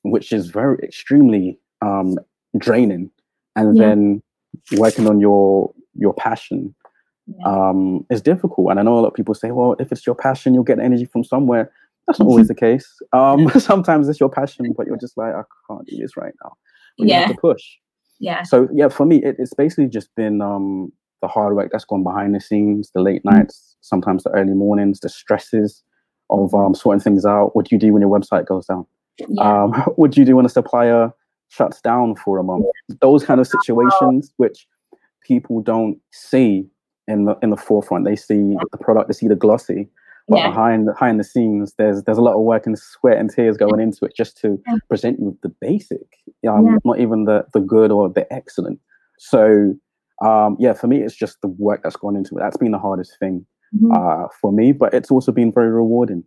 which 0.02 0.32
is 0.32 0.48
very 0.48 0.78
extremely 0.82 1.58
um 1.82 2.16
draining 2.58 3.10
and 3.56 3.76
yeah. 3.76 3.88
then 3.88 4.22
working 4.76 5.06
on 5.06 5.20
your 5.20 5.72
your 5.94 6.14
passion 6.14 6.74
yeah. 7.26 7.68
um 7.68 8.04
is 8.10 8.22
difficult 8.22 8.70
and 8.70 8.80
i 8.80 8.82
know 8.82 8.94
a 8.94 9.00
lot 9.00 9.08
of 9.08 9.14
people 9.14 9.34
say 9.34 9.50
well 9.50 9.76
if 9.78 9.92
it's 9.92 10.06
your 10.06 10.14
passion 10.14 10.54
you'll 10.54 10.62
get 10.62 10.78
energy 10.78 11.04
from 11.04 11.24
somewhere 11.24 11.70
that's 12.06 12.18
not 12.18 12.28
always 12.28 12.48
the 12.48 12.54
case. 12.54 12.88
Um, 13.12 13.48
sometimes 13.60 14.08
it's 14.08 14.20
your 14.20 14.30
passion, 14.30 14.72
but 14.76 14.86
you're 14.86 14.96
just 14.96 15.18
like, 15.18 15.34
I 15.34 15.42
can't 15.68 15.86
do 15.86 15.96
this 15.98 16.16
right 16.16 16.32
now. 16.42 16.54
But 16.96 17.08
yeah. 17.08 17.20
You 17.20 17.26
have 17.26 17.36
to 17.36 17.40
push. 17.40 17.62
Yeah. 18.20 18.42
So 18.42 18.68
yeah, 18.72 18.88
for 18.88 19.04
me, 19.04 19.22
it, 19.22 19.36
it's 19.38 19.52
basically 19.52 19.88
just 19.88 20.14
been 20.14 20.40
um, 20.40 20.92
the 21.20 21.28
hard 21.28 21.54
work 21.54 21.70
that's 21.70 21.84
gone 21.84 22.02
behind 22.02 22.34
the 22.34 22.40
scenes, 22.40 22.90
the 22.94 23.02
late 23.02 23.22
mm. 23.22 23.32
nights, 23.32 23.76
sometimes 23.82 24.22
the 24.22 24.30
early 24.30 24.54
mornings, 24.54 25.00
the 25.00 25.10
stresses 25.10 25.82
of 26.30 26.54
um, 26.54 26.74
sorting 26.74 27.00
things 27.00 27.26
out. 27.26 27.54
What 27.54 27.68
do 27.68 27.74
you 27.74 27.78
do 27.78 27.92
when 27.92 28.00
your 28.00 28.10
website 28.10 28.46
goes 28.46 28.66
down? 28.66 28.86
Yeah. 29.18 29.64
Um, 29.64 29.72
what 29.96 30.12
do 30.12 30.20
you 30.20 30.24
do 30.24 30.36
when 30.36 30.46
a 30.46 30.50
supplier 30.50 31.12
shuts 31.52 31.80
down 31.80 32.16
for 32.16 32.38
a 32.38 32.42
month? 32.42 32.64
Those 33.00 33.24
kind 33.24 33.40
of 33.40 33.46
situations, 33.46 34.32
which 34.38 34.66
people 35.26 35.60
don't 35.60 35.98
see 36.12 36.66
in 37.06 37.26
the 37.26 37.36
in 37.42 37.50
the 37.50 37.56
forefront. 37.56 38.04
They 38.04 38.16
see 38.16 38.56
the 38.70 38.78
product, 38.78 39.08
they 39.08 39.14
see 39.14 39.28
the 39.28 39.36
glossy, 39.36 39.88
but 40.28 40.38
yeah. 40.38 40.48
behind 40.48 40.86
behind 40.86 41.20
the 41.20 41.24
scenes, 41.24 41.74
there's 41.78 42.02
there's 42.04 42.18
a 42.18 42.22
lot 42.22 42.34
of 42.34 42.42
work 42.42 42.66
and 42.66 42.78
sweat 42.78 43.18
and 43.18 43.30
tears 43.30 43.56
going 43.56 43.80
into 43.80 44.04
it 44.04 44.16
just 44.16 44.36
to 44.38 44.60
yeah. 44.66 44.76
present 44.88 45.18
you 45.18 45.26
with 45.26 45.40
the 45.42 45.54
basic, 45.60 46.18
um, 46.48 46.66
yeah. 46.66 46.76
not 46.84 47.00
even 47.00 47.24
the 47.24 47.44
the 47.52 47.60
good 47.60 47.90
or 47.90 48.08
the 48.08 48.30
excellent. 48.32 48.80
So 49.18 49.74
um, 50.24 50.56
yeah, 50.58 50.72
for 50.72 50.86
me, 50.86 51.02
it's 51.02 51.16
just 51.16 51.40
the 51.42 51.48
work 51.48 51.82
that's 51.82 51.96
gone 51.96 52.16
into 52.16 52.36
it. 52.36 52.40
That's 52.40 52.56
been 52.56 52.72
the 52.72 52.78
hardest 52.78 53.18
thing 53.18 53.44
mm-hmm. 53.74 53.92
uh, 53.92 54.28
for 54.40 54.52
me, 54.52 54.72
but 54.72 54.94
it's 54.94 55.10
also 55.10 55.32
been 55.32 55.52
very 55.52 55.70
rewarding. 55.70 56.24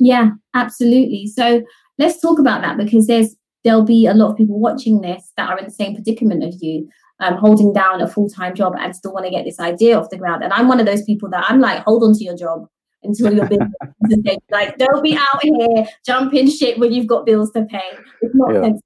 Yeah, 0.00 0.30
absolutely. 0.54 1.26
So 1.26 1.62
let's 1.98 2.20
talk 2.20 2.38
about 2.38 2.62
that 2.62 2.78
because 2.78 3.06
there's 3.06 3.36
there'll 3.64 3.84
be 3.84 4.06
a 4.06 4.14
lot 4.14 4.30
of 4.30 4.36
people 4.36 4.60
watching 4.60 5.00
this 5.00 5.32
that 5.36 5.48
are 5.48 5.58
in 5.58 5.64
the 5.64 5.70
same 5.70 5.94
predicament 5.94 6.44
as 6.44 6.62
you. 6.62 6.88
Um, 7.20 7.36
holding 7.36 7.72
down 7.72 8.00
a 8.00 8.08
full-time 8.08 8.56
job 8.56 8.74
and 8.76 8.94
still 8.94 9.12
want 9.12 9.24
to 9.24 9.30
get 9.30 9.44
this 9.44 9.60
idea 9.60 9.96
off 9.96 10.10
the 10.10 10.18
ground. 10.18 10.42
And 10.42 10.52
I'm 10.52 10.66
one 10.66 10.80
of 10.80 10.86
those 10.86 11.04
people 11.04 11.30
that 11.30 11.44
I'm 11.48 11.60
like, 11.60 11.84
hold 11.84 12.02
on 12.02 12.12
to 12.12 12.24
your 12.24 12.36
job 12.36 12.66
until 13.04 13.32
your 13.32 13.46
business 13.46 13.70
like 14.50 14.76
don't 14.78 15.02
be 15.02 15.16
out 15.16 15.42
here 15.42 15.86
jumping 16.04 16.50
shit 16.50 16.78
when 16.78 16.92
you've 16.92 17.06
got 17.06 17.24
bills 17.24 17.52
to 17.52 17.64
pay. 17.66 17.90
It's 18.20 18.34
not 18.34 18.52
yeah. 18.52 18.62
sensible. 18.62 18.82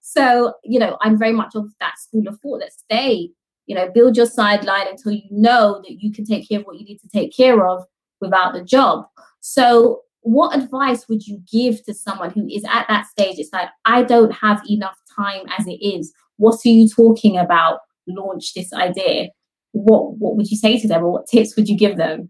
So, 0.00 0.54
you 0.62 0.78
know, 0.78 0.96
I'm 1.00 1.18
very 1.18 1.32
much 1.32 1.56
of 1.56 1.66
that 1.80 1.98
school 1.98 2.28
of 2.28 2.38
thought 2.40 2.60
that 2.60 2.72
stay, 2.72 3.30
you 3.66 3.74
know, 3.74 3.90
build 3.90 4.16
your 4.16 4.26
sideline 4.26 4.86
until 4.88 5.12
you 5.12 5.26
know 5.30 5.82
that 5.82 6.00
you 6.00 6.12
can 6.12 6.24
take 6.24 6.48
care 6.48 6.60
of 6.60 6.64
what 6.64 6.78
you 6.78 6.84
need 6.84 6.98
to 6.98 7.08
take 7.08 7.36
care 7.36 7.66
of 7.66 7.84
without 8.20 8.54
the 8.54 8.62
job. 8.62 9.06
So, 9.40 10.02
what 10.26 10.56
advice 10.56 11.08
would 11.08 11.24
you 11.24 11.40
give 11.50 11.84
to 11.84 11.94
someone 11.94 12.30
who 12.30 12.48
is 12.48 12.64
at 12.64 12.86
that 12.88 13.06
stage? 13.06 13.38
It's 13.38 13.52
like, 13.52 13.68
I 13.84 14.02
don't 14.02 14.32
have 14.32 14.60
enough 14.68 14.98
time 15.14 15.42
as 15.56 15.68
it 15.68 15.78
is. 15.80 16.12
What 16.36 16.58
are 16.66 16.68
you 16.68 16.88
talking 16.88 17.38
about? 17.38 17.78
Launch 18.08 18.52
this 18.54 18.72
idea. 18.72 19.28
What 19.70 20.18
what 20.18 20.36
would 20.36 20.50
you 20.50 20.56
say 20.56 20.80
to 20.80 20.88
them 20.88 21.04
or 21.04 21.12
what 21.12 21.28
tips 21.28 21.54
would 21.54 21.68
you 21.68 21.76
give 21.76 21.96
them? 21.96 22.28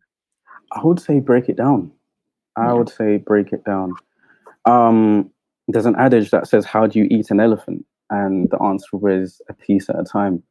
I 0.72 0.84
would 0.84 1.00
say 1.00 1.20
break 1.20 1.48
it 1.48 1.56
down. 1.56 1.90
I 2.56 2.72
would 2.72 2.90
say 2.90 3.16
break 3.16 3.52
it 3.52 3.64
down. 3.64 3.92
Um, 4.66 5.30
there's 5.68 5.86
an 5.86 5.96
adage 5.96 6.30
that 6.30 6.48
says, 6.48 6.64
"How 6.66 6.86
do 6.86 6.98
you 6.98 7.06
eat 7.10 7.30
an 7.30 7.40
elephant?" 7.40 7.84
And 8.10 8.50
the 8.50 8.62
answer 8.62 9.08
is 9.08 9.40
a 9.48 9.54
piece 9.54 9.88
at 9.88 9.98
a 9.98 10.04
time. 10.04 10.42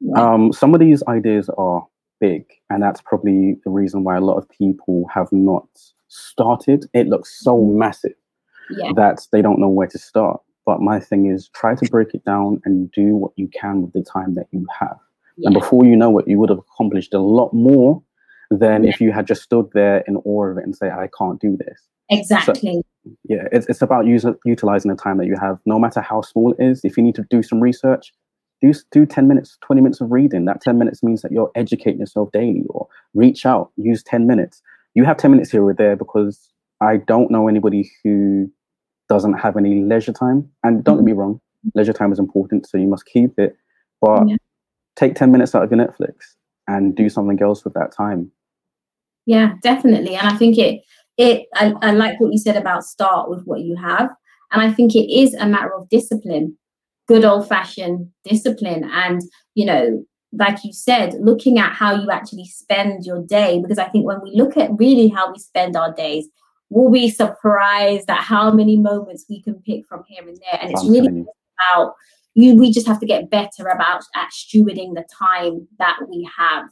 Yeah. 0.00 0.20
Um, 0.20 0.52
some 0.52 0.72
of 0.74 0.80
these 0.80 1.02
ideas 1.08 1.50
are 1.58 1.86
big, 2.20 2.46
and 2.70 2.82
that's 2.82 3.00
probably 3.02 3.56
the 3.64 3.70
reason 3.70 4.04
why 4.04 4.16
a 4.16 4.20
lot 4.20 4.36
of 4.36 4.48
people 4.48 5.06
have 5.12 5.30
not 5.32 5.68
started. 6.16 6.86
It 6.92 7.08
looks 7.08 7.38
so 7.42 7.56
mm. 7.56 7.74
massive 7.74 8.14
yeah. 8.70 8.92
that 8.96 9.26
they 9.32 9.42
don't 9.42 9.58
know 9.58 9.68
where 9.68 9.88
to 9.88 9.98
start. 9.98 10.40
But 10.64 10.80
my 10.80 10.98
thing 10.98 11.26
is, 11.26 11.48
try 11.54 11.76
to 11.76 11.90
break 11.90 12.12
it 12.14 12.24
down 12.24 12.60
and 12.64 12.90
do 12.90 13.14
what 13.14 13.32
you 13.36 13.48
can 13.48 13.82
with 13.82 13.92
the 13.92 14.02
time 14.02 14.34
that 14.34 14.48
you 14.50 14.66
have. 14.78 14.98
Yeah. 15.36 15.48
And 15.48 15.54
before 15.54 15.84
you 15.84 15.96
know 15.96 16.18
it, 16.18 16.26
you 16.26 16.38
would 16.38 16.50
have 16.50 16.58
accomplished 16.58 17.14
a 17.14 17.20
lot 17.20 17.52
more 17.52 18.02
than 18.50 18.84
yeah. 18.84 18.90
if 18.90 19.00
you 19.00 19.12
had 19.12 19.26
just 19.26 19.42
stood 19.42 19.70
there 19.74 20.02
in 20.08 20.16
awe 20.18 20.46
of 20.46 20.58
it 20.58 20.64
and 20.64 20.74
say, 20.74 20.90
I 20.90 21.08
can't 21.16 21.40
do 21.40 21.56
this. 21.56 21.80
Exactly. 22.08 22.82
So, 23.04 23.12
yeah, 23.28 23.48
it's, 23.52 23.66
it's 23.66 23.82
about 23.82 24.06
use, 24.06 24.24
utilizing 24.44 24.90
the 24.90 24.96
time 24.96 25.18
that 25.18 25.26
you 25.26 25.36
have, 25.40 25.58
no 25.66 25.78
matter 25.78 26.00
how 26.00 26.22
small 26.22 26.52
it 26.52 26.62
is. 26.62 26.84
If 26.84 26.96
you 26.96 27.02
need 27.02 27.14
to 27.16 27.26
do 27.30 27.42
some 27.42 27.60
research, 27.60 28.12
do, 28.60 28.72
do 28.90 29.06
10 29.06 29.28
minutes, 29.28 29.58
20 29.62 29.82
minutes 29.82 30.00
of 30.00 30.10
reading. 30.10 30.44
That 30.46 30.60
10 30.60 30.78
minutes 30.78 31.02
means 31.02 31.22
that 31.22 31.32
you're 31.32 31.50
educating 31.54 32.00
yourself 32.00 32.32
daily 32.32 32.64
or 32.70 32.88
reach 33.14 33.44
out, 33.44 33.70
use 33.76 34.02
10 34.02 34.26
minutes. 34.26 34.62
You 34.96 35.04
have 35.04 35.18
10 35.18 35.30
minutes 35.30 35.50
here 35.50 35.62
or 35.62 35.74
there 35.74 35.94
because 35.94 36.50
I 36.80 36.96
don't 36.96 37.30
know 37.30 37.48
anybody 37.48 37.88
who 38.02 38.50
doesn't 39.08 39.34
have 39.34 39.56
any 39.56 39.82
leisure 39.82 40.12
time. 40.12 40.48
And 40.64 40.82
don't 40.82 40.96
mm-hmm. 40.96 41.06
get 41.06 41.14
me 41.14 41.18
wrong, 41.18 41.40
leisure 41.74 41.92
time 41.92 42.12
is 42.12 42.18
important, 42.18 42.66
so 42.66 42.78
you 42.78 42.88
must 42.88 43.06
keep 43.06 43.38
it. 43.38 43.56
But 44.00 44.28
yeah. 44.28 44.36
take 44.96 45.14
10 45.14 45.30
minutes 45.30 45.54
out 45.54 45.62
of 45.62 45.70
your 45.70 45.78
Netflix 45.78 46.14
and 46.66 46.96
do 46.96 47.08
something 47.08 47.40
else 47.40 47.62
with 47.62 47.74
that 47.74 47.92
time. 47.92 48.30
Yeah, 49.26 49.54
definitely. 49.62 50.16
And 50.16 50.28
I 50.28 50.36
think 50.36 50.58
it 50.58 50.82
it 51.18 51.46
I, 51.54 51.74
I 51.82 51.92
like 51.92 52.20
what 52.20 52.32
you 52.32 52.38
said 52.38 52.56
about 52.56 52.84
start 52.84 53.28
with 53.28 53.44
what 53.44 53.60
you 53.60 53.76
have. 53.76 54.10
And 54.52 54.62
I 54.62 54.72
think 54.72 54.94
it 54.94 55.12
is 55.12 55.34
a 55.34 55.46
matter 55.46 55.74
of 55.74 55.88
discipline, 55.88 56.56
good 57.08 57.24
old 57.24 57.48
fashioned 57.48 58.08
discipline. 58.24 58.88
And, 58.92 59.20
you 59.54 59.66
know, 59.66 60.04
like 60.32 60.64
you 60.64 60.72
said, 60.72 61.14
looking 61.14 61.58
at 61.58 61.72
how 61.72 61.94
you 61.94 62.10
actually 62.10 62.46
spend 62.46 63.04
your 63.04 63.22
day, 63.22 63.60
because 63.60 63.78
I 63.78 63.88
think 63.88 64.06
when 64.06 64.20
we 64.22 64.32
look 64.34 64.56
at 64.56 64.70
really 64.78 65.08
how 65.08 65.32
we 65.32 65.38
spend 65.38 65.76
our 65.76 65.92
days, 65.92 66.28
we'll 66.68 66.90
be 66.90 67.08
surprised 67.08 68.10
at 68.10 68.22
how 68.22 68.50
many 68.50 68.76
moments 68.76 69.24
we 69.28 69.42
can 69.42 69.54
pick 69.62 69.86
from 69.86 70.02
here 70.06 70.26
and 70.26 70.36
there. 70.36 70.60
And 70.60 70.72
it's 70.72 70.84
really 70.88 71.24
about 71.72 71.94
you 72.34 72.54
we 72.54 72.70
just 72.70 72.86
have 72.86 73.00
to 73.00 73.06
get 73.06 73.30
better 73.30 73.66
about 73.68 74.02
at 74.14 74.30
stewarding 74.30 74.94
the 74.94 75.04
time 75.18 75.66
that 75.78 75.96
we 76.08 76.28
have. 76.36 76.66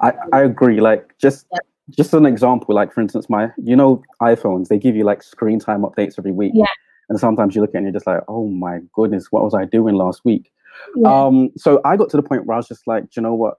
I, 0.00 0.12
I 0.32 0.42
agree. 0.42 0.80
Like 0.80 1.18
just 1.18 1.46
yeah 1.50 1.58
just 1.90 2.14
an 2.14 2.26
example, 2.26 2.74
like 2.74 2.92
for 2.92 3.00
instance, 3.00 3.28
my 3.28 3.50
you 3.62 3.76
know 3.76 4.02
iPhones, 4.20 4.68
they 4.68 4.78
give 4.78 4.96
you 4.96 5.04
like 5.04 5.22
screen 5.22 5.58
time 5.58 5.82
updates 5.82 6.14
every 6.18 6.32
week. 6.32 6.52
Yeah. 6.54 6.66
And 7.08 7.18
sometimes 7.18 7.54
you 7.54 7.60
look 7.60 7.70
at 7.70 7.74
it 7.74 7.78
and 7.78 7.86
you're 7.86 7.92
just 7.92 8.06
like, 8.06 8.22
oh 8.28 8.46
my 8.48 8.80
goodness, 8.92 9.26
what 9.30 9.42
was 9.42 9.54
I 9.54 9.64
doing 9.64 9.94
last 9.94 10.22
week? 10.24 10.50
Yeah. 10.96 11.24
Um, 11.26 11.50
so 11.56 11.80
I 11.84 11.96
got 11.96 12.10
to 12.10 12.16
the 12.16 12.22
point 12.22 12.46
where 12.46 12.54
I 12.54 12.58
was 12.58 12.68
just 12.68 12.86
like, 12.86 13.04
you 13.16 13.22
know 13.22 13.34
what? 13.34 13.54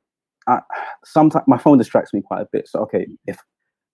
I, 0.47 0.59
sometimes 1.05 1.45
my 1.47 1.57
phone 1.57 1.77
distracts 1.77 2.13
me 2.13 2.21
quite 2.21 2.41
a 2.41 2.47
bit. 2.51 2.67
So 2.67 2.79
okay, 2.81 3.07
if 3.27 3.37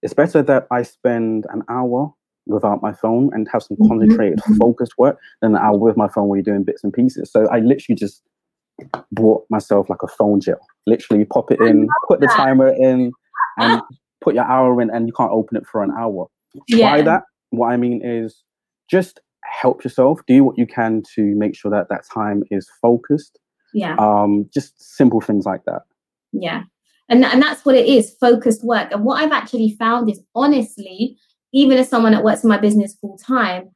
it's 0.02 0.14
better 0.14 0.42
that 0.44 0.68
I 0.72 0.84
spend 0.84 1.46
an 1.50 1.64
hour 1.70 2.14
without 2.48 2.82
my 2.82 2.94
phone 2.94 3.30
and 3.34 3.48
have 3.52 3.62
some 3.64 3.78
Mhm. 3.78 3.88
concentrated, 3.88 4.42
focused 4.58 4.94
work 4.98 5.20
than 5.42 5.56
an 5.56 5.62
hour 5.62 5.78
with 5.78 5.96
my 5.98 6.08
phone 6.08 6.28
where 6.28 6.38
you're 6.38 6.44
doing 6.44 6.64
bits 6.64 6.84
and 6.84 6.92
pieces. 6.94 7.32
So 7.32 7.48
I 7.50 7.60
literally 7.60 7.96
just 7.96 8.24
bought 9.12 9.46
myself 9.50 9.90
like 9.90 10.02
a 10.02 10.08
phone 10.08 10.40
gel. 10.40 10.60
Literally 10.88 11.20
you 11.20 11.26
pop 11.28 11.52
it 11.52 11.60
in, 11.60 11.88
put 12.08 12.22
the 12.22 12.28
timer 12.28 12.70
in, 12.70 13.12
and 13.58 13.82
put 14.22 14.34
your 14.36 14.46
hour 14.46 14.82
in, 14.82 14.90
and 14.90 15.08
you 15.08 15.14
can't 15.14 15.32
open 15.32 15.58
it 15.58 15.68
for 15.68 15.84
an 15.84 15.92
hour. 15.98 16.28
Yeah. 16.68 16.90
Why 16.92 17.02
that? 17.04 17.24
What 17.52 17.68
I 17.68 17.78
mean 17.78 18.02
is 18.04 18.44
just 18.90 19.20
help 19.50 19.84
yourself. 19.84 20.22
Do 20.28 20.44
what 20.44 20.58
you 20.58 20.66
can 20.66 21.04
to 21.16 21.36
make 21.36 21.56
sure 21.56 21.72
that 21.72 21.90
that 21.90 22.06
time 22.12 22.44
is 22.52 22.70
focused. 22.82 23.40
Yeah. 23.74 23.96
Um, 23.98 24.50
just 24.54 24.82
simple 24.82 25.22
things 25.22 25.46
like 25.46 25.64
that. 25.66 25.82
Yeah. 26.32 26.64
And, 27.10 27.26
and 27.26 27.42
that's 27.42 27.66
what 27.66 27.76
it 27.76 27.88
is 27.88 28.16
focused 28.20 28.64
work. 28.64 28.92
And 28.92 29.04
what 29.04 29.22
I've 29.22 29.32
actually 29.32 29.76
found 29.80 30.10
is 30.10 30.22
honestly, 30.36 31.18
even 31.54 31.78
as 31.78 31.90
someone 31.90 32.12
that 32.12 32.24
works 32.24 32.44
in 32.44 32.50
my 32.50 32.58
business 32.58 32.96
full 33.02 33.18
time, 33.18 33.72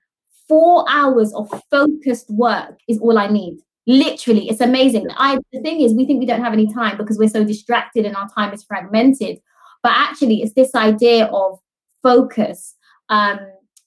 four 0.48 0.86
hours 0.88 1.34
of 1.34 1.50
focused 1.72 2.30
work 2.30 2.80
is 2.88 3.00
all 3.00 3.18
I 3.18 3.28
need. 3.28 3.58
Literally, 3.86 4.50
it's 4.50 4.62
amazing. 4.62 5.08
I 5.18 5.40
the 5.52 5.62
thing 5.62 5.82
is, 5.82 5.94
we 5.94 6.06
think 6.06 6.20
we 6.20 6.26
don't 6.26 6.44
have 6.44 6.54
any 6.54 6.72
time 6.72 6.96
because 6.96 7.18
we're 7.18 7.28
so 7.28 7.44
distracted 7.44 8.06
and 8.06 8.16
our 8.16 8.30
time 8.30 8.54
is 8.54 8.64
fragmented. 8.64 9.40
But 9.82 9.92
actually, 9.94 10.42
it's 10.42 10.54
this 10.54 10.74
idea 10.74 11.26
of 11.26 11.60
focus. 12.02 12.76
Um, 13.10 13.40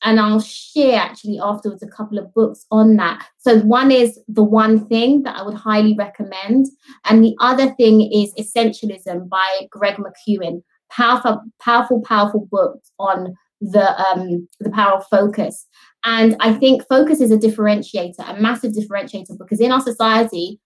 and 0.07 0.21
I'll 0.21 0.41
share 0.41 1.01
actually 1.01 1.41
afterwards 1.41 1.83
a 1.83 1.89
couple 1.89 2.17
of 2.17 2.33
books 2.33 2.65
on 2.71 2.95
that. 2.97 3.27
So 3.39 3.59
one 3.59 3.91
is 3.91 4.21
the 4.29 4.45
one 4.45 4.87
thing 4.87 5.25
that 5.25 5.37
I 5.37 5.43
would 5.43 5.57
highly 5.57 5.97
recommend, 5.99 6.67
and 7.05 7.23
the 7.23 7.35
other 7.41 7.75
thing 7.75 8.01
is 8.13 8.33
Essentialism 8.39 9.29
by 9.29 9.67
Greg 9.71 9.97
McKeown. 9.97 10.63
Powerful, 10.93 11.43
powerful, 11.61 12.01
powerful 12.03 12.47
book 12.49 12.81
on 13.01 13.35
the 13.61 14.01
um, 14.01 14.49
the 14.61 14.71
power 14.71 14.99
of 14.99 15.07
focus. 15.09 15.67
And 16.05 16.37
I 16.39 16.53
think 16.53 16.87
focus 16.89 17.21
is 17.21 17.33
a 17.33 17.37
differentiator, 17.37 18.21
a 18.21 18.41
massive 18.41 18.73
differentiator, 18.73 19.37
because 19.37 19.61
in 19.61 19.73
our 19.73 19.81
society, 19.81 20.61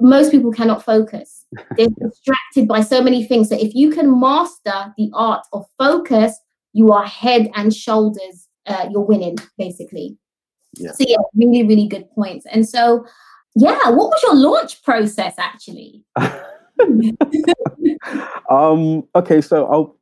most 0.00 0.32
people 0.32 0.50
cannot 0.50 0.84
focus. 0.84 1.46
They're 1.76 1.86
distracted 1.86 2.66
by 2.66 2.80
so 2.80 3.00
many 3.00 3.24
things. 3.24 3.48
So 3.48 3.56
if 3.56 3.76
you 3.76 3.90
can 3.90 4.18
master 4.18 4.92
the 4.98 5.08
art 5.14 5.46
of 5.52 5.66
focus, 5.78 6.36
you 6.72 6.90
are 6.90 7.04
head 7.04 7.50
and 7.54 7.72
shoulders. 7.72 8.41
Uh, 8.66 8.88
you're 8.90 9.00
winning, 9.02 9.36
basically. 9.58 10.16
Yeah. 10.74 10.92
So 10.92 11.04
yeah, 11.06 11.16
really, 11.34 11.66
really 11.66 11.86
good 11.86 12.08
points. 12.14 12.46
And 12.50 12.68
so, 12.68 13.04
yeah, 13.54 13.88
what 13.90 14.08
was 14.08 14.22
your 14.22 14.34
launch 14.34 14.82
process 14.82 15.34
actually? 15.38 16.04
um, 18.50 19.06
okay, 19.14 19.40
so 19.40 19.66
I'll 19.66 19.96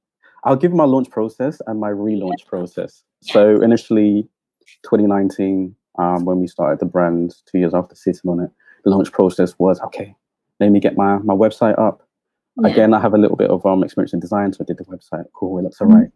I'll 0.44 0.56
give 0.56 0.72
my 0.72 0.84
launch 0.84 1.10
process 1.10 1.60
and 1.66 1.80
my 1.80 1.90
relaunch 1.90 2.46
process. 2.46 3.02
So 3.22 3.60
initially, 3.60 4.26
2019, 4.84 5.74
um, 5.98 6.24
when 6.24 6.40
we 6.40 6.46
started 6.46 6.78
the 6.80 6.86
brand, 6.86 7.34
two 7.50 7.58
years 7.58 7.74
after 7.74 7.94
sitting 7.94 8.30
on 8.30 8.40
it, 8.40 8.50
the 8.84 8.90
launch 8.90 9.12
process 9.12 9.58
was 9.58 9.80
okay. 9.80 10.14
Let 10.60 10.70
me 10.70 10.80
get 10.80 10.96
my 10.96 11.18
my 11.18 11.34
website 11.34 11.78
up. 11.78 12.06
Yeah. 12.62 12.68
Again, 12.70 12.94
I 12.94 13.00
have 13.00 13.14
a 13.14 13.18
little 13.18 13.36
bit 13.36 13.50
of 13.50 13.64
um 13.66 13.82
experience 13.82 14.12
in 14.12 14.20
design, 14.20 14.52
so 14.52 14.58
I 14.62 14.64
did 14.64 14.78
the 14.78 14.84
website. 14.84 15.24
Cool, 15.34 15.58
it 15.58 15.62
looks 15.62 15.78
Mhm. 15.78 15.86
alright. 15.86 16.10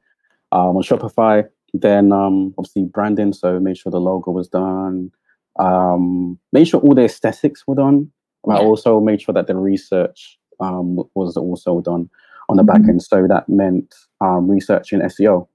Um, 0.52 0.76
on 0.76 0.82
Shopify, 0.82 1.48
then 1.74 2.12
um 2.12 2.54
obviously 2.56 2.84
branding, 2.84 3.32
so 3.32 3.58
made 3.60 3.76
sure 3.76 3.90
the 3.92 4.00
logo 4.00 4.30
was 4.30 4.48
done. 4.48 5.10
Um, 5.58 6.38
made 6.52 6.66
sure 6.66 6.80
all 6.80 6.94
the 6.94 7.04
aesthetics 7.04 7.66
were 7.66 7.74
done. 7.74 8.10
I 8.48 8.54
Yeah. 8.54 8.60
also 8.60 9.00
made 9.00 9.20
sure 9.22 9.32
that 9.34 9.46
the 9.46 9.56
research 9.56 10.38
um 10.60 11.02
was 11.14 11.36
also 11.36 11.80
done 11.80 12.08
on 12.48 12.56
the 12.56 12.62
back 12.64 12.80
Mhm. 12.82 12.88
end. 12.90 13.02
So 13.02 13.26
that 13.26 13.48
meant 13.48 13.94
um 14.20 14.48
researching 14.48 15.00
SEO. 15.02 15.48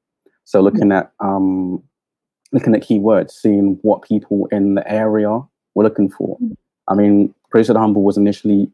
So 0.44 0.62
looking 0.62 0.92
at 0.92 1.12
um 1.20 1.82
looking 2.52 2.76
at 2.76 2.82
keywords, 2.82 3.32
seeing 3.32 3.78
what 3.84 4.02
people 4.02 4.48
in 4.52 4.76
the 4.76 4.92
area 4.92 5.42
were 5.76 5.84
looking 5.84 6.10
for. 6.10 6.38
Mhm. 6.42 6.56
I 6.88 6.96
mean, 6.96 7.34
Grace 7.52 7.68
the 7.68 7.80
Humble 7.80 8.04
was 8.04 8.18
initially 8.18 8.72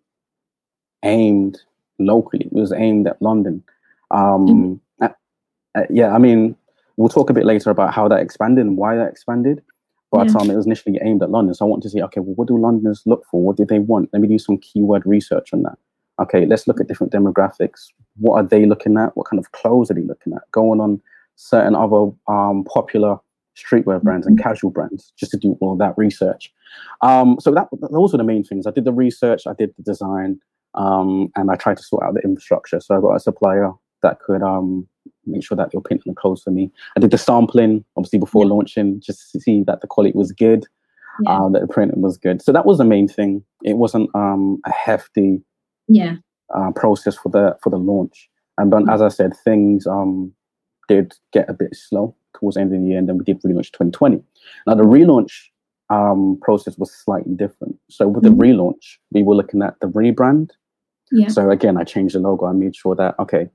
aimed 1.04 1.62
locally. 2.00 2.46
It 2.46 2.54
was 2.54 2.72
aimed 2.74 3.08
at 3.08 3.22
London. 3.22 3.64
Um, 4.12 4.80
uh, 5.02 5.10
uh, 5.76 5.84
yeah, 5.90 6.14
I 6.14 6.18
mean, 6.18 6.56
we'll 6.98 7.10
talk 7.10 7.30
a 7.30 7.34
bit 7.34 7.46
later 7.46 7.70
about 7.70 7.94
how 7.94 8.08
that 8.08 8.22
expanded 8.22 8.66
and 8.66 8.78
why 8.78 8.96
that 8.96 9.10
expanded. 9.10 9.62
But 10.12 10.30
Yeah. 10.30 10.42
um, 10.42 10.50
it 10.50 10.56
was 10.56 10.66
initially 10.66 10.98
aimed 11.02 11.24
at 11.24 11.32
London. 11.32 11.54
So 11.54 11.66
I 11.66 11.70
want 11.70 11.84
to 11.84 11.90
see, 11.90 12.02
okay, 12.02 12.22
well, 12.22 12.36
what 12.36 12.48
do 12.48 12.58
Londoners 12.58 13.04
look 13.06 13.26
for? 13.30 13.42
What 13.42 13.58
do 13.58 13.66
they 13.66 13.80
want? 13.80 14.10
Let 14.14 14.22
me 14.22 14.28
do 14.28 14.40
some 14.40 14.58
keyword 14.58 15.06
research 15.06 15.54
on 15.54 15.64
that. 15.64 15.78
Okay, 16.20 16.46
let's 16.46 16.68
look 16.68 16.80
at 16.80 16.88
different 16.88 17.12
demographics. 17.12 17.88
What 18.18 18.36
are 18.36 18.44
they 18.44 18.66
looking 18.66 18.98
at? 18.98 19.18
What 19.18 19.28
kind 19.28 19.40
of 19.40 19.52
clothes 19.52 19.92
are 19.92 19.96
they 19.96 20.04
looking 20.04 20.34
at? 20.34 20.50
Going 20.52 20.80
on 20.80 21.02
certain 21.36 21.76
other 21.76 22.12
um, 22.28 22.64
popular 22.64 23.20
streetwear 23.58 24.02
brands 24.02 24.28
and 24.28 24.40
casual 24.40 24.70
brands 24.70 25.12
just 25.18 25.32
to 25.32 25.38
do 25.38 25.58
all 25.60 25.76
that 25.78 25.98
research. 25.98 26.54
Um, 27.02 27.38
so 27.40 27.52
that 27.54 27.68
those 27.92 28.12
were 28.14 28.18
the 28.18 28.24
main 28.24 28.44
things. 28.44 28.68
I 28.68 28.72
did 28.72 28.86
the 28.86 28.94
research, 28.94 29.48
I 29.48 29.54
did 29.54 29.74
the 29.76 29.84
design, 29.84 30.40
um, 30.76 31.32
and 31.36 31.50
I 31.52 31.56
tried 31.56 31.78
to 31.78 31.84
sort 31.84 32.04
out 32.04 32.14
the 32.14 32.22
infrastructure. 32.22 32.80
So 32.80 32.98
I 32.98 33.02
got 33.02 33.16
a 33.16 33.20
supplier 33.20 33.72
that 34.06 34.20
could 34.20 34.42
um, 34.44 34.88
make 35.26 35.44
sure 35.44 35.56
that 35.58 35.72
they 35.72 35.78
were 35.78 35.82
painting 35.90 36.12
the 36.14 36.22
clothes 36.22 36.44
for 36.44 36.52
me. 36.52 36.72
I 36.96 37.00
did 37.00 37.12
the 37.12 37.18
sampling, 37.18 37.84
obviously 37.98 38.20
before 38.20 38.46
Yeah. 38.46 38.54
launching, 38.54 39.02
just 39.02 39.32
to 39.32 39.40
see 39.40 39.64
that 39.68 39.82
the 39.82 39.88
quality 39.88 40.14
was 40.16 40.32
good, 40.32 40.66
Yeah. 41.24 41.38
um, 41.38 41.54
that 41.54 41.62
the 41.62 41.68
printing 41.68 42.02
was 42.02 42.18
good. 42.18 42.42
So 42.42 42.52
that 42.52 42.66
was 42.66 42.78
the 42.78 42.86
main 42.86 43.08
thing. 43.08 43.44
It 43.64 43.78
wasn't 43.78 44.10
um, 44.16 44.60
a 44.66 44.72
hefty 44.72 45.42
yeah. 45.88 46.16
uh, 46.54 46.72
process 46.72 47.16
for 47.18 47.30
the 47.30 47.58
for 47.62 47.70
the 47.72 47.78
launch. 47.92 48.30
And 48.58 48.70
but 48.72 48.88
as 48.90 49.02
I 49.02 49.10
said, 49.10 49.32
things 49.44 49.86
um, 49.88 50.32
did 50.88 51.14
get 51.34 51.50
a 51.50 51.54
bit 51.54 51.76
slow 51.76 52.16
towards 52.38 52.56
the 52.56 52.62
end 52.62 52.74
of 52.74 52.80
the 52.82 52.88
year, 52.88 53.00
and 53.00 53.08
then 53.10 53.18
we 53.18 53.24
did 53.26 53.42
relaunch 53.42 53.72
2020. 53.72 54.22
Now 54.68 54.76
the 54.76 54.84
relaunch 54.84 55.34
um, 55.90 56.38
process 56.42 56.78
was 56.78 56.92
slightly 56.92 57.34
different. 57.36 57.76
So 57.90 58.08
with 58.08 58.24
the 58.24 58.30
Mhm. 58.30 58.40
relaunch, 58.44 58.86
we 59.12 59.22
were 59.24 59.36
looking 59.36 59.62
at 59.62 59.76
the 59.82 59.88
rebrand. 59.88 60.50
Yeah. 61.12 61.28
So 61.30 61.50
again, 61.52 61.78
I 61.78 61.84
changed 61.84 62.16
the 62.16 62.20
logo. 62.20 62.46
I 62.48 62.54
made 62.54 62.76
sure 62.76 62.96
that 62.96 63.14
okay, 63.20 63.50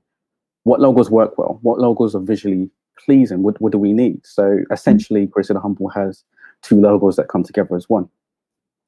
what 0.63 0.79
logos 0.79 1.09
work 1.09 1.37
well? 1.37 1.59
What 1.61 1.79
logos 1.79 2.15
are 2.15 2.19
visually 2.21 2.69
pleasing? 3.03 3.43
What 3.43 3.59
what 3.61 3.71
do 3.71 3.77
we 3.77 3.93
need? 3.93 4.25
So 4.25 4.59
essentially, 4.71 5.25
Grace 5.25 5.47
the 5.47 5.59
Humble 5.59 5.89
has 5.89 6.23
two 6.61 6.79
logos 6.79 7.15
that 7.15 7.27
come 7.27 7.43
together 7.43 7.75
as 7.75 7.89
one. 7.89 8.07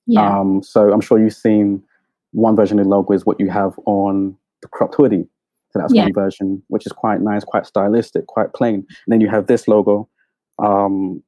Yeah. 0.06 0.40
Um, 0.40 0.62
so 0.62 0.92
I'm 0.92 1.02
sure 1.02 1.20
you've 1.20 1.34
seen 1.34 1.82
one 2.32 2.56
version 2.56 2.80
of 2.80 2.86
the 2.86 2.90
logo 2.90 3.14
is 3.14 3.26
what 3.26 3.40
you 3.40 3.50
have 3.50 3.74
on 3.86 4.36
the 4.62 4.68
cropped 4.68 4.96
hoodie. 4.96 5.28
So 5.72 5.80
that's 5.80 5.94
Yeah. 5.94 6.04
one 6.04 6.14
version, 6.14 6.62
which 6.68 6.86
is 6.86 6.92
quite 6.92 7.22
nice, 7.22 7.44
quite 7.44 7.66
stylistic, 7.66 8.28
quite 8.28 8.54
plain. 8.54 8.76
And 8.76 9.08
then 9.08 9.22
you 9.22 9.30
have 9.30 9.48
this 9.48 9.68
logo 9.68 10.08
um, 10.60 11.24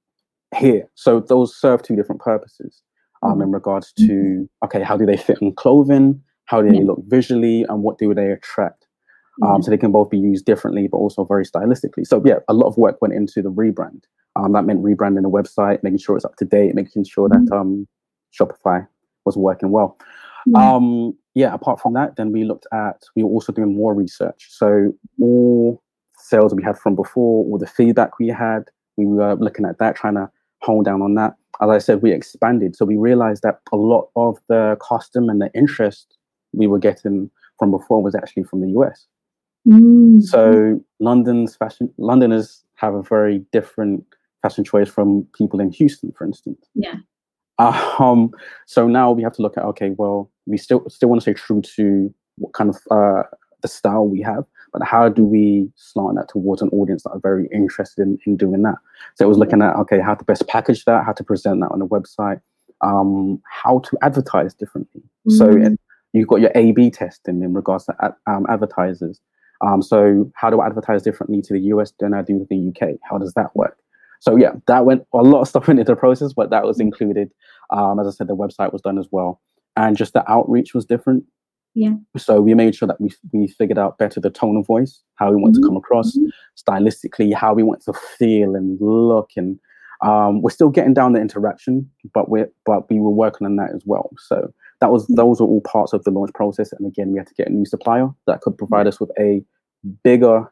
here. 0.55 0.87
So 0.93 1.19
those 1.19 1.55
serve 1.55 1.81
two 1.81 1.95
different 1.95 2.21
purposes 2.21 2.83
um, 3.23 3.41
in 3.41 3.51
regards 3.51 3.91
to 3.93 4.47
okay, 4.63 4.83
how 4.83 4.95
do 4.97 5.05
they 5.05 5.17
fit 5.17 5.41
in 5.41 5.53
clothing? 5.53 6.21
How 6.45 6.61
do 6.61 6.69
they 6.69 6.77
Yeah. 6.77 6.85
look 6.85 6.99
visually, 7.07 7.63
and 7.63 7.81
what 7.81 7.97
do 7.97 8.13
they 8.13 8.31
attract? 8.31 8.84
Um, 9.43 9.61
so 9.61 9.69
they 9.69 9.77
can 9.77 9.91
both 9.91 10.09
be 10.09 10.17
used 10.17 10.45
differently, 10.45 10.87
but 10.87 10.97
also 10.97 11.25
very 11.25 11.45
stylistically. 11.45 12.05
So 12.05 12.21
yeah, 12.25 12.39
a 12.47 12.53
lot 12.53 12.67
of 12.67 12.77
work 12.77 13.01
went 13.01 13.13
into 13.13 13.41
the 13.41 13.51
rebrand. 13.51 14.03
Um, 14.35 14.53
that 14.53 14.63
meant 14.63 14.83
rebranding 14.83 15.23
the 15.23 15.29
website, 15.29 15.83
making 15.83 15.99
sure 15.99 16.15
it's 16.15 16.25
up 16.25 16.35
to 16.37 16.45
date, 16.45 16.75
making 16.75 17.05
sure 17.05 17.29
that 17.29 17.49
um, 17.53 17.87
Shopify 18.37 18.87
was 19.25 19.37
working 19.37 19.71
well. 19.71 19.97
Mhm. 20.47 20.57
Um, 20.57 21.17
yeah, 21.33 21.53
apart 21.53 21.81
from 21.81 21.93
that, 21.93 22.15
then 22.15 22.31
we 22.31 22.43
looked 22.43 22.67
at, 22.71 23.03
we 23.15 23.23
were 23.23 23.29
also 23.29 23.51
doing 23.51 23.75
more 23.75 23.93
research. 23.93 24.47
So 24.49 24.93
all 25.19 25.81
sales 26.17 26.53
we 26.53 26.63
had 26.63 26.77
from 26.77 26.95
before, 26.95 27.45
all 27.45 27.57
the 27.57 27.67
feedback 27.67 28.19
we 28.19 28.27
had, 28.27 28.69
we 28.97 29.05
were 29.05 29.35
looking 29.35 29.65
at 29.65 29.79
that, 29.79 29.95
trying 29.95 30.15
to 30.15 30.29
hone 30.61 30.83
down 30.83 31.01
on 31.01 31.15
that. 31.15 31.35
As 31.61 31.69
I 31.69 31.77
said, 31.79 32.01
we 32.01 32.11
expanded. 32.11 32.75
So 32.75 32.85
we 32.85 32.95
realized 32.97 33.43
that 33.43 33.59
a 33.71 33.77
lot 33.77 34.09
of 34.15 34.37
the 34.47 34.77
custom 34.87 35.29
and 35.29 35.41
the 35.41 35.51
interest 35.53 36.17
we 36.53 36.67
were 36.67 36.79
getting 36.79 37.29
from 37.59 37.71
before 37.71 38.01
was 38.01 38.15
actually 38.15 38.43
from 38.43 38.61
the 38.61 38.69
US. 38.79 39.07
Mm. 39.67 40.21
So 40.21 40.81
London's 40.99 41.55
fashion, 41.55 41.91
Londoners 41.97 42.63
have 42.75 42.93
a 42.93 43.01
very 43.01 43.39
different 43.51 44.03
fashion 44.41 44.63
choice 44.63 44.89
from 44.89 45.25
people 45.37 45.59
in 45.59 45.71
Houston, 45.71 46.11
for 46.11 46.25
instance. 46.25 46.67
Yeah. 46.75 46.95
Um, 47.57 48.31
so 48.65 48.85
now 48.85 49.13
we 49.13 49.23
have 49.23 49.31
to 49.33 49.41
look 49.41 49.57
at 49.57 49.63
okay, 49.63 49.91
well, 49.97 50.29
we 50.45 50.57
still 50.57 50.83
still 50.89 51.07
want 51.07 51.21
to 51.21 51.23
stay 51.23 51.33
true 51.33 51.61
to 51.61 52.13
what 52.37 52.51
kind 52.51 52.69
of 52.69 52.75
uh, 52.91 53.23
the 53.61 53.69
style 53.69 54.05
we 54.05 54.21
have, 54.21 54.43
but 54.73 54.83
how 54.83 55.07
do 55.07 55.23
we 55.23 55.71
slant 55.75 56.17
that 56.17 56.27
towards 56.27 56.61
an 56.61 56.67
audience 56.73 57.03
that 57.03 57.11
are 57.11 57.19
very 57.19 57.47
interested 57.53 58.01
in, 58.01 58.17
in 58.25 58.35
doing 58.35 58.63
that? 58.63 58.75
So 59.15 59.23
it 59.23 59.29
was 59.29 59.37
looking 59.37 59.61
at 59.61 59.73
okay, 59.77 60.01
how 60.01 60.15
to 60.15 60.25
best 60.25 60.45
package 60.49 60.83
that, 60.83 61.05
how 61.05 61.13
to 61.13 61.23
present 61.23 61.61
that 61.61 61.71
on 61.71 61.79
the 61.79 61.87
website, 61.87 62.41
um, 62.81 63.41
how 63.49 63.79
to 63.79 63.97
advertise 64.01 64.53
differently. 64.53 65.01
So 65.29 65.47
Mm. 65.47 65.65
it, 65.75 65.79
you've 66.11 66.27
got 66.27 66.41
your 66.41 66.51
A/B 66.55 66.91
testing 66.91 67.41
in 67.41 67.53
regards 67.53 67.85
to 67.85 67.95
ad, 68.01 68.15
um, 68.27 68.45
advertisers. 68.49 69.21
Um, 69.61 69.81
so 69.81 70.31
how 70.35 70.49
do 70.49 70.59
I 70.59 70.67
advertise 70.67 71.03
differently 71.03 71.41
to 71.43 71.53
the 71.53 71.59
US 71.59 71.93
than 71.99 72.13
I 72.13 72.21
do 72.21 72.39
to 72.39 72.47
the 72.49 72.69
UK? 72.69 72.95
How 73.09 73.17
does 73.17 73.33
that 73.33 73.55
work? 73.55 73.77
So 74.19 74.35
yeah, 74.35 74.53
that 74.67 74.85
went 74.85 75.05
a 75.13 75.17
lot 75.17 75.41
of 75.41 75.47
stuff 75.47 75.67
went 75.67 75.79
into 75.79 75.91
the 75.91 75.95
process, 75.95 76.33
but 76.33 76.49
that 76.49 76.63
was 76.63 76.79
included. 76.79 77.31
Um, 77.69 77.99
as 77.99 78.07
I 78.07 78.11
said, 78.11 78.27
the 78.27 78.35
website 78.35 78.73
was 78.73 78.81
done 78.81 78.97
as 78.97 79.07
well, 79.11 79.41
and 79.75 79.97
just 79.97 80.13
the 80.13 80.29
outreach 80.29 80.73
was 80.73 80.85
different. 80.85 81.23
Yeah. 81.73 81.93
So 82.17 82.39
we 82.39 82.53
made 82.53 82.75
sure 82.75 82.87
that 82.87 83.01
we 83.01 83.11
we 83.33 83.47
figured 83.47 83.77
out 83.77 83.97
better 83.97 84.19
the 84.19 84.29
tone 84.29 84.57
of 84.57 84.65
voice, 84.65 85.01
how 85.15 85.29
we 85.29 85.35
want 85.35 85.55
mm-hmm. 85.55 85.63
to 85.63 85.67
come 85.67 85.77
across, 85.77 86.15
mm-hmm. 86.15 86.27
stylistically, 86.57 87.33
how 87.33 87.53
we 87.53 87.63
want 87.63 87.83
to 87.83 87.93
feel 87.93 88.55
and 88.55 88.79
look, 88.79 89.31
and 89.35 89.59
um, 90.01 90.41
we're 90.41 90.49
still 90.49 90.69
getting 90.69 90.93
down 90.93 91.13
the 91.13 91.21
interaction, 91.21 91.89
but 92.13 92.29
we 92.29 92.45
but 92.65 92.89
we 92.89 92.99
were 92.99 93.11
working 93.11 93.45
on 93.45 93.57
that 93.57 93.71
as 93.75 93.83
well. 93.85 94.09
So 94.17 94.53
that 94.81 94.91
was 94.91 95.07
those 95.07 95.39
were 95.39 95.47
all 95.47 95.61
parts 95.61 95.93
of 95.93 96.03
the 96.03 96.11
launch 96.11 96.33
process. 96.33 96.71
And 96.71 96.85
again, 96.85 97.11
we 97.11 97.17
had 97.17 97.27
to 97.27 97.33
get 97.33 97.47
a 97.47 97.51
new 97.51 97.65
supplier 97.65 98.09
that 98.27 98.41
could 98.41 98.57
provide 98.57 98.87
us 98.87 98.99
with 98.99 99.11
a 99.19 99.43
bigger 100.03 100.51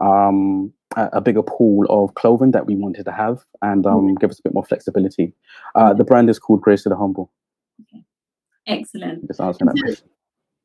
um, 0.00 0.72
a, 0.96 1.20
bigger 1.20 1.42
pool 1.42 1.86
of 1.88 2.14
clothing 2.14 2.50
that 2.52 2.66
we 2.66 2.74
wanted 2.74 3.04
to 3.04 3.12
have 3.12 3.44
and 3.62 3.86
um, 3.86 4.00
mm-hmm. 4.00 4.14
give 4.14 4.30
us 4.30 4.38
a 4.38 4.42
bit 4.42 4.54
more 4.54 4.64
flexibility. 4.64 5.32
Uh, 5.74 5.92
the 5.94 6.04
brand 6.04 6.28
is 6.28 6.38
called 6.38 6.60
Grace 6.60 6.82
to 6.82 6.88
the 6.88 6.96
Humble. 6.96 7.30
Okay. 7.82 8.04
Excellent. 8.66 9.26
Just 9.26 9.40
answering 9.40 9.68
that 9.68 9.82
question. 9.82 10.08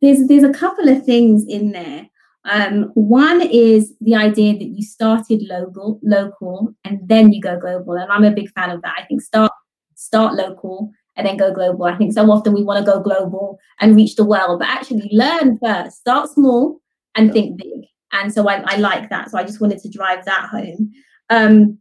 There's 0.02 0.28
there's 0.28 0.44
a 0.44 0.54
couple 0.54 0.90
of 0.90 1.06
things 1.06 1.46
in 1.48 1.72
there. 1.72 2.08
Um, 2.46 2.92
one 2.94 3.42
is 3.42 3.94
the 4.00 4.16
idea 4.16 4.54
that 4.54 4.68
you 4.68 4.84
started 4.84 5.42
local, 5.50 6.00
local, 6.04 6.74
and 6.86 7.00
then 7.04 7.34
you 7.34 7.42
go 7.42 7.60
global, 7.60 7.94
and 7.94 8.12
I'm 8.12 8.24
a 8.24 8.32
big 8.32 8.50
fan 8.52 8.70
of 8.70 8.82
that. 8.84 8.96
I 8.98 9.06
think 9.06 9.22
start 9.22 9.52
start 9.96 10.36
local 10.36 10.92
and 11.18 11.28
then 11.28 11.36
go 11.36 11.54
global. 11.54 11.86
I 11.86 11.98
think 11.98 12.14
so 12.14 12.30
often 12.32 12.54
we 12.54 12.64
want 12.64 12.86
to 12.86 12.90
go 12.90 13.02
global 13.02 13.60
and 13.80 13.96
reach 13.96 14.16
the 14.16 14.24
world, 14.24 14.60
but 14.60 14.70
actually 14.70 15.10
learn 15.12 15.58
first. 15.58 15.98
Start 15.98 16.30
small 16.30 16.80
and 17.16 17.34
think 17.34 17.58
big. 17.58 17.86
And 18.14 18.32
so 18.32 18.48
I, 18.48 18.62
I 18.66 18.78
like 18.78 19.10
that. 19.10 19.30
So 19.30 19.38
I 19.38 19.44
just 19.44 19.60
wanted 19.60 19.80
to 19.80 19.90
drive 19.90 20.24
that 20.26 20.48
home. 20.50 20.92
Um, 21.30 21.80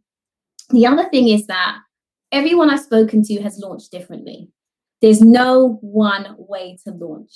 the 0.71 0.85
other 0.85 1.07
thing 1.09 1.29
is 1.29 1.47
that 1.47 1.77
everyone 2.31 2.69
I've 2.69 2.81
spoken 2.81 3.23
to 3.23 3.41
has 3.43 3.59
launched 3.59 3.91
differently. 3.91 4.49
There's 5.01 5.21
no 5.21 5.77
one 5.81 6.35
way 6.37 6.77
to 6.83 6.91
launch. 6.91 7.31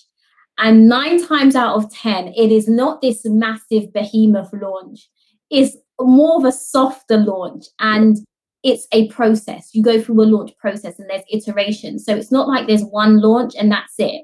And 0.58 0.90
nine 0.90 1.26
times 1.26 1.56
out 1.56 1.76
of 1.76 1.94
10, 1.94 2.30
it 2.30 2.52
is 2.52 2.68
not 2.68 3.02
this 3.02 3.22
massive 3.26 3.94
behemoth 3.94 4.52
launch. 4.54 5.08
It's 5.50 5.78
more 6.00 6.38
of 6.38 6.46
a 6.46 6.52
softer 6.52 7.18
launch. 7.18 7.66
And 7.80 8.18
it's 8.64 8.88
a 8.92 9.08
process. 9.10 9.70
You 9.74 9.84
go 9.84 10.02
through 10.02 10.22
a 10.22 10.26
launch 10.26 10.52
process 10.58 11.00
and 11.00 11.10
there's 11.10 11.24
iterations. 11.32 12.06
So 12.06 12.16
it's 12.16 12.32
not 12.32 12.48
like 12.48 12.68
there's 12.68 12.84
one 12.84 13.20
launch 13.20 13.54
and 13.58 13.72
that's 13.72 13.96
it. 13.98 14.24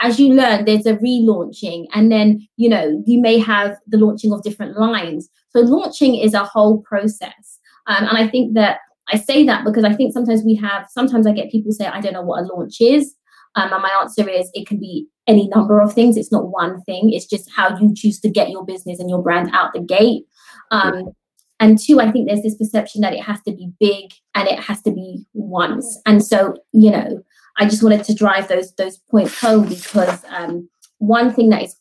As 0.00 0.20
you 0.20 0.32
learn, 0.32 0.64
there's 0.64 0.86
a 0.86 0.94
relaunching, 0.96 1.86
and 1.92 2.12
then 2.12 2.46
you 2.56 2.68
know 2.68 3.02
you 3.04 3.20
may 3.20 3.36
have 3.38 3.76
the 3.88 3.98
launching 3.98 4.32
of 4.32 4.44
different 4.44 4.78
lines. 4.78 5.28
So 5.50 5.60
launching 5.60 6.14
is 6.14 6.34
a 6.34 6.44
whole 6.44 6.82
process, 6.82 7.58
um, 7.88 8.04
and 8.04 8.16
I 8.16 8.28
think 8.28 8.54
that 8.54 8.78
I 9.12 9.18
say 9.18 9.44
that 9.46 9.64
because 9.64 9.82
I 9.82 9.92
think 9.94 10.12
sometimes 10.12 10.44
we 10.44 10.54
have. 10.54 10.86
Sometimes 10.88 11.26
I 11.26 11.32
get 11.32 11.50
people 11.50 11.72
say, 11.72 11.86
"I 11.86 12.00
don't 12.00 12.12
know 12.12 12.22
what 12.22 12.44
a 12.44 12.46
launch 12.46 12.80
is," 12.80 13.16
um, 13.56 13.72
and 13.72 13.82
my 13.82 13.90
answer 14.00 14.28
is, 14.28 14.50
it 14.54 14.68
can 14.68 14.78
be 14.78 15.08
any 15.26 15.48
number 15.48 15.80
of 15.80 15.92
things. 15.92 16.16
It's 16.16 16.30
not 16.30 16.48
one 16.48 16.80
thing. 16.82 17.12
It's 17.12 17.26
just 17.26 17.50
how 17.50 17.76
you 17.78 17.92
choose 17.92 18.20
to 18.20 18.30
get 18.30 18.50
your 18.50 18.64
business 18.64 19.00
and 19.00 19.10
your 19.10 19.22
brand 19.22 19.50
out 19.52 19.72
the 19.72 19.80
gate. 19.80 20.26
Um, 20.70 21.12
and 21.60 21.78
two, 21.78 22.00
I 22.00 22.10
think 22.10 22.28
there's 22.28 22.42
this 22.42 22.56
perception 22.56 23.00
that 23.00 23.12
it 23.12 23.22
has 23.22 23.40
to 23.42 23.52
be 23.52 23.72
big 23.80 24.12
and 24.34 24.48
it 24.48 24.60
has 24.60 24.80
to 24.82 24.92
be 24.92 25.26
once. 25.34 26.00
And 26.06 26.24
so, 26.24 26.56
you 26.72 26.90
know, 26.90 27.22
I 27.58 27.64
just 27.64 27.82
wanted 27.82 28.04
to 28.04 28.14
drive 28.14 28.48
those 28.48 28.72
those 28.74 28.98
points 29.10 29.40
home 29.40 29.68
because 29.68 30.24
um, 30.28 30.68
one 30.98 31.32
thing 31.32 31.50
that 31.50 31.62
is 31.62 31.76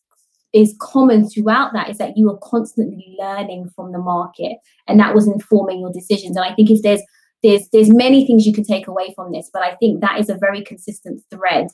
is 0.53 0.75
common 0.79 1.29
throughout 1.29 1.73
that 1.73 1.89
is 1.89 1.97
that 1.99 2.17
you 2.17 2.29
are 2.31 2.39
constantly 2.41 3.15
learning 3.19 3.69
from 3.75 3.91
the 3.91 3.99
market, 3.99 4.57
and 4.87 4.99
that 4.99 5.13
was 5.13 5.27
informing 5.27 5.81
your 5.81 5.91
decisions. 5.91 6.35
And 6.35 6.45
I 6.45 6.55
think 6.55 6.71
if 6.71 6.81
there's 6.81 7.01
there's 7.43 7.67
there's 7.71 7.93
many 7.93 8.25
things 8.25 8.45
you 8.45 8.53
can 8.53 8.63
take 8.63 8.87
away 8.87 9.13
from 9.15 9.31
this, 9.31 9.49
but 9.53 9.61
I 9.61 9.75
think 9.75 10.01
that 10.01 10.19
is 10.19 10.29
a 10.29 10.37
very 10.37 10.63
consistent 10.63 11.21
thread, 11.31 11.67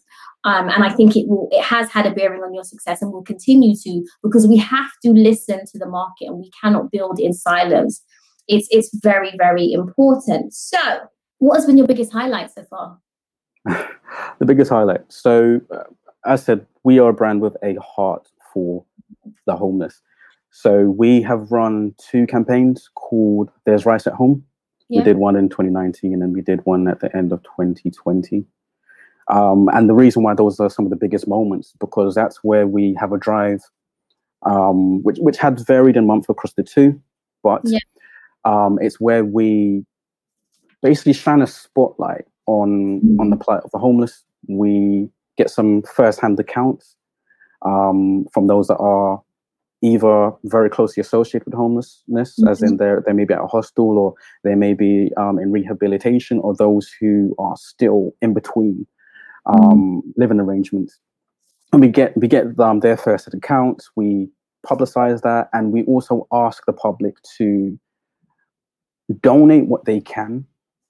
um, 0.44 0.70
and 0.70 0.84
I 0.84 0.94
think 0.94 1.16
it 1.16 1.28
will 1.28 1.48
it 1.52 1.64
has 1.64 1.90
had 1.90 2.06
a 2.06 2.12
bearing 2.12 2.42
on 2.42 2.54
your 2.54 2.64
success 2.64 3.02
and 3.02 3.12
will 3.12 3.24
continue 3.24 3.76
to 3.76 4.06
because 4.22 4.48
we 4.48 4.58
have 4.58 4.92
to 5.04 5.12
listen 5.12 5.62
to 5.66 5.80
the 5.80 5.88
market 5.88 6.26
and 6.26 6.38
we 6.38 6.52
cannot 6.62 6.92
build 6.92 7.20
in 7.20 7.34
silos. 7.34 8.02
It's 8.48 8.68
it's 8.72 8.90
very 9.02 9.32
very 9.38 9.72
important. 9.72 10.54
So, 10.54 10.80
what 11.40 11.56
has 11.56 11.66
been 11.66 11.78
your 11.78 11.88
biggest 11.88 12.12
highlight 12.12 12.52
so 12.52 12.64
far? 12.70 13.00
the 14.40 14.46
biggest 14.46 14.70
highlight. 14.70 15.02
So, 15.12 15.62
uh, 15.72 15.84
as 16.26 16.42
I 16.42 16.44
said, 16.44 16.68
we 16.84 17.00
are 17.00 17.10
a 17.10 17.14
brand 17.14 17.42
with 17.42 17.56
a 17.64 17.76
heart 17.76 18.28
for 18.54 18.84
the 19.48 19.56
homeless. 19.56 20.02
So 20.52 20.84
we 20.84 21.22
have 21.24 21.52
run 21.52 21.96
two 21.98 22.28
campaigns 22.28 22.90
called 22.96 23.50
"There's 23.66 23.86
Rice 23.86 24.06
at 24.08 24.14
Home." 24.14 24.44
Yeah. 24.94 25.00
We 25.00 25.06
did 25.06 25.18
one 25.18 25.36
in 25.36 25.50
2019, 25.50 26.14
and 26.14 26.22
then 26.22 26.34
we 26.34 26.42
did 26.42 26.64
one 26.66 26.88
at 26.88 27.00
the 27.00 27.16
end 27.18 27.32
of 27.32 27.42
2020. 27.42 28.46
Um, 29.28 29.68
and 29.74 29.90
the 29.90 29.96
reason 29.96 30.22
why 30.22 30.36
those 30.36 30.60
are 30.60 30.70
some 30.70 30.86
of 30.86 30.92
the 30.92 30.98
biggest 30.98 31.28
moments 31.28 31.74
because 31.80 32.14
that's 32.14 32.44
where 32.44 32.68
we 32.68 32.96
have 33.00 33.12
a 33.12 33.18
drive, 33.18 33.62
um, 34.44 35.02
which 35.02 35.18
which 35.20 35.38
had 35.38 35.66
varied 35.66 35.98
in 35.98 36.06
month 36.06 36.30
across 36.30 36.54
the 36.54 36.62
two, 36.62 37.02
but 37.42 37.62
yeah. 37.64 37.80
um, 38.46 38.78
it's 38.82 39.00
where 39.00 39.26
we 39.26 39.84
basically 40.84 41.14
shine 41.14 41.42
a 41.42 41.48
spotlight 41.48 42.26
on 42.46 43.02
mm. 43.02 43.20
on 43.20 43.32
the 43.32 43.38
plight 43.38 43.64
of 43.64 43.72
the 43.72 43.80
homeless. 43.80 44.24
We 44.48 45.10
get 45.38 45.50
some 45.50 45.82
first-hand 45.82 46.40
accounts 46.40 46.96
um, 47.64 48.28
from 48.32 48.46
those 48.46 48.68
that 48.68 48.78
are 48.78 49.20
either 49.84 50.32
very 50.46 50.70
closely 50.70 51.02
associated 51.02 51.46
with 51.46 51.54
homelessness, 51.54 52.40
mm-hmm. 52.40 52.48
as 52.48 52.64
in 52.64 52.78
they 52.78 52.96
they 53.06 53.14
may 53.14 53.26
be 53.26 53.34
at 53.34 53.42
a 53.42 53.48
hostel 53.48 53.98
or 53.98 54.14
they 54.44 54.56
may 54.56 54.74
be 54.74 55.12
um, 55.18 55.38
in 55.38 55.52
rehabilitation, 55.52 56.40
or 56.40 56.56
those 56.56 56.90
who 57.00 57.36
are 57.38 57.58
still 57.58 58.16
in 58.22 58.34
between 58.34 58.88
um, 59.46 59.58
mm 59.62 60.02
living 60.16 60.40
arrangements. 60.40 61.00
And 61.72 61.82
we 61.82 61.90
get 61.90 62.16
we 62.18 62.28
get 62.28 62.58
um, 62.60 62.80
their 62.80 62.98
first 62.98 63.34
accounts. 63.34 63.92
We 63.96 64.30
publicize 64.66 65.22
that, 65.22 65.50
and 65.54 65.72
we 65.72 65.84
also 65.84 66.28
ask 66.32 66.66
the 66.66 66.74
public 66.74 67.16
to 67.38 67.78
donate 69.22 69.68
what 69.68 69.86
they 69.86 70.00
can. 70.00 70.46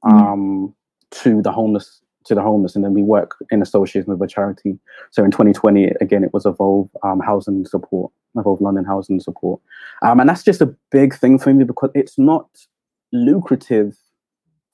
mm 0.05 0.73
to 1.21 1.43
the 1.43 1.51
homeless 1.51 2.01
to 2.25 2.35
the 2.35 2.41
homeless, 2.41 2.75
and 2.75 2.83
then 2.83 2.93
we 2.93 3.03
work 3.03 3.35
in 3.51 3.61
association 3.61 4.11
with 4.11 4.21
a 4.21 4.27
charity. 4.27 4.79
So 5.11 5.23
in 5.23 5.31
2020, 5.31 5.91
again, 6.01 6.23
it 6.23 6.33
was 6.33 6.45
Evolve 6.45 6.89
um, 7.03 7.19
Housing 7.19 7.65
Support, 7.65 8.11
Evolve 8.37 8.61
London 8.61 8.85
Housing 8.85 9.19
Support, 9.19 9.61
um, 10.01 10.19
and 10.19 10.29
that's 10.29 10.43
just 10.43 10.61
a 10.61 10.73
big 10.91 11.15
thing 11.15 11.39
for 11.39 11.53
me 11.53 11.63
because 11.63 11.91
it's 11.93 12.17
not 12.17 12.47
lucrative 13.11 13.95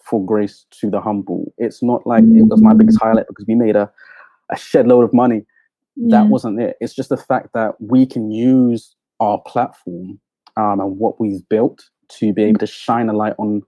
for 0.04 0.26
Grace 0.26 0.66
to 0.80 0.90
the 0.90 1.02
Humble. 1.02 1.54
It's 1.58 1.84
not 1.84 2.06
like 2.08 2.24
it 2.24 2.44
was 2.44 2.62
my 2.62 2.74
biggest 2.74 3.02
highlight 3.02 3.28
because 3.28 3.46
we 3.48 3.56
made 3.56 3.76
a 3.76 3.92
a 4.50 4.58
shed 4.58 4.88
load 4.88 5.04
of 5.04 5.14
money. 5.14 5.46
Yeah. 5.96 6.22
That 6.22 6.30
wasn't 6.30 6.60
it. 6.60 6.78
It's 6.80 6.96
just 6.96 7.10
the 7.10 7.18
fact 7.18 7.50
that 7.54 7.80
we 7.80 8.06
can 8.06 8.32
use 8.32 8.96
our 9.20 9.40
platform 9.46 10.20
um, 10.56 10.80
and 10.80 10.98
what 10.98 11.20
we've 11.20 11.48
built 11.50 11.84
to 12.20 12.34
be 12.34 12.44
able 12.44 12.60
to 12.60 12.68
shine 12.68 13.10
a 13.10 13.14
light 13.14 13.34
on 13.38 13.62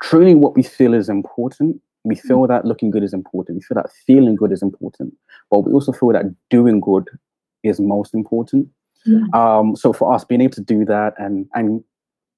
truly 0.00 0.34
what 0.34 0.56
we 0.56 0.62
feel 0.62 0.94
is 0.94 1.08
important 1.08 1.80
we 2.04 2.16
feel 2.16 2.38
mm. 2.38 2.48
that 2.48 2.64
looking 2.64 2.90
good 2.90 3.04
is 3.04 3.14
important. 3.14 3.58
We 3.58 3.62
feel 3.62 3.76
that 3.76 3.92
feeling 4.06 4.34
good 4.34 4.52
is 4.52 4.62
important, 4.62 5.14
but 5.50 5.60
we 5.60 5.72
also 5.72 5.92
feel 5.92 6.12
that 6.12 6.34
doing 6.50 6.80
good 6.80 7.08
is 7.62 7.78
most 7.80 8.14
important. 8.14 8.68
Yeah. 9.04 9.20
Um, 9.32 9.76
so 9.76 9.92
for 9.92 10.12
us, 10.12 10.24
being 10.24 10.40
able 10.40 10.54
to 10.54 10.62
do 10.62 10.84
that 10.84 11.14
and 11.18 11.46
and 11.54 11.82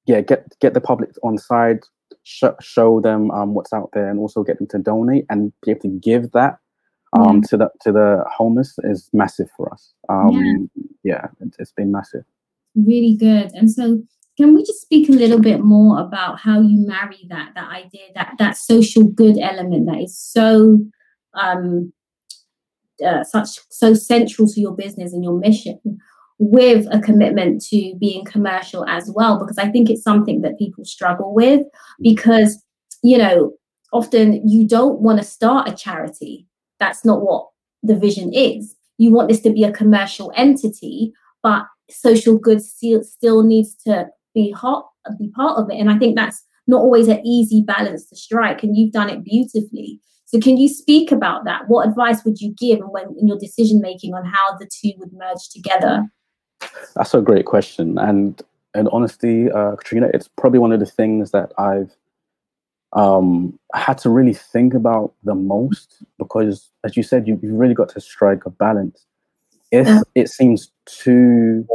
yeah, 0.07 0.21
get 0.21 0.47
get 0.61 0.75
the 0.75 0.81
public 0.81 1.11
on 1.23 1.39
side, 1.39 1.81
sh- 2.23 2.45
show 2.61 3.01
them 3.01 3.31
um, 3.31 3.55
what's 3.55 3.73
out 3.73 3.91
there, 3.93 4.09
and 4.09 4.19
also 4.19 4.43
get 4.43 4.59
them 4.59 4.69
to 4.69 4.79
donate 4.79 5.27
and 5.31 5.53
be 5.65 5.71
able 5.73 5.81
to 5.81 6.01
give 6.01 6.33
that 6.33 6.59
um, 7.15 7.37
yeah. 7.37 7.43
to 7.49 7.57
the 7.57 7.71
to 7.83 7.93
the 7.93 8.25
homeless 8.31 8.75
is 8.85 9.09
massive 9.13 9.49
for 9.57 9.73
us. 9.73 9.93
Um, 10.09 10.71
yeah, 11.03 11.27
yeah 11.41 11.49
it's 11.59 11.73
been 11.73 11.93
massive. 11.93 12.25
Really 12.75 13.17
good. 13.17 13.53
And 13.55 13.71
so 13.71 14.03
can 14.37 14.55
we 14.55 14.63
just 14.65 14.83
speak 14.83 15.09
a 15.09 15.13
little 15.13 15.41
bit 15.41 15.61
more 15.61 16.01
about 16.01 16.41
how 16.41 16.61
you 16.61 16.87
marry 16.87 17.27
that 17.29 17.53
that 17.55 17.71
idea 17.71 18.07
that 18.15 18.35
that 18.39 18.57
social 18.57 19.05
good 19.05 19.39
element 19.39 19.87
that 19.87 20.01
is 20.01 20.19
so 20.19 20.81
um 21.35 21.93
uh, 23.05 23.25
such 23.25 23.61
so 23.71 23.95
central 23.95 24.49
to 24.49 24.61
your 24.61 24.75
business 24.75 25.13
and 25.13 25.25
your 25.25 25.39
mission 25.39 25.81
with 26.39 26.87
a 26.91 27.01
commitment 27.01 27.63
to 27.63 27.95
being 28.01 28.25
commercial 28.25 28.85
as 28.87 29.11
well 29.15 29.39
because 29.39 29.57
i 29.57 29.69
think 29.69 29.89
it's 29.89 30.03
something 30.03 30.41
that 30.43 30.59
people 30.59 30.85
struggle 30.85 31.33
with 31.33 31.63
because 32.03 32.63
you 33.03 33.17
know 33.17 33.53
often 33.95 34.47
you 34.47 34.67
don't 34.67 35.01
want 35.01 35.19
to 35.19 35.25
start 35.25 35.69
a 35.69 35.75
charity. 35.75 36.47
That's 36.81 37.05
not 37.05 37.23
what 37.23 37.47
the 37.83 37.95
vision 37.95 38.35
is. 38.35 38.75
You 38.99 39.13
want 39.13 39.29
this 39.29 39.41
to 39.43 39.51
be 39.51 39.65
a 39.65 39.73
commercial 39.73 40.33
entity 40.37 41.13
but 41.43 41.65
social 41.91 42.39
good 42.39 42.63
still, 42.63 43.03
still 43.03 43.43
needs 43.43 43.75
to 43.87 44.09
be 44.35 44.51
hot 44.51 44.89
be 45.19 45.31
part 45.31 45.59
of 45.59 45.71
it. 45.71 45.77
And 45.77 45.91
i 45.91 45.99
think 45.99 46.17
that's 46.17 46.43
not 46.67 46.81
always 46.81 47.09
an 47.09 47.25
easy 47.25 47.63
balance 47.63 48.09
to 48.09 48.17
strike 48.17 48.63
and 48.63 48.77
you've 48.77 48.93
done 48.93 49.11
it 49.11 49.23
beautifully. 49.23 50.01
So 50.25 50.41
can 50.41 50.57
you 50.57 50.69
speak 50.69 51.13
about 51.13 51.45
that? 51.45 51.69
What 51.69 51.87
advice 51.87 52.25
would 52.25 52.41
you 52.41 52.55
give 52.59 52.81
when 52.89 53.15
in 53.21 53.29
your 53.29 53.39
decision 53.39 53.81
making 53.81 54.15
on 54.15 54.25
how 54.25 54.57
the 54.59 54.67
two 54.67 54.93
would 54.99 55.13
merge 55.13 55.49
together 55.53 56.05
that's 56.95 57.15
a 57.15 57.21
great 57.21 57.47
question 57.47 57.99
and 57.99 58.43
and 58.75 58.89
honestly 58.93 59.51
uh, 59.51 59.77
katrina 59.77 60.09
it's 60.15 60.29
probably 60.29 60.59
one 60.59 60.73
of 60.73 60.81
the 60.81 60.87
things 60.87 61.31
that 61.31 61.53
i've 61.59 61.95
um, 62.93 63.59
had 63.75 63.99
to 63.99 64.09
really 64.09 64.35
think 64.35 64.73
about 64.73 65.15
the 65.25 65.35
most 65.35 66.05
because 66.17 66.71
as 66.85 66.97
you 66.97 67.03
said 67.03 67.27
you, 67.27 67.41
you've 67.43 67.59
really 67.59 67.75
got 67.75 67.89
to 67.89 68.01
strike 68.01 68.47
a 68.47 68.51
balance 68.51 69.05
if 69.73 69.89
yeah. 69.89 70.01
it 70.15 70.31
seems 70.31 70.71
too 70.87 71.67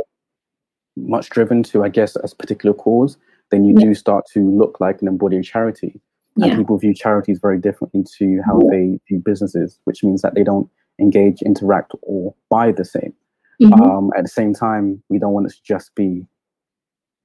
much 0.95 1.29
driven 1.29 1.63
to, 1.63 1.83
I 1.83 1.89
guess, 1.89 2.15
a 2.15 2.35
particular 2.35 2.73
cause, 2.73 3.17
then 3.51 3.65
you 3.65 3.75
yeah. 3.77 3.87
do 3.87 3.95
start 3.95 4.25
to 4.33 4.39
look 4.39 4.79
like 4.79 5.01
an 5.01 5.07
embodied 5.07 5.43
charity. 5.43 5.99
And 6.41 6.57
people 6.57 6.77
view 6.77 6.93
charities 6.93 7.37
very 7.41 7.59
differently 7.59 8.05
to 8.17 8.41
how 8.45 8.61
they 8.71 8.97
view 9.09 9.19
businesses, 9.19 9.77
which 9.83 10.05
means 10.05 10.21
that 10.21 10.35
they 10.35 10.43
don't 10.43 10.69
engage, 10.97 11.41
interact, 11.41 11.91
or 12.01 12.33
buy 12.49 12.71
the 12.71 12.85
same. 12.85 13.13
Mm-hmm. 13.61 13.81
Um, 13.81 14.11
at 14.17 14.23
the 14.23 14.29
same 14.29 14.53
time, 14.53 15.03
we 15.09 15.19
don't 15.19 15.33
want 15.33 15.47
it 15.47 15.53
to 15.53 15.63
just 15.63 15.93
be 15.95 16.25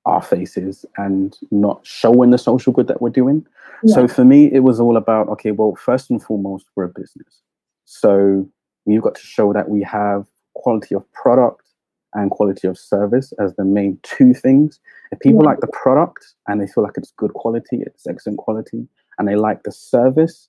our 0.05 0.23
faces 0.23 0.85
and 0.97 1.37
not 1.51 1.87
showing 1.87 2.31
the 2.31 2.39
social 2.39 2.73
good 2.73 2.89
that 2.89 3.01
we're 3.01 3.11
doing. 3.11 3.47
Yeah. 3.83 3.95
So 3.95 4.09
for 4.09 4.25
me, 4.25 4.53
it 4.53 4.61
was 4.61 4.81
all 4.81 4.97
about 4.97 5.29
okay, 5.29 5.53
well, 5.53 5.77
first 5.77 6.11
and 6.11 6.23
foremost, 6.23 6.67
we're 6.75 6.85
a 6.85 6.89
business. 6.89 7.41
So 7.85 8.49
we've 8.85 9.03
got 9.03 9.15
to 9.15 9.23
show 9.23 9.53
that 9.53 9.69
we 9.69 9.83
have 9.83 10.27
quality 10.55 10.95
of 10.95 11.11
product 11.13 11.63
and 12.15 12.31
quality 12.31 12.69
of 12.69 12.79
service 12.79 13.33
as 13.41 13.55
the 13.57 13.65
main 13.65 13.99
two 14.03 14.35
things. 14.35 14.81
If 15.11 15.21
people 15.21 15.43
yeah. 15.43 15.51
like 15.51 15.61
the 15.61 15.69
product 15.69 16.35
and 16.49 16.61
they 16.61 16.67
feel 16.67 16.85
like 16.85 16.97
it's 16.97 17.13
good 17.17 17.35
quality, 17.35 17.83
it's 17.83 18.07
excellent 18.07 18.39
quality, 18.39 18.87
and 19.19 19.27
they 19.27 19.37
like 19.37 19.63
the 19.63 19.73
service, 19.73 20.49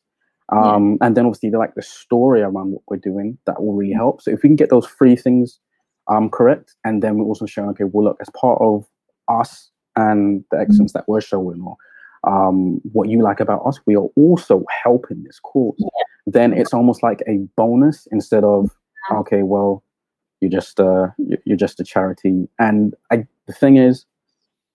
um, 0.49 0.97
yeah. 0.99 1.07
and 1.07 1.17
then 1.17 1.25
obviously 1.25 1.49
they 1.49 1.57
like 1.57 1.75
the 1.75 1.81
story 1.81 2.41
around 2.41 2.71
what 2.71 2.83
we're 2.87 2.97
doing, 2.97 3.37
that 3.45 3.61
will 3.63 3.73
really 3.73 3.93
help. 3.93 4.21
So 4.21 4.31
if 4.31 4.43
we 4.43 4.49
can 4.49 4.55
get 4.55 4.69
those 4.69 4.87
three 4.87 5.15
things 5.15 5.59
um, 6.07 6.29
correct, 6.29 6.75
and 6.83 7.01
then 7.01 7.17
we're 7.17 7.25
also 7.25 7.45
showing, 7.45 7.69
okay, 7.69 7.85
well, 7.85 8.05
look, 8.05 8.17
as 8.21 8.29
part 8.39 8.61
of 8.61 8.85
us 9.27 9.69
and 9.95 10.43
the 10.51 10.59
excellence 10.59 10.91
mm-hmm. 10.91 10.99
that 10.99 11.07
we're 11.07 11.21
showing, 11.21 11.61
or 11.61 11.77
um, 12.25 12.81
what 12.91 13.09
you 13.09 13.21
like 13.21 13.39
about 13.39 13.65
us, 13.65 13.79
we 13.85 13.95
are 13.95 14.07
also 14.15 14.63
helping 14.83 15.23
this 15.23 15.39
cause. 15.39 15.75
Yeah. 15.77 15.87
Then 16.27 16.53
it's 16.53 16.73
almost 16.73 17.03
like 17.03 17.21
a 17.27 17.37
bonus 17.55 18.07
instead 18.11 18.43
of 18.43 18.71
okay, 19.11 19.43
well, 19.43 19.83
you're 20.41 20.51
just 20.51 20.79
uh, 20.79 21.07
you're 21.45 21.57
just 21.57 21.79
a 21.79 21.83
charity. 21.83 22.47
And 22.59 22.95
I, 23.11 23.27
the 23.47 23.53
thing 23.53 23.77
is, 23.77 24.05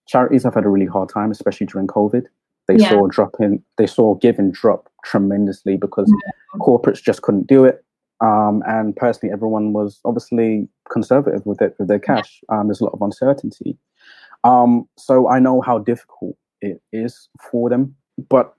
charities 0.07 0.43
have 0.43 0.55
had 0.55 0.65
a 0.65 0.69
really 0.69 0.85
hard 0.85 1.09
time, 1.09 1.31
especially 1.31 1.67
during 1.67 1.87
COVID. 1.87 2.25
They 2.67 2.77
yeah. 2.77 2.89
saw 2.89 3.07
drop 3.07 3.35
in, 3.39 3.61
they 3.77 3.87
saw 3.87 4.15
giving 4.15 4.51
drop 4.51 4.89
tremendously 5.03 5.77
because 5.77 6.09
mm-hmm. 6.09 6.61
corporates 6.61 7.01
just 7.01 7.21
couldn't 7.21 7.47
do 7.47 7.65
it. 7.65 7.83
Um, 8.21 8.63
and 8.67 8.95
personally, 8.95 9.33
everyone 9.33 9.73
was 9.73 9.99
obviously 10.05 10.69
conservative 10.91 11.45
with 11.45 11.61
it 11.61 11.75
with 11.79 11.87
their 11.87 11.99
cash. 11.99 12.41
Um, 12.49 12.67
there's 12.67 12.81
a 12.81 12.85
lot 12.85 12.93
of 12.93 13.01
uncertainty. 13.01 13.77
Um, 14.43 14.87
so 14.97 15.29
I 15.29 15.39
know 15.39 15.61
how 15.61 15.79
difficult 15.79 16.35
it 16.61 16.81
is 16.91 17.29
for 17.51 17.69
them, 17.69 17.95
but 18.29 18.53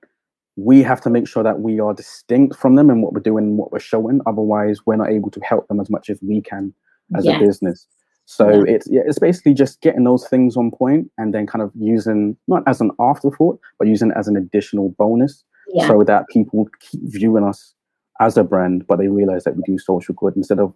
we 0.56 0.82
have 0.82 1.00
to 1.00 1.10
make 1.10 1.26
sure 1.26 1.42
that 1.42 1.60
we 1.60 1.80
are 1.80 1.94
distinct 1.94 2.56
from 2.56 2.76
them 2.76 2.90
in 2.90 3.00
what 3.00 3.12
we're 3.12 3.20
doing 3.20 3.44
and 3.44 3.58
what 3.58 3.72
we're 3.72 3.80
showing. 3.80 4.20
Otherwise, 4.26 4.80
we're 4.86 4.96
not 4.96 5.10
able 5.10 5.30
to 5.30 5.40
help 5.40 5.66
them 5.68 5.80
as 5.80 5.90
much 5.90 6.10
as 6.10 6.18
we 6.22 6.40
can 6.42 6.74
as 7.16 7.24
yes. 7.24 7.36
a 7.36 7.44
business. 7.44 7.86
So 8.24 8.48
yeah. 8.48 8.74
it's 8.74 8.88
yeah, 8.90 9.02
it's 9.04 9.18
basically 9.18 9.54
just 9.54 9.80
getting 9.80 10.04
those 10.04 10.28
things 10.28 10.56
on 10.56 10.70
point 10.70 11.10
and 11.18 11.34
then 11.34 11.46
kind 11.46 11.62
of 11.62 11.72
using 11.74 12.36
not 12.48 12.62
as 12.66 12.80
an 12.80 12.90
afterthought, 13.00 13.58
but 13.78 13.88
using 13.88 14.10
it 14.10 14.16
as 14.16 14.28
an 14.28 14.36
additional 14.36 14.90
bonus, 14.90 15.42
yeah. 15.74 15.88
so 15.88 16.04
that 16.04 16.28
people 16.28 16.68
keep 16.80 17.00
viewing 17.04 17.44
us 17.44 17.74
as 18.20 18.36
a 18.36 18.44
brand, 18.44 18.86
but 18.86 18.98
they 18.98 19.08
realize 19.08 19.44
that 19.44 19.56
we 19.56 19.62
do 19.66 19.78
social 19.78 20.14
good 20.14 20.36
instead 20.36 20.60
of 20.60 20.72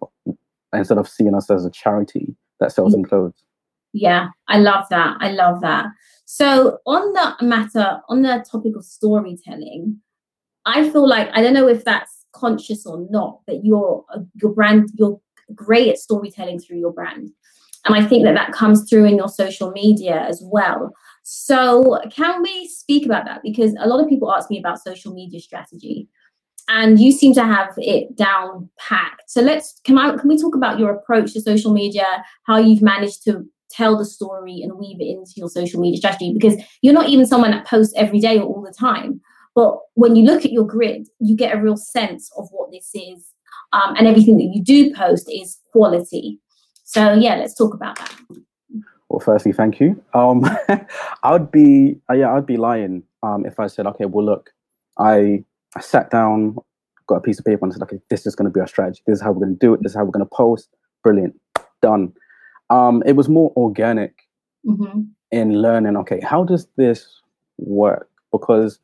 instead 0.77 0.97
of 0.97 1.07
seeing 1.07 1.35
us 1.35 1.49
as 1.49 1.65
a 1.65 1.71
charity 1.71 2.35
that 2.59 2.71
sells 2.71 2.93
them 2.93 3.03
clothes. 3.03 3.43
Yeah, 3.93 4.27
I 4.47 4.59
love 4.59 4.85
that. 4.89 5.17
I 5.19 5.31
love 5.31 5.61
that. 5.61 5.87
So, 6.25 6.79
on 6.85 7.13
the 7.13 7.45
matter, 7.45 7.99
on 8.09 8.21
the 8.21 8.45
topic 8.49 8.75
of 8.75 8.83
storytelling, 8.83 9.99
I 10.65 10.89
feel 10.89 11.07
like 11.07 11.29
I 11.33 11.41
don't 11.41 11.53
know 11.53 11.67
if 11.67 11.83
that's 11.85 12.25
conscious 12.33 12.85
or 12.85 13.07
not, 13.09 13.39
but 13.47 13.63
your 13.63 14.05
your 14.35 14.53
brand, 14.53 14.89
you're 14.95 15.19
great 15.55 15.89
at 15.89 15.97
storytelling 15.97 16.59
through 16.59 16.79
your 16.79 16.91
brand, 16.91 17.29
and 17.85 17.95
I 17.95 18.05
think 18.05 18.25
that 18.25 18.35
that 18.35 18.51
comes 18.51 18.89
through 18.89 19.05
in 19.05 19.15
your 19.15 19.29
social 19.29 19.71
media 19.71 20.25
as 20.27 20.41
well. 20.43 20.91
So, 21.23 21.99
can 22.11 22.41
we 22.41 22.67
speak 22.67 23.05
about 23.05 23.25
that? 23.25 23.41
Because 23.41 23.73
a 23.79 23.87
lot 23.87 24.01
of 24.01 24.09
people 24.09 24.31
ask 24.31 24.49
me 24.49 24.59
about 24.59 24.83
social 24.83 25.13
media 25.13 25.39
strategy, 25.39 26.09
and 26.67 26.99
you 26.99 27.11
seem 27.11 27.33
to 27.33 27.43
have 27.43 27.73
it 27.77 28.15
down 28.15 28.69
packed. 28.77 29.29
So 29.29 29.41
let's 29.41 29.79
can 29.83 29.97
I 29.97 30.15
can 30.17 30.27
we 30.27 30.37
talk 30.37 30.55
about 30.55 30.79
your 30.79 30.91
approach 30.91 31.33
to 31.33 31.41
social 31.41 31.73
media, 31.73 32.05
how 32.43 32.57
you've 32.57 32.81
managed 32.81 33.23
to 33.25 33.45
tell 33.69 33.97
the 33.97 34.05
story 34.05 34.61
and 34.61 34.77
weave 34.77 34.99
it 34.99 35.07
into 35.07 35.33
your 35.35 35.49
social 35.49 35.79
media 35.79 35.97
strategy 35.97 36.33
because 36.33 36.55
you're 36.81 36.93
not 36.93 37.09
even 37.09 37.25
someone 37.25 37.51
that 37.51 37.67
posts 37.67 37.93
every 37.97 38.19
day 38.19 38.37
or 38.37 38.43
all 38.43 38.61
the 38.61 38.73
time. 38.73 39.21
But 39.55 39.79
when 39.95 40.15
you 40.15 40.23
look 40.23 40.45
at 40.45 40.51
your 40.51 40.65
grid, 40.65 41.07
you 41.19 41.35
get 41.35 41.55
a 41.55 41.59
real 41.59 41.77
sense 41.77 42.31
of 42.37 42.47
what 42.51 42.71
this 42.71 42.91
is. 42.93 43.27
Um, 43.73 43.95
and 43.97 44.07
everything 44.07 44.37
that 44.37 44.51
you 44.53 44.63
do 44.63 44.93
post 44.93 45.29
is 45.31 45.57
quality. 45.71 46.39
So, 46.83 47.13
yeah, 47.13 47.35
let's 47.35 47.55
talk 47.55 47.73
about 47.73 47.97
that. 47.97 48.15
Well, 49.09 49.19
firstly, 49.19 49.51
thank 49.51 49.79
you. 49.79 50.01
Um, 50.13 50.45
I 51.23 51.31
would 51.31 51.51
be, 51.51 51.99
uh, 52.09 52.13
yeah, 52.13 52.33
I'd 52.33 52.45
be 52.45 52.57
lying 52.57 53.03
um, 53.23 53.45
if 53.45 53.59
I 53.59 53.67
said, 53.67 53.87
okay, 53.87 54.05
well, 54.05 54.25
look, 54.25 54.51
I, 54.99 55.43
I 55.77 55.81
sat 55.81 56.09
down, 56.09 56.57
got 57.07 57.15
a 57.15 57.21
piece 57.21 57.39
of 57.39 57.45
paper, 57.45 57.63
and 57.65 57.73
said, 57.73 57.83
okay, 57.83 57.99
this 58.09 58.25
is 58.25 58.35
going 58.35 58.49
to 58.49 58.53
be 58.53 58.59
our 58.59 58.67
strategy. 58.67 59.01
This 59.07 59.17
is 59.17 59.21
how 59.21 59.31
we're 59.31 59.45
going 59.45 59.57
to 59.57 59.65
do 59.65 59.73
it. 59.73 59.81
This 59.81 59.91
is 59.91 59.95
how 59.95 60.03
we're 60.03 60.11
going 60.11 60.25
to 60.25 60.35
post. 60.35 60.69
Brilliant, 61.03 61.39
done 61.81 62.13
um, 62.69 63.03
it 63.05 63.13
was 63.13 63.29
more 63.29 63.53
organic 63.55 64.27
mm-hmm. 64.65 65.01
in 65.31 65.61
learning. 65.61 65.95
Okay, 65.97 66.19
how 66.21 66.43
does 66.43 66.67
this 66.75 67.21
work? 67.57 68.09
Because 68.31 68.79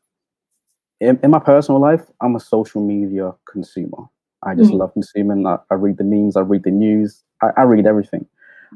in, 0.99 1.19
in, 1.23 1.31
my 1.31 1.39
personal 1.39 1.81
life, 1.81 2.03
I'm 2.21 2.35
a 2.35 2.39
social 2.39 2.81
media 2.81 3.33
consumer. 3.49 4.05
I 4.43 4.55
just 4.55 4.69
mm-hmm. 4.69 4.79
love 4.79 4.93
consuming. 4.93 5.45
I, 5.45 5.57
I, 5.69 5.75
read 5.75 5.97
the 5.97 6.03
memes, 6.03 6.37
I 6.37 6.41
read 6.41 6.63
the 6.63 6.71
news, 6.71 7.23
I, 7.41 7.49
I 7.57 7.61
read 7.63 7.85
everything. 7.85 8.25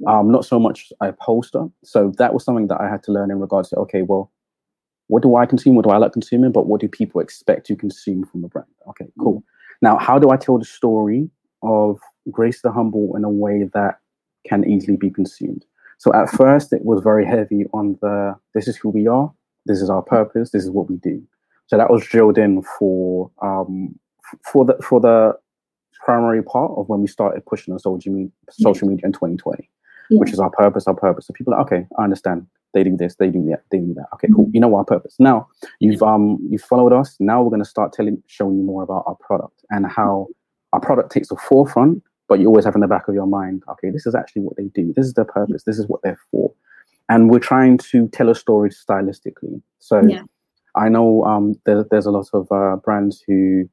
Um, 0.06 0.32
not 0.32 0.46
so 0.46 0.60
much 0.60 0.92
a 1.02 1.12
poster. 1.12 1.68
So 1.84 2.14
that 2.18 2.34
was 2.34 2.44
something 2.44 2.68
that 2.68 2.80
I 2.80 2.88
had 2.88 3.02
to 3.04 3.12
learn 3.12 3.32
in 3.32 3.40
regards 3.40 3.70
to 3.70 3.78
okay, 3.78 4.04
well, 4.04 4.32
what 5.08 5.24
do 5.24 5.36
I 5.36 5.46
consume? 5.46 5.76
What 5.76 5.86
do 5.86 5.92
I 5.92 5.98
like 5.98 6.14
consuming? 6.14 6.52
But 6.52 6.68
what 6.68 6.82
do 6.82 6.88
people 6.88 7.22
expect 7.22 7.66
to 7.68 7.76
consume 7.76 8.26
from 8.26 8.44
a 8.44 8.48
brand? 8.48 8.68
Okay, 8.90 9.08
cool. 9.20 9.40
Mm-hmm. 9.40 9.78
Now, 9.82 9.98
how 9.98 10.20
do 10.20 10.32
I 10.32 10.38
tell 10.38 10.58
the 10.58 10.66
story 10.66 11.30
of 11.64 12.00
Grace 12.32 12.62
the 12.62 12.72
Humble 12.72 13.16
in 13.16 13.24
a 13.24 13.30
way 13.30 13.70
that 13.74 14.00
can 14.48 14.68
easily 14.70 14.98
be 14.98 15.10
consumed. 15.10 15.66
So 15.98 16.14
at 16.14 16.30
first, 16.30 16.74
it 16.74 16.86
was 16.86 17.02
very 17.02 17.26
heavy 17.26 17.66
on 17.74 17.98
the 18.02 18.36
this 18.54 18.68
is 18.68 18.78
who 18.78 18.90
we 18.90 19.08
are, 19.08 19.32
this 19.66 19.82
is 19.82 19.90
our 19.90 20.02
purpose, 20.02 20.52
this 20.52 20.64
is 20.64 20.70
what 20.70 20.90
we 20.90 20.98
do. 20.98 21.22
So 21.68 21.78
that 21.78 21.90
was 21.90 22.06
drilled 22.06 22.38
in 22.38 22.62
for 22.62 23.32
um, 23.42 23.98
for 24.52 24.66
the 24.66 24.76
for 24.82 25.00
the 25.00 25.38
primary 26.06 26.44
part 26.44 26.72
of 26.78 26.88
when 26.88 27.02
we 27.02 27.08
started 27.08 27.46
pushing 27.46 27.74
on 27.74 27.80
social 27.80 28.14
media, 28.14 28.32
social 28.52 28.88
media 28.88 29.06
in 29.06 29.12
2020, 29.12 29.70
yeah. 30.10 30.20
which 30.20 30.32
is 30.32 30.40
our 30.40 30.52
purpose, 30.52 30.88
our 30.88 30.94
purpose. 30.94 31.28
So 31.28 31.34
people 31.34 31.54
are 31.54 31.62
like, 31.62 31.72
okay, 31.72 31.88
I 31.98 32.04
understand. 32.04 32.46
They 32.78 32.84
do 32.84 32.96
this, 32.96 33.16
they 33.16 33.30
do 33.30 33.44
that, 33.50 33.64
they 33.72 33.80
do 33.80 33.94
that. 33.96 34.06
Okay, 34.14 34.28
cool. 34.36 34.50
You 34.54 34.60
know 34.60 34.76
our 34.76 34.86
purpose. 34.86 35.16
Now 35.18 35.48
you've 35.80 36.04
um 36.04 36.38
you've 36.50 36.62
followed 36.62 36.94
us. 36.94 37.16
Now 37.20 37.42
we're 37.42 37.50
going 37.50 37.64
to 37.64 37.70
start 37.70 37.92
telling, 37.92 38.22
showing 38.28 38.58
you 38.58 38.64
more 38.64 38.84
about 38.84 39.04
our 39.08 39.16
product 39.16 39.64
and 39.72 39.88
how 39.88 40.28
our 40.74 40.80
product 40.80 41.12
takes 41.12 41.30
the 41.30 41.38
forefront 41.38 42.04
but 42.28 42.40
you 42.40 42.48
always 42.48 42.66
have 42.66 42.76
in 42.76 42.82
the 42.82 42.88
back 42.88 43.08
of 43.08 43.16
your 43.16 43.26
mind, 43.26 43.64
okay, 43.70 43.90
this 43.90 44.06
is 44.06 44.14
actually 44.14 44.42
what 44.42 44.58
they 44.58 44.66
do. 44.66 44.94
This 44.96 45.08
is 45.08 45.14
their 45.14 45.26
purpose. 45.26 45.64
This 45.64 45.80
is 45.80 45.88
what 45.88 46.02
they're 46.04 46.20
for. 46.32 46.54
And 47.10 47.30
we're 47.30 47.40
trying 47.40 47.78
to 47.78 48.08
tell 48.10 48.30
a 48.30 48.36
story 48.36 48.70
stylistically. 48.70 49.62
So 49.80 50.02
yeah. 50.06 50.24
I 50.76 50.90
know 50.90 51.24
um, 51.24 51.56
there, 51.66 51.86
there's 51.90 52.06
a 52.06 52.12
lot 52.12 52.28
of 52.34 52.52
uh, 52.52 52.76
brands 52.78 53.24
who 53.26 53.70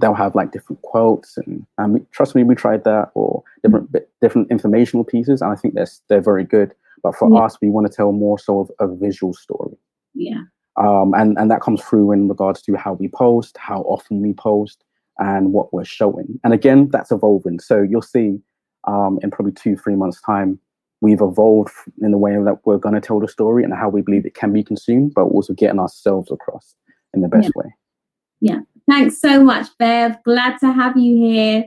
they'll 0.00 0.14
have 0.14 0.34
like 0.34 0.50
different 0.52 0.82
quotes 0.82 1.36
and 1.36 1.64
um, 1.78 2.04
trust 2.10 2.34
me, 2.34 2.42
we 2.42 2.54
tried 2.54 2.82
that 2.84 3.10
or 3.14 3.44
different 3.62 3.92
mm-hmm. 3.92 4.04
different 4.20 4.50
informational 4.50 5.04
pieces. 5.04 5.42
And 5.42 5.52
I 5.52 5.56
think 5.56 5.74
they're, 5.74 5.86
they're 6.08 6.22
very 6.22 6.44
good. 6.44 6.74
But 7.04 7.14
for 7.14 7.32
yeah. 7.32 7.42
us, 7.42 7.56
we 7.62 7.68
want 7.68 7.86
to 7.86 7.96
tell 7.96 8.10
more 8.10 8.38
so 8.38 8.60
of 8.60 8.70
a 8.80 8.92
visual 8.96 9.34
story. 9.34 9.76
Yeah. 10.14 10.40
Um, 10.76 11.14
and, 11.14 11.38
and 11.38 11.48
that 11.52 11.60
comes 11.60 11.80
through 11.84 12.10
in 12.10 12.28
regards 12.28 12.62
to 12.62 12.74
how 12.74 12.94
we 12.94 13.08
post, 13.08 13.56
how 13.58 13.82
often 13.82 14.20
we 14.20 14.32
post, 14.32 14.82
and 15.18 15.52
what 15.52 15.72
we're 15.72 15.84
showing. 15.84 16.40
And 16.42 16.52
again, 16.52 16.88
that's 16.88 17.12
evolving. 17.12 17.60
So 17.60 17.82
you'll 17.82 18.02
see 18.02 18.40
um, 18.88 19.20
in 19.22 19.30
probably 19.30 19.52
two, 19.52 19.76
three 19.76 19.94
months' 19.94 20.20
time, 20.22 20.58
we've 21.00 21.20
evolved 21.20 21.72
in 22.00 22.10
the 22.10 22.18
way 22.18 22.32
that 22.32 22.58
we're 22.64 22.78
going 22.78 22.94
to 22.94 23.00
tell 23.00 23.20
the 23.20 23.28
story 23.28 23.62
and 23.62 23.74
how 23.74 23.88
we 23.88 24.00
believe 24.00 24.26
it 24.26 24.34
can 24.34 24.52
be 24.52 24.64
consumed, 24.64 25.12
but 25.14 25.24
also 25.24 25.52
getting 25.52 25.78
ourselves 25.78 26.32
across 26.32 26.74
in 27.12 27.20
the 27.20 27.28
best 27.28 27.44
yeah. 27.54 27.62
way. 27.62 27.74
Yeah. 28.40 28.60
Thanks 28.88 29.20
so 29.20 29.44
much, 29.44 29.68
Bev. 29.78 30.16
Glad 30.24 30.58
to 30.58 30.72
have 30.72 30.96
you 30.96 31.16
here. 31.16 31.64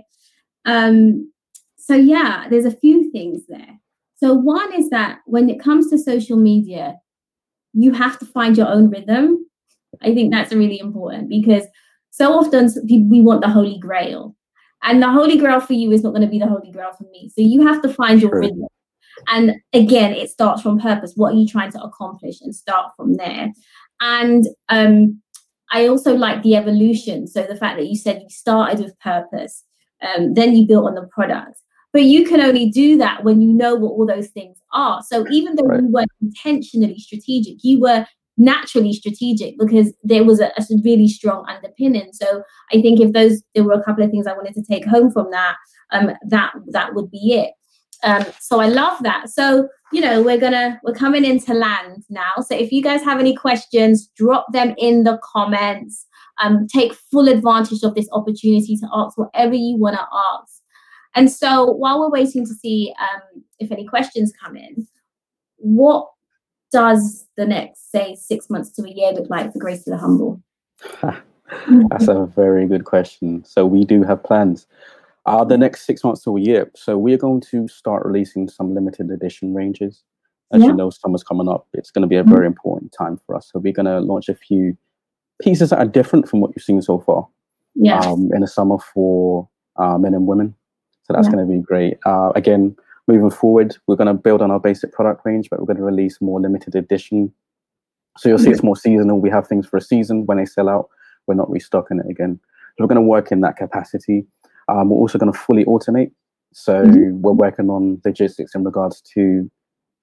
Um, 0.65 1.31
so, 1.77 1.95
yeah, 1.95 2.47
there's 2.49 2.65
a 2.65 2.71
few 2.71 3.09
things 3.11 3.43
there. 3.47 3.79
So, 4.17 4.33
one 4.33 4.73
is 4.73 4.89
that 4.89 5.19
when 5.25 5.49
it 5.49 5.59
comes 5.59 5.89
to 5.89 5.97
social 5.97 6.37
media, 6.37 6.95
you 7.73 7.91
have 7.93 8.17
to 8.19 8.25
find 8.25 8.57
your 8.57 8.67
own 8.67 8.89
rhythm. 8.89 9.45
I 10.01 10.13
think 10.13 10.31
that's 10.31 10.53
really 10.53 10.79
important 10.79 11.29
because 11.29 11.65
so 12.11 12.33
often 12.33 12.69
we 12.89 13.21
want 13.21 13.41
the 13.41 13.49
holy 13.49 13.77
grail. 13.79 14.35
And 14.83 15.01
the 15.01 15.09
holy 15.09 15.37
grail 15.37 15.59
for 15.59 15.73
you 15.73 15.91
is 15.91 16.03
not 16.03 16.11
going 16.11 16.21
to 16.21 16.27
be 16.27 16.39
the 16.39 16.47
holy 16.47 16.71
grail 16.71 16.91
for 16.97 17.05
me. 17.11 17.29
So 17.35 17.41
you 17.41 17.65
have 17.65 17.81
to 17.81 17.93
find 17.93 18.21
your 18.21 18.39
rhythm. 18.39 18.67
And 19.27 19.55
again 19.73 20.13
it 20.13 20.29
starts 20.29 20.61
from 20.61 20.79
purpose. 20.79 21.13
What 21.15 21.33
are 21.33 21.37
you 21.37 21.47
trying 21.47 21.71
to 21.71 21.81
accomplish 21.81 22.41
and 22.41 22.55
start 22.55 22.91
from 22.95 23.15
there? 23.15 23.51
And 23.99 24.47
um, 24.69 25.21
i 25.71 25.87
also 25.87 26.15
like 26.15 26.43
the 26.43 26.55
evolution. 26.55 27.27
So 27.27 27.43
the 27.43 27.55
fact 27.55 27.77
that 27.77 27.87
you 27.87 27.95
said 27.97 28.21
you 28.21 28.29
started 28.29 28.79
with 28.79 28.99
purpose 28.99 29.63
um, 30.01 30.33
then 30.33 30.55
you 30.55 30.67
built 30.67 30.87
on 30.87 30.95
the 30.95 31.07
product 31.07 31.61
but 31.97 32.03
you 32.03 32.25
can 32.25 32.39
only 32.39 32.69
do 32.69 32.95
that 32.95 33.23
when 33.23 33.41
you 33.41 33.51
know 33.51 33.73
what 33.73 33.89
all 33.89 34.05
those 34.05 34.27
things 34.27 34.61
are. 34.71 35.01
So 35.01 35.25
even 35.31 35.55
though 35.55 35.65
right. 35.65 35.81
you 35.81 35.87
weren't 35.87 36.11
intentionally 36.21 36.99
strategic, 36.99 37.55
you 37.63 37.79
were 37.79 38.05
naturally 38.37 38.93
strategic 38.93 39.57
because 39.57 39.91
there 40.03 40.23
was 40.23 40.39
a, 40.39 40.51
a, 40.59 40.63
really 40.85 41.07
strong 41.07 41.43
underpinning. 41.49 42.09
So 42.13 42.43
I 42.71 42.83
think 42.83 42.99
if 42.99 43.13
those 43.13 43.41
there 43.55 43.63
were 43.63 43.73
a 43.73 43.83
couple 43.83 44.03
of 44.03 44.11
things 44.11 44.27
I 44.27 44.33
wanted 44.33 44.53
to 44.53 44.63
take 44.63 44.85
home 44.85 45.09
from 45.09 45.31
that, 45.31 45.55
um, 45.91 46.11
that 46.29 46.53
that 46.67 46.93
would 46.93 47.09
be 47.09 47.33
it. 47.33 47.53
Um, 48.03 48.25
so 48.39 48.59
I 48.59 48.67
love 48.67 49.01
that. 49.01 49.29
So 49.29 49.67
you 49.91 49.99
know 49.99 50.21
we're 50.21 50.37
gonna 50.37 50.79
we're 50.83 50.93
coming 50.93 51.25
into 51.25 51.55
land 51.55 52.03
now. 52.11 52.33
So 52.41 52.55
if 52.55 52.71
you 52.71 52.83
guys 52.83 53.01
have 53.01 53.19
any 53.19 53.35
questions, 53.35 54.07
drop 54.15 54.45
them 54.53 54.75
in 54.77 55.03
the 55.03 55.19
comments. 55.23 56.05
Um, 56.43 56.67
take 56.67 56.93
full 56.93 57.27
advantage 57.27 57.81
of 57.81 57.95
this 57.95 58.07
opportunity 58.11 58.77
to 58.77 58.87
ask 58.93 59.17
whatever 59.17 59.55
you 59.55 59.77
want 59.77 59.95
to 59.95 60.01
ask. 60.01 60.56
And 61.17 61.31
so 61.31 61.65
while 61.65 61.99
we're 61.99 62.11
waiting 62.11 62.45
to 62.45 62.53
see 62.53 62.93
um, 62.99 63.43
if 63.57 63.71
any 63.71 63.87
questions 63.87 64.31
come 64.39 64.55
in, 64.55 64.87
what 65.57 66.07
does 66.71 67.25
the 67.35 67.45
next, 67.45 67.91
say, 67.91 68.13
six 68.13 68.51
months 68.51 68.69
to 68.73 68.83
a 68.83 68.91
year 68.91 69.13
look 69.13 69.27
like 69.27 69.51
for 69.51 69.57
Grace 69.57 69.83
to 69.85 69.89
the 69.89 69.97
Humble? 69.97 70.43
That's 71.89 72.07
a 72.07 72.27
very 72.35 72.67
good 72.67 72.85
question. 72.85 73.43
So 73.45 73.65
we 73.65 73.83
do 73.83 74.03
have 74.03 74.23
plans. 74.23 74.67
Uh, 75.25 75.43
the 75.43 75.57
next 75.57 75.87
six 75.87 76.03
months 76.03 76.23
to 76.25 76.37
a 76.37 76.39
year. 76.39 76.71
So 76.75 76.99
we're 76.99 77.17
going 77.17 77.41
to 77.49 77.67
start 77.67 78.05
releasing 78.05 78.47
some 78.47 78.75
limited 78.75 79.09
edition 79.09 79.55
ranges. 79.55 80.03
As 80.53 80.61
yeah. 80.61 80.67
you 80.67 80.73
know, 80.75 80.91
summer's 80.91 81.23
coming 81.23 81.49
up. 81.49 81.67
It's 81.73 81.89
going 81.89 82.03
to 82.03 82.07
be 82.07 82.15
a 82.15 82.21
mm-hmm. 82.21 82.31
very 82.31 82.45
important 82.45 82.93
time 82.95 83.19
for 83.25 83.35
us. 83.35 83.49
So 83.51 83.57
we're 83.59 83.73
going 83.73 83.87
to 83.87 84.01
launch 84.01 84.29
a 84.29 84.35
few 84.35 84.77
pieces 85.41 85.71
that 85.71 85.79
are 85.79 85.85
different 85.87 86.29
from 86.29 86.41
what 86.41 86.51
you've 86.55 86.63
seen 86.63 86.81
so 86.83 86.99
far. 86.99 87.27
Yeah. 87.73 88.01
Um, 88.01 88.29
in 88.35 88.41
the 88.41 88.47
summer 88.47 88.77
for 88.77 89.49
uh, 89.77 89.97
men 89.97 90.13
and 90.13 90.27
women. 90.27 90.53
So 91.07 91.13
that's 91.13 91.27
yeah. 91.27 91.33
going 91.33 91.47
to 91.47 91.53
be 91.53 91.59
great. 91.61 91.97
Uh, 92.05 92.31
again, 92.35 92.75
moving 93.07 93.31
forward, 93.31 93.77
we're 93.87 93.95
going 93.95 94.07
to 94.07 94.13
build 94.13 94.41
on 94.41 94.51
our 94.51 94.59
basic 94.59 94.91
product 94.91 95.21
range, 95.25 95.49
but 95.49 95.59
we're 95.59 95.65
going 95.65 95.77
to 95.77 95.83
release 95.83 96.19
more 96.21 96.41
limited 96.41 96.75
edition. 96.75 97.33
So 98.17 98.29
you'll 98.29 98.39
see 98.39 98.49
it's 98.49 98.63
more 98.63 98.75
seasonal. 98.75 99.19
We 99.19 99.29
have 99.29 99.47
things 99.47 99.65
for 99.65 99.77
a 99.77 99.81
season. 99.81 100.25
When 100.25 100.37
they 100.37 100.45
sell 100.45 100.67
out, 100.67 100.89
we're 101.27 101.35
not 101.35 101.49
restocking 101.49 101.99
it 101.99 102.09
again. 102.09 102.39
So 102.77 102.83
we're 102.83 102.87
going 102.87 102.95
to 102.95 103.01
work 103.01 103.31
in 103.31 103.41
that 103.41 103.55
capacity. 103.55 104.25
Um, 104.67 104.89
we're 104.89 104.97
also 104.97 105.17
going 105.17 105.31
to 105.31 105.37
fully 105.37 105.63
automate. 105.65 106.11
So 106.53 106.83
mm-hmm. 106.83 107.21
we're 107.21 107.33
working 107.33 107.69
on 107.69 108.01
logistics 108.03 108.55
in 108.55 108.63
regards 108.63 109.01
to 109.13 109.49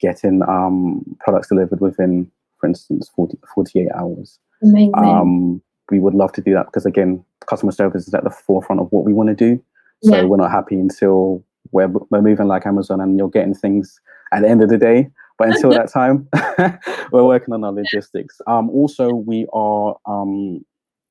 getting 0.00 0.42
um, 0.48 1.04
products 1.20 1.48
delivered 1.48 1.80
within, 1.80 2.30
for 2.58 2.68
instance, 2.68 3.10
40, 3.14 3.38
48 3.54 3.88
hours. 3.94 4.38
Amazing. 4.62 4.92
Um, 4.96 5.62
we 5.90 5.98
would 5.98 6.14
love 6.14 6.32
to 6.32 6.40
do 6.40 6.54
that 6.54 6.66
because, 6.66 6.86
again, 6.86 7.24
customer 7.46 7.72
service 7.72 8.06
is 8.06 8.14
at 8.14 8.24
the 8.24 8.30
forefront 8.30 8.80
of 8.80 8.88
what 8.90 9.04
we 9.04 9.12
want 9.12 9.28
to 9.28 9.34
do. 9.34 9.62
So 10.02 10.16
yeah. 10.16 10.24
we're 10.24 10.36
not 10.36 10.50
happy 10.50 10.74
until 10.74 11.44
we're, 11.72 11.88
we're 12.10 12.22
moving 12.22 12.46
like 12.46 12.66
Amazon 12.66 13.00
and 13.00 13.18
you're 13.18 13.30
getting 13.30 13.54
things 13.54 14.00
at 14.32 14.42
the 14.42 14.48
end 14.48 14.62
of 14.62 14.68
the 14.68 14.78
day. 14.78 15.10
But 15.38 15.48
until 15.48 15.70
that 15.70 15.90
time, 15.90 16.28
we're 17.12 17.24
working 17.24 17.54
on 17.54 17.64
our 17.64 17.72
logistics. 17.72 18.40
Um, 18.46 18.70
also, 18.70 19.12
we 19.12 19.46
are 19.52 19.96
um, 20.06 20.64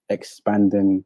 expanding 0.09 1.03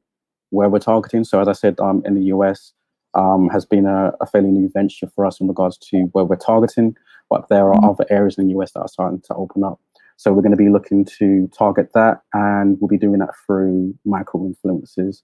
where 0.49 0.69
we're 0.69 0.79
targeting. 0.79 1.23
So, 1.23 1.39
as 1.39 1.47
I 1.47 1.53
said, 1.53 1.79
um, 1.79 2.03
in 2.05 2.15
the 2.15 2.25
US, 2.25 2.73
um, 3.13 3.49
has 3.49 3.65
been 3.65 3.85
a, 3.85 4.11
a, 4.21 4.27
fairly 4.27 4.51
new 4.51 4.69
venture 4.69 5.07
for 5.15 5.25
us 5.25 5.39
in 5.39 5.47
regards 5.47 5.77
to 5.77 6.03
where 6.11 6.25
we're 6.25 6.35
targeting. 6.35 6.95
But 7.29 7.49
there 7.49 7.67
are 7.67 7.73
mm-hmm. 7.73 7.89
other 7.89 8.05
areas 8.09 8.37
in 8.37 8.47
the 8.47 8.53
US 8.59 8.73
that 8.73 8.81
are 8.81 8.87
starting 8.87 9.21
to 9.21 9.33
open 9.33 9.63
up. 9.63 9.79
So, 10.17 10.31
we're 10.33 10.43
going 10.43 10.51
to 10.51 10.57
be 10.57 10.69
looking 10.69 11.05
to 11.17 11.49
target 11.57 11.91
that, 11.93 12.21
and 12.33 12.77
we'll 12.79 12.89
be 12.89 12.97
doing 12.97 13.19
that 13.19 13.33
through 13.45 13.95
micro 14.05 14.41
influencers. 14.41 15.21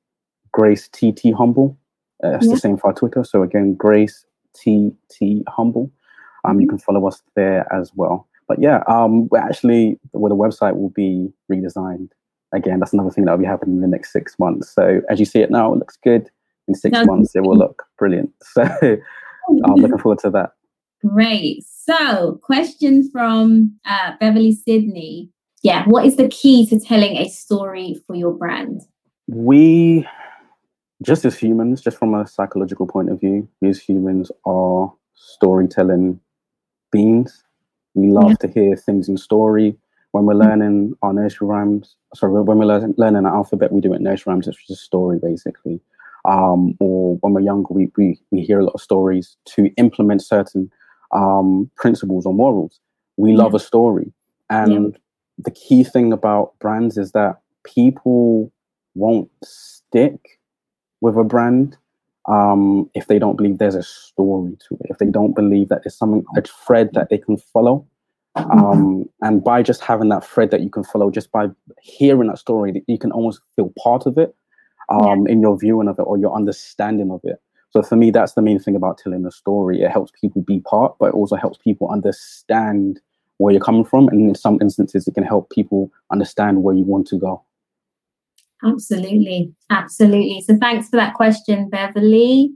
Grace 0.51 0.87
TT 0.89 1.33
Humble. 1.35 1.75
Uh, 2.23 2.35
it's 2.35 2.45
yeah. 2.45 2.53
the 2.53 2.59
same 2.59 2.77
for 2.77 2.85
our 2.87 2.93
Twitter. 2.93 3.23
So 3.23 3.41
again, 3.41 3.73
Grace 3.73 4.27
TT 4.53 5.41
Humble. 5.47 5.91
Um, 6.45 6.51
mm-hmm. 6.51 6.61
You 6.61 6.67
can 6.67 6.77
follow 6.77 7.07
us 7.07 7.23
there 7.35 7.65
as 7.73 7.91
well. 7.95 8.27
But 8.47 8.61
yeah, 8.61 8.83
um, 8.87 9.27
we're 9.29 9.39
actually, 9.39 9.99
well, 10.11 10.29
the 10.29 10.35
website 10.35 10.75
will 10.75 10.89
be 10.89 11.33
redesigned 11.51 12.09
again, 12.53 12.79
that's 12.79 12.93
another 12.93 13.09
thing 13.09 13.25
that 13.25 13.31
will 13.31 13.39
be 13.39 13.45
happening 13.45 13.75
in 13.75 13.81
the 13.81 13.87
next 13.87 14.11
six 14.11 14.37
months. 14.39 14.73
So 14.73 15.01
as 15.09 15.19
you 15.19 15.25
see 15.25 15.39
it 15.39 15.51
now, 15.51 15.73
it 15.73 15.79
looks 15.79 15.97
good. 15.97 16.29
In 16.67 16.75
six 16.75 16.97
months, 17.05 17.35
it 17.35 17.41
will 17.41 17.57
look 17.57 17.83
brilliant. 17.97 18.31
So 18.53 19.59
I'm 19.65 19.75
looking 19.75 19.97
forward 19.97 20.19
to 20.19 20.29
that. 20.29 20.51
Great. 21.05 21.65
So, 21.65 22.39
question 22.43 23.09
from 23.11 23.77
uh, 23.85 24.13
Beverly 24.21 24.53
Sydney. 24.53 25.29
Yeah, 25.61 25.83
what 25.85 26.05
is 26.05 26.15
the 26.15 26.29
key 26.29 26.65
to 26.67 26.79
telling 26.79 27.17
a 27.17 27.27
story 27.27 28.01
for 28.07 28.15
your 28.15 28.31
brand? 28.31 28.83
We, 29.27 30.07
just 31.01 31.25
as 31.25 31.37
humans, 31.37 31.81
just 31.81 31.97
from 31.97 32.13
a 32.13 32.25
psychological 32.25 32.87
point 32.87 33.09
of 33.09 33.19
view, 33.19 33.49
we 33.59 33.67
as 33.67 33.81
humans 33.81 34.31
are 34.45 34.93
storytelling 35.13 36.21
beings. 36.89 37.43
We 37.95 38.07
love 38.07 38.29
yeah. 38.29 38.47
to 38.47 38.47
hear 38.47 38.75
things 38.77 39.09
in 39.09 39.17
story 39.17 39.77
when 40.13 40.25
we're 40.25 40.35
learning 40.35 40.93
our 41.01 41.11
nursery 41.11 41.47
rhymes, 41.47 41.95
sorry, 42.13 42.31
when 42.33 42.59
we're 42.59 42.65
learning, 42.65 42.93
learning 42.97 43.25
our 43.25 43.35
alphabet, 43.35 43.71
we 43.71 43.81
do 43.81 43.93
it 43.93 44.01
nursery 44.01 44.31
rhymes, 44.31 44.47
it's 44.47 44.57
just 44.57 44.69
a 44.69 44.75
story 44.75 45.19
basically. 45.19 45.81
Um, 46.25 46.75
or 46.79 47.17
when 47.17 47.33
we're 47.33 47.41
younger, 47.41 47.73
we, 47.73 47.91
we, 47.97 48.19
we 48.29 48.41
hear 48.41 48.59
a 48.59 48.63
lot 48.63 48.75
of 48.75 48.81
stories 48.81 49.35
to 49.45 49.71
implement 49.75 50.21
certain 50.21 50.71
um, 51.13 51.69
principles 51.75 52.27
or 52.27 52.33
morals. 52.33 52.79
We 53.17 53.31
yeah. 53.31 53.37
love 53.37 53.55
a 53.55 53.59
story. 53.59 54.13
And 54.51 54.93
yeah. 54.93 54.99
the 55.39 55.51
key 55.51 55.83
thing 55.83 56.13
about 56.13 56.57
brands 56.59 56.97
is 56.97 57.11
that 57.13 57.41
people 57.63 58.51
won't 58.93 59.31
stick 59.43 60.39
with 61.01 61.17
a 61.17 61.23
brand 61.23 61.75
um, 62.29 62.87
if 62.93 63.07
they 63.07 63.17
don't 63.17 63.35
believe 63.35 63.57
there's 63.57 63.75
a 63.75 63.83
story 63.83 64.55
to 64.67 64.75
it, 64.75 64.91
if 64.91 64.99
they 64.99 65.07
don't 65.07 65.35
believe 65.35 65.69
that 65.69 65.83
there's 65.83 65.97
something, 65.97 66.23
a 66.37 66.41
thread 66.43 66.91
that 66.93 67.09
they 67.09 67.17
can 67.17 67.37
follow. 67.37 67.85
Um, 68.35 69.05
and 69.21 69.43
by 69.43 69.61
just 69.61 69.81
having 69.81 70.09
that 70.09 70.25
thread 70.25 70.51
that 70.51 70.61
you 70.61 70.69
can 70.69 70.83
follow, 70.83 71.11
just 71.11 71.31
by 71.31 71.47
hearing 71.81 72.27
that 72.27 72.39
story, 72.39 72.83
you 72.87 72.97
can 72.97 73.11
almost 73.11 73.41
feel 73.55 73.71
part 73.81 74.05
of 74.05 74.17
it 74.17 74.35
um, 74.89 75.25
yeah. 75.25 75.33
in 75.33 75.41
your 75.41 75.57
viewing 75.57 75.87
of 75.87 75.99
it 75.99 76.03
or 76.03 76.17
your 76.17 76.35
understanding 76.35 77.11
of 77.11 77.21
it. 77.23 77.41
So 77.69 77.81
for 77.81 77.95
me, 77.95 78.11
that's 78.11 78.33
the 78.33 78.41
main 78.41 78.59
thing 78.59 78.75
about 78.75 78.97
telling 78.97 79.25
a 79.25 79.31
story. 79.31 79.81
It 79.81 79.91
helps 79.91 80.11
people 80.19 80.41
be 80.43 80.59
part, 80.59 80.95
but 80.99 81.07
it 81.07 81.13
also 81.15 81.35
helps 81.35 81.57
people 81.57 81.89
understand 81.89 82.99
where 83.37 83.51
you're 83.51 83.61
coming 83.61 83.85
from. 83.85 84.07
And 84.09 84.29
in 84.29 84.35
some 84.35 84.59
instances, 84.61 85.07
it 85.07 85.15
can 85.15 85.23
help 85.23 85.49
people 85.49 85.91
understand 86.11 86.63
where 86.63 86.75
you 86.75 86.83
want 86.83 87.07
to 87.07 87.17
go. 87.17 87.43
Absolutely. 88.63 89.53
Absolutely. 89.69 90.41
So 90.41 90.55
thanks 90.57 90.87
for 90.89 90.97
that 90.97 91.15
question, 91.15 91.69
Beverly. 91.69 92.51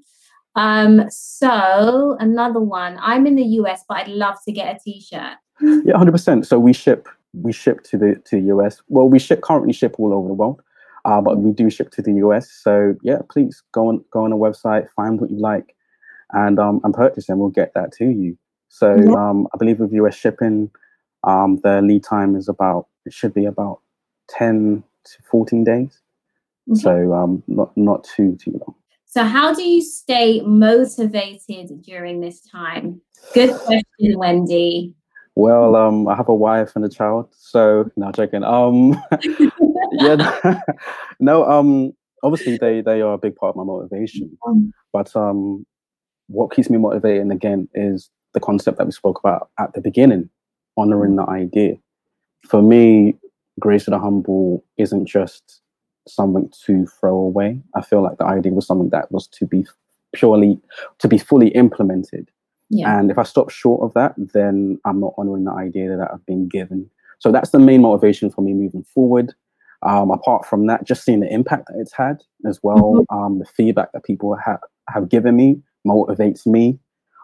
Um, 0.56 1.06
so 1.10 2.16
another 2.20 2.60
one. 2.60 2.98
I'm 3.02 3.28
in 3.28 3.36
the 3.36 3.44
US, 3.44 3.84
but 3.88 3.98
I'd 3.98 4.08
love 4.08 4.38
to 4.46 4.52
get 4.52 4.76
a 4.76 4.80
t-shirt. 4.84 5.38
Yeah, 5.62 5.98
hundred 5.98 6.12
percent. 6.12 6.46
So 6.46 6.60
we 6.60 6.74
ship 6.74 7.08
we 7.34 7.52
ship 7.52 7.84
to 7.84 7.98
the 7.98 8.22
to 8.26 8.40
the 8.40 8.48
US. 8.56 8.82
Well, 8.88 9.10
we 9.10 9.20
ship 9.20 9.42
currently 9.42 9.74
ship 9.74 9.96
all 10.00 10.14
over 10.14 10.28
the 10.28 10.34
world, 10.34 10.62
uh, 11.06 11.22
but 11.22 11.38
we 11.38 11.52
do 11.52 11.70
ship 11.70 11.92
to 11.92 12.02
the 12.02 12.14
US. 12.14 12.52
So 12.52 12.96
yeah, 13.02 13.20
please 13.30 13.64
go 13.72 13.88
on 13.88 14.04
go 14.12 14.24
on 14.24 14.32
a 14.32 14.38
website, 14.38 14.88
find 14.96 15.20
what 15.20 15.32
you 15.32 15.40
like, 15.40 15.76
and 16.32 16.60
um 16.60 16.82
and 16.84 16.94
purchase, 16.94 17.30
and 17.30 17.40
we'll 17.40 17.50
get 17.50 17.74
that 17.74 17.92
to 17.94 18.06
you. 18.06 18.38
So 18.70 18.96
yeah. 18.96 19.14
um, 19.14 19.48
I 19.54 19.58
believe 19.58 19.80
with 19.80 19.94
US 19.94 20.16
shipping, 20.16 20.70
um, 21.24 21.60
the 21.64 21.82
lead 21.82 22.04
time 22.04 22.36
is 22.36 22.48
about 22.48 22.88
it 23.06 23.14
should 23.14 23.34
be 23.34 23.46
about 23.46 23.82
ten 24.30 24.84
to 25.06 25.18
fourteen 25.30 25.64
days. 25.64 26.02
Okay. 26.72 26.82
So 26.82 27.14
um, 27.14 27.44
not 27.48 27.76
not 27.78 28.04
too 28.04 28.38
too 28.42 28.52
long. 28.52 28.76
So 29.06 29.24
how 29.24 29.54
do 29.54 29.64
you 29.64 29.82
stay 29.82 30.42
motivated 30.42 31.82
during 31.82 32.20
this 32.20 32.42
time? 32.42 33.02
Good 33.34 33.56
question, 33.56 34.18
Wendy. 34.18 34.94
Well, 35.38 35.76
um, 35.76 36.08
I 36.08 36.16
have 36.16 36.30
a 36.30 36.34
wife 36.36 36.76
and 36.76 36.84
a 36.84 36.90
child, 36.90 37.28
so 37.32 37.92
not 37.96 38.16
joking. 38.16 38.44
Um, 38.44 39.00
yeah, 39.92 40.62
no. 41.20 41.46
Um, 41.46 41.94
obviously 42.24 42.58
they 42.58 42.82
they 42.82 43.02
are 43.02 43.14
a 43.14 43.18
big 43.20 43.36
part 43.36 43.52
of 43.52 43.56
my 43.58 43.64
motivation, 43.64 44.36
um, 44.48 44.74
but 44.92 45.16
um, 45.16 45.64
what 46.28 46.52
keeps 46.52 46.72
me 46.72 46.80
motivated 46.80 47.30
again 47.32 47.70
is 47.76 48.10
the 48.34 48.40
concept 48.40 48.80
that 48.80 48.86
we 48.86 48.92
spoke 48.92 49.20
about 49.20 49.52
at 49.60 49.74
the 49.74 49.82
beginning. 49.82 50.28
honoring 50.76 51.18
the 51.18 51.30
idea. 51.30 51.76
For 52.48 52.64
me, 52.64 53.16
Grace 53.60 53.88
of 53.88 53.92
the 53.92 54.00
Humble 54.00 54.64
isn't 54.78 55.06
just 55.06 55.62
something 56.08 56.52
to 56.66 56.88
throw 56.88 57.16
away. 57.16 57.62
I 57.76 57.82
feel 57.82 58.02
like 58.02 58.18
the 58.18 58.26
idea 58.26 58.54
was 58.54 58.66
something 58.66 58.90
that 58.90 59.12
was 59.12 59.28
to 59.28 59.46
be 59.46 59.68
purely 60.14 60.60
to 60.98 61.08
be 61.08 61.20
fully 61.20 61.50
implemented. 61.50 62.32
Yeah. 62.70 63.00
And 63.00 63.10
if 63.10 63.18
I 63.18 63.24
stop 63.24 63.50
short 63.50 63.82
of 63.82 63.94
that, 63.94 64.14
then 64.18 64.80
I'm 64.86 65.00
not 65.00 65.14
honoring 65.18 65.46
the 65.46 65.52
idea 65.52 65.96
that 65.96 66.10
I've 66.14 66.26
been 66.26 66.48
given. 66.48 66.90
So 67.20 67.32
that's 67.32 67.52
the 67.52 67.60
main 67.60 67.82
motivation 67.82 68.30
for 68.30 68.42
me 68.42 68.54
moving 68.54 68.84
forward. 68.84 69.34
Um, 69.84 70.12
apart 70.12 70.46
from 70.46 70.68
that, 70.68 70.86
just 70.86 71.04
seeing 71.04 71.20
the 71.20 71.32
impact 71.32 71.68
that 71.68 71.80
it's 71.80 71.94
had 71.94 72.24
as 72.48 72.60
well, 72.64 73.06
mm-hmm. 73.10 73.18
um, 73.18 73.40
the 73.40 73.46
feedback 73.46 73.92
that 73.94 74.04
people 74.04 74.36
have 74.36 74.60
have 74.90 75.10
given 75.10 75.36
me 75.36 75.62
motivates 75.86 76.48
me 76.48 76.80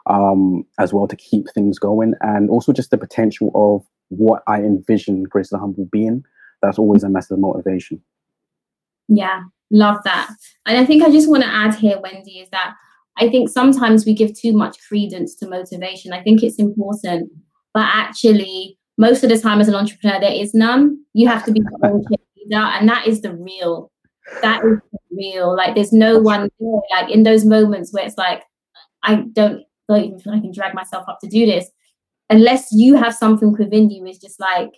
um, 0.05 0.63
as 0.79 0.93
well 0.93 1.07
to 1.07 1.15
keep 1.15 1.49
things 1.49 1.79
going, 1.79 2.13
and 2.21 2.49
also 2.49 2.71
just 2.71 2.91
the 2.91 2.97
potential 2.97 3.51
of 3.55 3.83
what 4.09 4.43
I 4.47 4.59
envision 4.59 5.23
Grace 5.23 5.49
the 5.49 5.57
Humble 5.57 5.85
being. 5.91 6.23
That's 6.61 6.77
always 6.77 7.03
a 7.03 7.09
massive 7.09 7.39
motivation. 7.39 8.01
Yeah, 9.07 9.41
love 9.71 9.97
that. 10.05 10.29
And 10.67 10.77
I 10.77 10.85
think 10.85 11.03
I 11.03 11.11
just 11.11 11.29
want 11.29 11.43
to 11.43 11.49
add 11.49 11.73
here, 11.75 11.99
Wendy, 11.99 12.39
is 12.39 12.49
that 12.51 12.75
I 13.17 13.29
think 13.29 13.49
sometimes 13.49 14.05
we 14.05 14.13
give 14.13 14.37
too 14.37 14.53
much 14.53 14.77
credence 14.87 15.35
to 15.35 15.47
motivation. 15.47 16.13
I 16.13 16.21
think 16.23 16.41
it's 16.41 16.57
important, 16.57 17.31
but 17.73 17.85
actually, 17.91 18.77
most 18.97 19.23
of 19.23 19.29
the 19.29 19.39
time 19.39 19.61
as 19.61 19.67
an 19.67 19.75
entrepreneur, 19.75 20.19
there 20.19 20.33
is 20.33 20.53
none. 20.53 20.97
You 21.13 21.27
have 21.27 21.45
to 21.45 21.51
be 21.51 21.59
your 21.59 21.91
own 21.91 22.03
and 22.51 22.89
that 22.89 23.07
is 23.07 23.21
the 23.21 23.33
real. 23.35 23.91
That 24.41 24.63
is 24.63 24.79
the 24.91 24.99
real. 25.11 25.55
Like, 25.55 25.75
there's 25.75 25.93
no 25.93 26.19
one. 26.19 26.49
Like 26.91 27.09
in 27.09 27.23
those 27.23 27.45
moments 27.45 27.93
where 27.93 28.05
it's 28.05 28.17
like, 28.17 28.43
I 29.03 29.15
don't, 29.33 29.63
don't 29.87 30.03
even 30.03 30.19
feel 30.19 30.33
I 30.33 30.39
can 30.39 30.51
drag 30.51 30.73
myself 30.73 31.05
up 31.07 31.19
to 31.21 31.29
do 31.29 31.45
this, 31.45 31.69
unless 32.29 32.67
you 32.71 32.95
have 32.95 33.13
something 33.13 33.53
within 33.53 33.89
you. 33.89 34.05
Is 34.05 34.19
just 34.19 34.39
like 34.39 34.71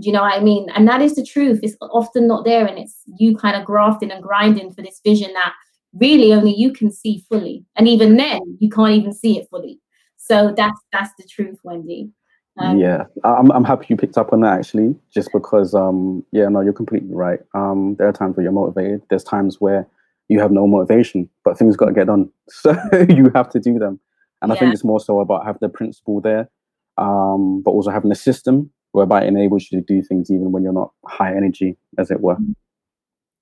you 0.00 0.12
know 0.12 0.22
what 0.22 0.34
I 0.34 0.40
mean? 0.40 0.68
And 0.74 0.86
that 0.86 1.02
is 1.02 1.16
the 1.16 1.26
truth. 1.26 1.58
It's 1.62 1.76
often 1.80 2.28
not 2.28 2.44
there, 2.44 2.66
and 2.66 2.78
it's 2.78 3.02
you 3.18 3.36
kind 3.36 3.56
of 3.56 3.64
grafting 3.64 4.10
and 4.10 4.22
grinding 4.22 4.72
for 4.72 4.82
this 4.82 5.00
vision 5.04 5.32
that 5.34 5.52
really 6.00 6.32
only 6.32 6.54
you 6.54 6.72
can 6.72 6.90
see 6.90 7.24
fully. 7.28 7.64
And 7.76 7.88
even 7.88 8.16
then, 8.16 8.40
you 8.60 8.68
can't 8.68 8.92
even 8.92 9.12
see 9.12 9.38
it 9.38 9.48
fully. 9.50 9.80
So 10.16 10.52
that's 10.56 10.80
that's 10.92 11.12
the 11.18 11.24
truth, 11.24 11.58
Wendy. 11.62 12.10
Um, 12.58 12.78
yeah, 12.78 13.04
I'm 13.24 13.50
I'm 13.52 13.64
happy 13.64 13.86
you 13.88 13.96
picked 13.96 14.18
up 14.18 14.32
on 14.32 14.40
that 14.40 14.58
actually, 14.58 14.94
just 15.14 15.30
because 15.32 15.74
um 15.74 16.24
yeah 16.32 16.48
no 16.48 16.60
you're 16.60 16.72
completely 16.72 17.14
right. 17.14 17.40
Um 17.54 17.94
there 17.98 18.08
are 18.08 18.12
times 18.12 18.36
where 18.36 18.42
you're 18.42 18.52
motivated. 18.52 19.02
There's 19.10 19.24
times 19.24 19.60
where 19.60 19.86
you 20.28 20.40
have 20.40 20.50
no 20.50 20.66
motivation, 20.66 21.28
but 21.44 21.56
things 21.56 21.76
got 21.76 21.86
to 21.86 21.92
get 21.92 22.08
done, 22.08 22.30
so 22.48 22.76
you 23.08 23.30
have 23.34 23.48
to 23.50 23.60
do 23.60 23.78
them. 23.78 24.00
And 24.42 24.50
yeah. 24.50 24.56
I 24.56 24.58
think 24.58 24.74
it's 24.74 24.84
more 24.84 25.00
so 25.00 25.20
about 25.20 25.44
having 25.46 25.60
the 25.62 25.68
principle 25.68 26.20
there, 26.20 26.48
um, 26.96 27.62
but 27.64 27.70
also 27.70 27.90
having 27.90 28.12
a 28.12 28.16
system 28.16 28.70
whereby 28.92 29.22
it 29.22 29.28
enables 29.28 29.68
you 29.70 29.80
to 29.80 29.84
do 29.86 30.02
things 30.02 30.30
even 30.30 30.52
when 30.52 30.62
you're 30.62 30.72
not 30.72 30.92
high 31.06 31.34
energy, 31.34 31.76
as 31.98 32.10
it 32.10 32.20
were. 32.20 32.36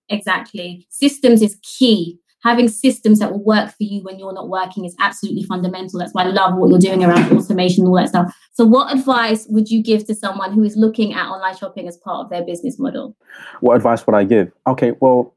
Exactly. 0.08 0.86
Systems 0.90 1.42
is 1.42 1.58
key. 1.62 2.18
Having 2.42 2.68
systems 2.68 3.18
that 3.18 3.32
will 3.32 3.42
work 3.42 3.70
for 3.70 3.82
you 3.82 4.02
when 4.02 4.18
you're 4.18 4.32
not 4.32 4.48
working 4.48 4.84
is 4.84 4.94
absolutely 5.00 5.42
fundamental. 5.42 5.98
That's 5.98 6.12
why 6.12 6.24
I 6.24 6.26
love 6.28 6.56
what 6.56 6.70
you're 6.70 6.78
doing 6.78 7.04
around 7.04 7.32
automation 7.32 7.82
and 7.82 7.88
all 7.88 7.96
that 7.96 8.08
stuff. 8.08 8.36
So, 8.52 8.64
what 8.64 8.94
advice 8.94 9.46
would 9.48 9.70
you 9.70 9.82
give 9.82 10.06
to 10.06 10.14
someone 10.14 10.52
who 10.52 10.62
is 10.62 10.76
looking 10.76 11.12
at 11.12 11.26
online 11.26 11.56
shopping 11.56 11.88
as 11.88 11.96
part 11.96 12.24
of 12.24 12.30
their 12.30 12.44
business 12.44 12.78
model? 12.78 13.16
What 13.60 13.76
advice 13.76 14.06
would 14.06 14.14
I 14.14 14.24
give? 14.24 14.52
Okay, 14.66 14.92
well, 15.00 15.34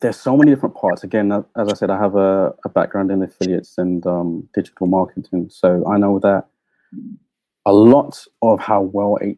there's 0.00 0.18
so 0.18 0.36
many 0.36 0.50
different 0.50 0.74
parts. 0.74 1.04
Again, 1.04 1.30
as 1.32 1.68
I 1.68 1.74
said, 1.74 1.90
I 1.90 1.98
have 1.98 2.16
a, 2.16 2.54
a 2.64 2.68
background 2.68 3.10
in 3.10 3.22
affiliates 3.22 3.78
and 3.78 4.04
um, 4.06 4.48
digital 4.54 4.86
marketing. 4.86 5.48
So, 5.50 5.84
I 5.88 5.98
know 5.98 6.18
that 6.20 6.46
a 7.66 7.72
lot 7.72 8.24
of 8.42 8.60
how 8.60 8.82
well 8.82 9.18
a 9.22 9.36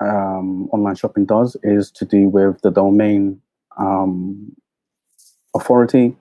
um, 0.00 0.68
online 0.72 0.94
shopping 0.94 1.26
does 1.26 1.56
is 1.62 1.90
to 1.92 2.04
do 2.04 2.28
with 2.28 2.60
the 2.62 2.70
domain 2.70 3.40
um, 3.78 4.54
authority. 5.54 6.16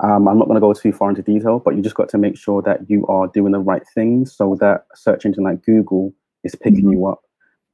Um, 0.00 0.28
I'm 0.28 0.38
not 0.38 0.46
going 0.46 0.56
to 0.56 0.60
go 0.60 0.74
too 0.74 0.92
far 0.92 1.08
into 1.08 1.22
detail, 1.22 1.58
but 1.58 1.74
you 1.74 1.82
just 1.82 1.94
got 1.94 2.08
to 2.10 2.18
make 2.18 2.36
sure 2.36 2.60
that 2.62 2.88
you 2.88 3.06
are 3.06 3.28
doing 3.28 3.52
the 3.52 3.58
right 3.58 3.82
things 3.94 4.34
so 4.34 4.56
that 4.60 4.86
a 4.92 4.96
search 4.96 5.24
engine 5.24 5.44
like 5.44 5.64
Google 5.64 6.12
is 6.44 6.54
picking 6.54 6.84
mm-hmm. 6.84 6.92
you 6.92 7.06
up. 7.06 7.22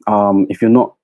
Um, 0.06 0.46
if 0.48 0.62
you're 0.62 0.70
not, 0.70 0.94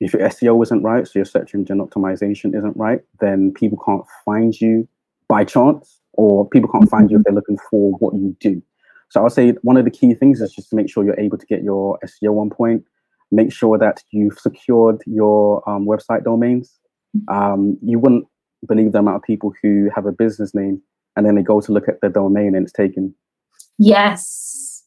if 0.00 0.12
your 0.12 0.22
SEO 0.22 0.62
isn't 0.62 0.82
right, 0.82 1.06
so 1.06 1.18
your 1.18 1.26
search 1.26 1.54
engine 1.54 1.78
optimization 1.78 2.56
isn't 2.56 2.76
right, 2.76 3.00
then 3.20 3.52
people 3.52 3.78
can't 3.84 4.04
find 4.24 4.58
you 4.60 4.88
by 5.28 5.44
chance, 5.44 6.00
or 6.14 6.48
people 6.48 6.70
can't 6.70 6.90
find 6.90 7.10
you 7.10 7.16
if 7.16 7.20
mm-hmm. 7.20 7.32
they're 7.32 7.36
looking 7.36 7.58
for 7.70 7.92
what 7.98 8.14
you 8.14 8.36
do. 8.40 8.60
So 9.10 9.22
I'll 9.22 9.30
say 9.30 9.52
one 9.62 9.76
of 9.76 9.84
the 9.84 9.90
key 9.90 10.14
things 10.14 10.40
is 10.40 10.52
just 10.52 10.70
to 10.70 10.76
make 10.76 10.90
sure 10.90 11.04
you're 11.04 11.18
able 11.18 11.38
to 11.38 11.46
get 11.46 11.62
your 11.62 11.98
SEO 12.04 12.40
on 12.40 12.50
point, 12.50 12.84
make 13.30 13.52
sure 13.52 13.78
that 13.78 14.02
you've 14.10 14.38
secured 14.38 15.02
your 15.06 15.68
um, 15.68 15.86
website 15.86 16.24
domains. 16.24 16.78
Um, 17.28 17.76
you 17.82 17.98
wouldn't 17.98 18.26
believe 18.66 18.92
the 18.92 18.98
amount 18.98 19.16
of 19.16 19.22
people 19.22 19.52
who 19.62 19.90
have 19.94 20.06
a 20.06 20.12
business 20.12 20.54
name 20.54 20.82
and 21.16 21.26
then 21.26 21.34
they 21.34 21.42
go 21.42 21.60
to 21.60 21.72
look 21.72 21.88
at 21.88 22.00
their 22.00 22.10
domain 22.10 22.54
and 22.54 22.64
it's 22.64 22.72
taken. 22.72 23.14
Yes. 23.78 24.84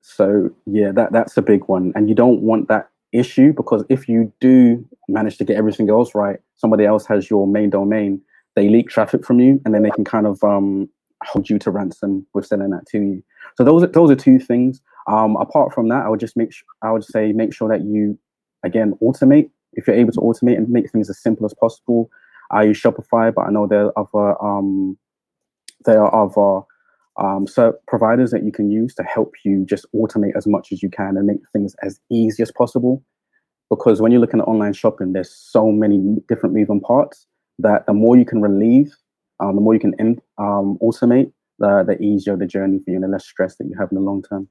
So 0.00 0.50
yeah, 0.66 0.92
that 0.92 1.12
that's 1.12 1.36
a 1.36 1.42
big 1.42 1.64
one, 1.64 1.92
and 1.94 2.08
you 2.08 2.14
don't 2.14 2.40
want 2.42 2.68
that 2.68 2.90
issue 3.12 3.52
because 3.52 3.84
if 3.88 4.08
you 4.08 4.32
do 4.40 4.86
manage 5.08 5.38
to 5.38 5.44
get 5.44 5.56
everything 5.56 5.88
else 5.88 6.14
right, 6.14 6.38
somebody 6.56 6.84
else 6.84 7.06
has 7.06 7.30
your 7.30 7.46
main 7.46 7.70
domain, 7.70 8.20
they 8.56 8.68
leak 8.68 8.88
traffic 8.88 9.24
from 9.24 9.40
you, 9.40 9.60
and 9.64 9.74
then 9.74 9.82
they 9.82 9.90
can 9.90 10.04
kind 10.04 10.26
of 10.26 10.42
um, 10.44 10.88
hold 11.24 11.48
you 11.48 11.58
to 11.58 11.70
ransom 11.70 12.26
with 12.34 12.46
selling 12.46 12.70
that 12.70 12.86
to 12.86 12.98
you. 12.98 13.22
So 13.56 13.64
those 13.64 13.82
are, 13.82 13.88
those 13.88 14.10
are 14.10 14.16
two 14.16 14.38
things. 14.38 14.80
Um, 15.06 15.36
apart 15.36 15.72
from 15.72 15.88
that, 15.88 16.04
I 16.04 16.08
would 16.08 16.20
just 16.20 16.36
make 16.36 16.52
sure, 16.52 16.66
I 16.82 16.92
would 16.92 17.04
say 17.04 17.32
make 17.32 17.54
sure 17.54 17.68
that 17.68 17.82
you 17.82 18.18
again 18.62 18.94
automate 19.02 19.50
if 19.72 19.86
you're 19.86 19.96
able 19.96 20.12
to 20.12 20.20
automate 20.20 20.56
and 20.56 20.68
make 20.68 20.90
things 20.90 21.08
as 21.08 21.18
simple 21.18 21.46
as 21.46 21.54
possible. 21.54 22.10
I 22.50 22.64
use 22.64 22.80
Shopify, 22.80 23.32
but 23.34 23.42
I 23.42 23.50
know 23.50 23.66
there 23.66 23.86
are 23.86 23.98
other 23.98 24.42
um, 24.42 24.98
there 25.84 26.04
are 26.04 26.24
other 26.24 26.66
um, 27.18 27.46
so 27.46 27.74
providers 27.86 28.30
that 28.30 28.44
you 28.44 28.52
can 28.52 28.70
use 28.70 28.94
to 28.94 29.02
help 29.02 29.34
you 29.44 29.64
just 29.66 29.86
automate 29.94 30.36
as 30.36 30.46
much 30.46 30.72
as 30.72 30.82
you 30.82 30.90
can 30.90 31.16
and 31.16 31.26
make 31.26 31.40
things 31.52 31.74
as 31.82 32.00
easy 32.10 32.42
as 32.42 32.50
possible. 32.50 33.02
Because 33.68 34.00
when 34.00 34.10
you're 34.10 34.20
looking 34.20 34.40
at 34.40 34.48
online 34.48 34.72
shopping, 34.72 35.12
there's 35.12 35.32
so 35.32 35.70
many 35.70 36.16
different 36.28 36.54
moving 36.54 36.80
parts 36.80 37.26
that 37.58 37.86
the 37.86 37.92
more 37.92 38.16
you 38.16 38.24
can 38.24 38.40
relieve, 38.42 38.92
um, 39.38 39.54
the 39.54 39.60
more 39.60 39.74
you 39.74 39.80
can 39.80 39.94
um, 40.38 40.78
automate, 40.82 41.32
the, 41.58 41.84
the 41.86 42.02
easier 42.02 42.36
the 42.36 42.46
journey 42.46 42.78
for 42.78 42.90
you 42.90 42.96
and 42.96 43.04
the 43.04 43.08
less 43.08 43.26
stress 43.26 43.56
that 43.56 43.66
you 43.66 43.76
have 43.78 43.90
in 43.92 43.96
the 43.96 44.02
long 44.02 44.22
term. 44.22 44.48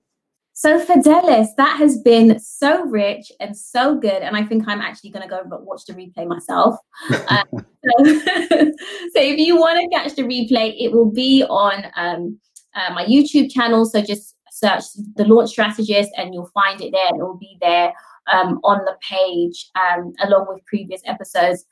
So, 0.60 0.78
Fidelis, 0.78 1.55
that 1.55 1.78
has 1.78 1.99
been 1.99 2.38
so 2.38 2.84
rich 2.84 3.32
and 3.39 3.55
so 3.55 3.95
good. 3.95 4.22
And 4.22 4.36
I 4.36 4.43
think 4.43 4.68
I'm 4.68 4.82
actually 4.82 5.12
going 5.12 5.24
to 5.24 5.30
go 5.30 5.39
and 5.39 5.49
watch 5.66 5.86
the 5.86 5.93
replay 5.93 6.28
myself. 6.28 6.76
Uh, 7.10 7.43
so, 7.53 7.62
so, 8.03 9.22
if 9.22 9.39
you 9.39 9.55
want 9.55 9.80
to 9.80 9.97
catch 9.97 10.18
the 10.18 10.24
replay, 10.24 10.76
it 10.78 10.91
will 10.91 11.12
be 11.12 11.45
on 11.45 11.86
um, 11.95 12.38
uh, 12.76 12.93
my 12.93 13.05
YouTube 13.05 13.49
channel. 13.49 13.86
So, 13.86 14.01
just 14.01 14.36
search 14.51 14.84
the 15.16 15.24
launch 15.24 15.51
strategist 15.51 16.12
and 16.18 16.34
you'll 16.34 16.51
find 16.53 16.82
it 16.82 16.91
there. 16.91 17.07
It 17.07 17.24
will 17.24 17.38
be 17.38 17.57
there 17.62 17.93
um, 18.30 18.60
on 18.66 18.84
the 18.84 18.97
page 19.10 19.72
um, 19.76 20.12
along 20.22 20.47
with 20.49 20.66
previous 20.66 21.01
episodes 21.05 21.64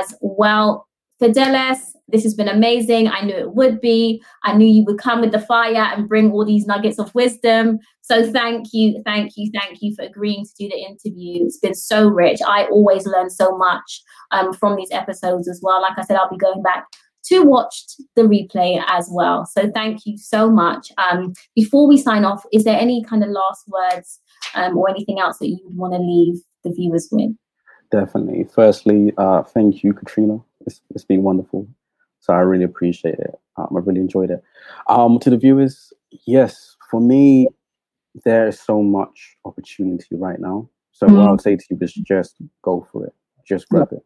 as 0.00 0.12
well. 0.20 0.88
Fidelis, 1.20 1.94
this 2.08 2.24
has 2.24 2.34
been 2.34 2.48
amazing. 2.48 3.08
I 3.08 3.22
knew 3.22 3.34
it 3.34 3.54
would 3.54 3.80
be. 3.80 4.22
I 4.42 4.56
knew 4.56 4.66
you 4.66 4.84
would 4.84 4.98
come 4.98 5.20
with 5.20 5.32
the 5.32 5.40
fire 5.40 5.92
and 5.94 6.08
bring 6.08 6.32
all 6.32 6.44
these 6.44 6.66
nuggets 6.66 6.98
of 6.98 7.14
wisdom. 7.14 7.78
So 8.02 8.30
thank 8.30 8.66
you, 8.72 9.00
thank 9.04 9.32
you, 9.36 9.50
thank 9.54 9.78
you 9.80 9.94
for 9.94 10.04
agreeing 10.04 10.44
to 10.44 10.52
do 10.58 10.68
the 10.68 10.76
interview. 10.76 11.46
It's 11.46 11.58
been 11.58 11.74
so 11.74 12.08
rich. 12.08 12.40
I 12.46 12.66
always 12.66 13.06
learn 13.06 13.30
so 13.30 13.56
much 13.56 14.02
um, 14.32 14.52
from 14.52 14.76
these 14.76 14.90
episodes 14.90 15.48
as 15.48 15.60
well. 15.62 15.80
Like 15.80 15.98
I 15.98 16.02
said, 16.02 16.16
I'll 16.16 16.28
be 16.28 16.36
going 16.36 16.62
back 16.62 16.84
to 17.26 17.42
watch 17.42 17.84
the 18.16 18.22
replay 18.22 18.82
as 18.88 19.08
well. 19.10 19.46
So 19.46 19.70
thank 19.70 20.04
you 20.04 20.18
so 20.18 20.50
much. 20.50 20.92
Um, 20.98 21.32
before 21.54 21.88
we 21.88 21.96
sign 21.96 22.24
off, 22.24 22.44
is 22.52 22.64
there 22.64 22.78
any 22.78 23.02
kind 23.02 23.24
of 23.24 23.30
last 23.30 23.64
words 23.68 24.20
um, 24.54 24.76
or 24.76 24.90
anything 24.90 25.20
else 25.20 25.38
that 25.38 25.48
you 25.48 25.58
would 25.64 25.76
want 25.76 25.94
to 25.94 26.00
leave 26.00 26.42
the 26.64 26.72
viewers 26.72 27.08
with? 27.10 27.30
Definitely. 27.90 28.44
Firstly, 28.52 29.12
uh, 29.16 29.42
thank 29.42 29.82
you, 29.82 29.92
Katrina. 29.94 30.40
It's, 30.66 30.80
it's 30.90 31.04
been 31.04 31.22
wonderful. 31.22 31.68
So 32.20 32.32
I 32.32 32.38
really 32.38 32.64
appreciate 32.64 33.18
it. 33.18 33.34
Um, 33.56 33.68
I 33.76 33.80
really 33.80 34.00
enjoyed 34.00 34.30
it. 34.30 34.42
Um, 34.88 35.18
to 35.20 35.30
the 35.30 35.36
viewers, 35.36 35.92
yes, 36.26 36.76
for 36.90 37.00
me, 37.00 37.48
there 38.24 38.48
is 38.48 38.58
so 38.58 38.82
much 38.82 39.36
opportunity 39.44 40.16
right 40.16 40.40
now. 40.40 40.68
So 40.92 41.06
mm-hmm. 41.06 41.16
what 41.16 41.28
I 41.28 41.30
would 41.32 41.40
say 41.40 41.56
to 41.56 41.64
you 41.70 41.78
is 41.80 41.92
just 41.92 42.36
go 42.62 42.86
for 42.90 43.06
it. 43.06 43.12
Just 43.46 43.68
grab 43.68 43.88
it. 43.92 44.02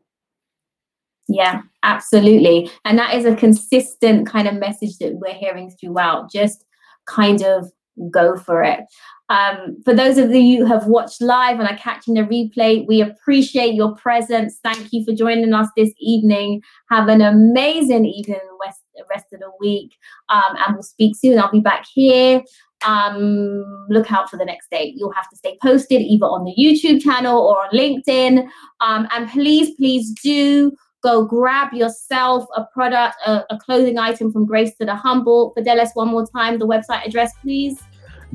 Yeah, 1.29 1.61
absolutely. 1.83 2.71
And 2.85 2.99
that 2.99 3.15
is 3.15 3.27
a 3.27 3.37
consistent 3.37 4.27
kind 4.27 4.49
of 4.49 4.55
message 4.55 4.97
that 4.99 5.17
we're 5.17 5.35
hearing 5.35 5.71
throughout. 5.71 6.33
Just 6.33 6.65
kind 7.07 7.43
of 7.43 7.71
go 8.11 8.37
for 8.37 8.63
it. 8.63 8.81
Um, 9.31 9.77
for 9.85 9.95
those 9.95 10.17
of 10.17 10.35
you 10.35 10.65
who 10.65 10.73
have 10.73 10.87
watched 10.87 11.21
live 11.21 11.59
and 11.61 11.69
are 11.69 11.77
catching 11.77 12.15
the 12.15 12.23
replay, 12.23 12.87
we 12.87 13.03
appreciate 13.03 13.75
your 13.75 13.95
presence. 13.95 14.59
Thank 14.63 14.89
you 14.91 15.05
for 15.05 15.15
joining 15.15 15.53
us 15.53 15.69
this 15.77 15.93
evening. 16.01 16.63
Have 16.91 17.09
an 17.09 17.21
amazing 17.21 18.07
evening 18.07 18.41
the 18.43 18.59
rest, 18.65 18.81
rest 19.11 19.27
of 19.35 19.41
the 19.41 19.51
week. 19.61 19.93
Um, 20.31 20.57
and 20.57 20.75
we'll 20.75 20.83
speak 20.83 21.15
soon. 21.15 21.39
I'll 21.39 21.51
be 21.51 21.61
back 21.61 21.85
here 21.93 22.43
um, 22.87 23.87
look 23.89 24.13
out 24.13 24.31
for 24.31 24.37
the 24.37 24.45
next 24.45 24.71
date. 24.71 24.95
You'll 24.97 25.13
have 25.13 25.29
to 25.31 25.37
stay 25.37 25.57
posted 25.63 26.01
either 26.01 26.27
on 26.27 26.45
the 26.45 26.55
YouTube 26.59 27.03
channel 27.03 27.39
or 27.39 27.65
on 27.65 27.71
LinkedIn. 27.71 28.49
Um, 28.81 29.09
and 29.13 29.29
please, 29.29 29.75
please 29.77 30.13
do 30.23 30.73
go 31.03 31.25
grab 31.25 31.73
yourself 31.73 32.47
a 32.57 32.65
product, 32.73 33.17
a, 33.27 33.45
a 33.51 33.59
clothing 33.59 33.99
item 33.99 34.33
from 34.33 34.47
Grace 34.47 34.75
to 34.77 34.85
the 34.85 34.95
Humble. 34.95 35.53
Fidelis, 35.57 35.91
one 35.95 36.09
more 36.09 36.27
time, 36.27 36.59
the 36.59 36.67
website 36.67 37.07
address, 37.07 37.33
please 37.43 37.81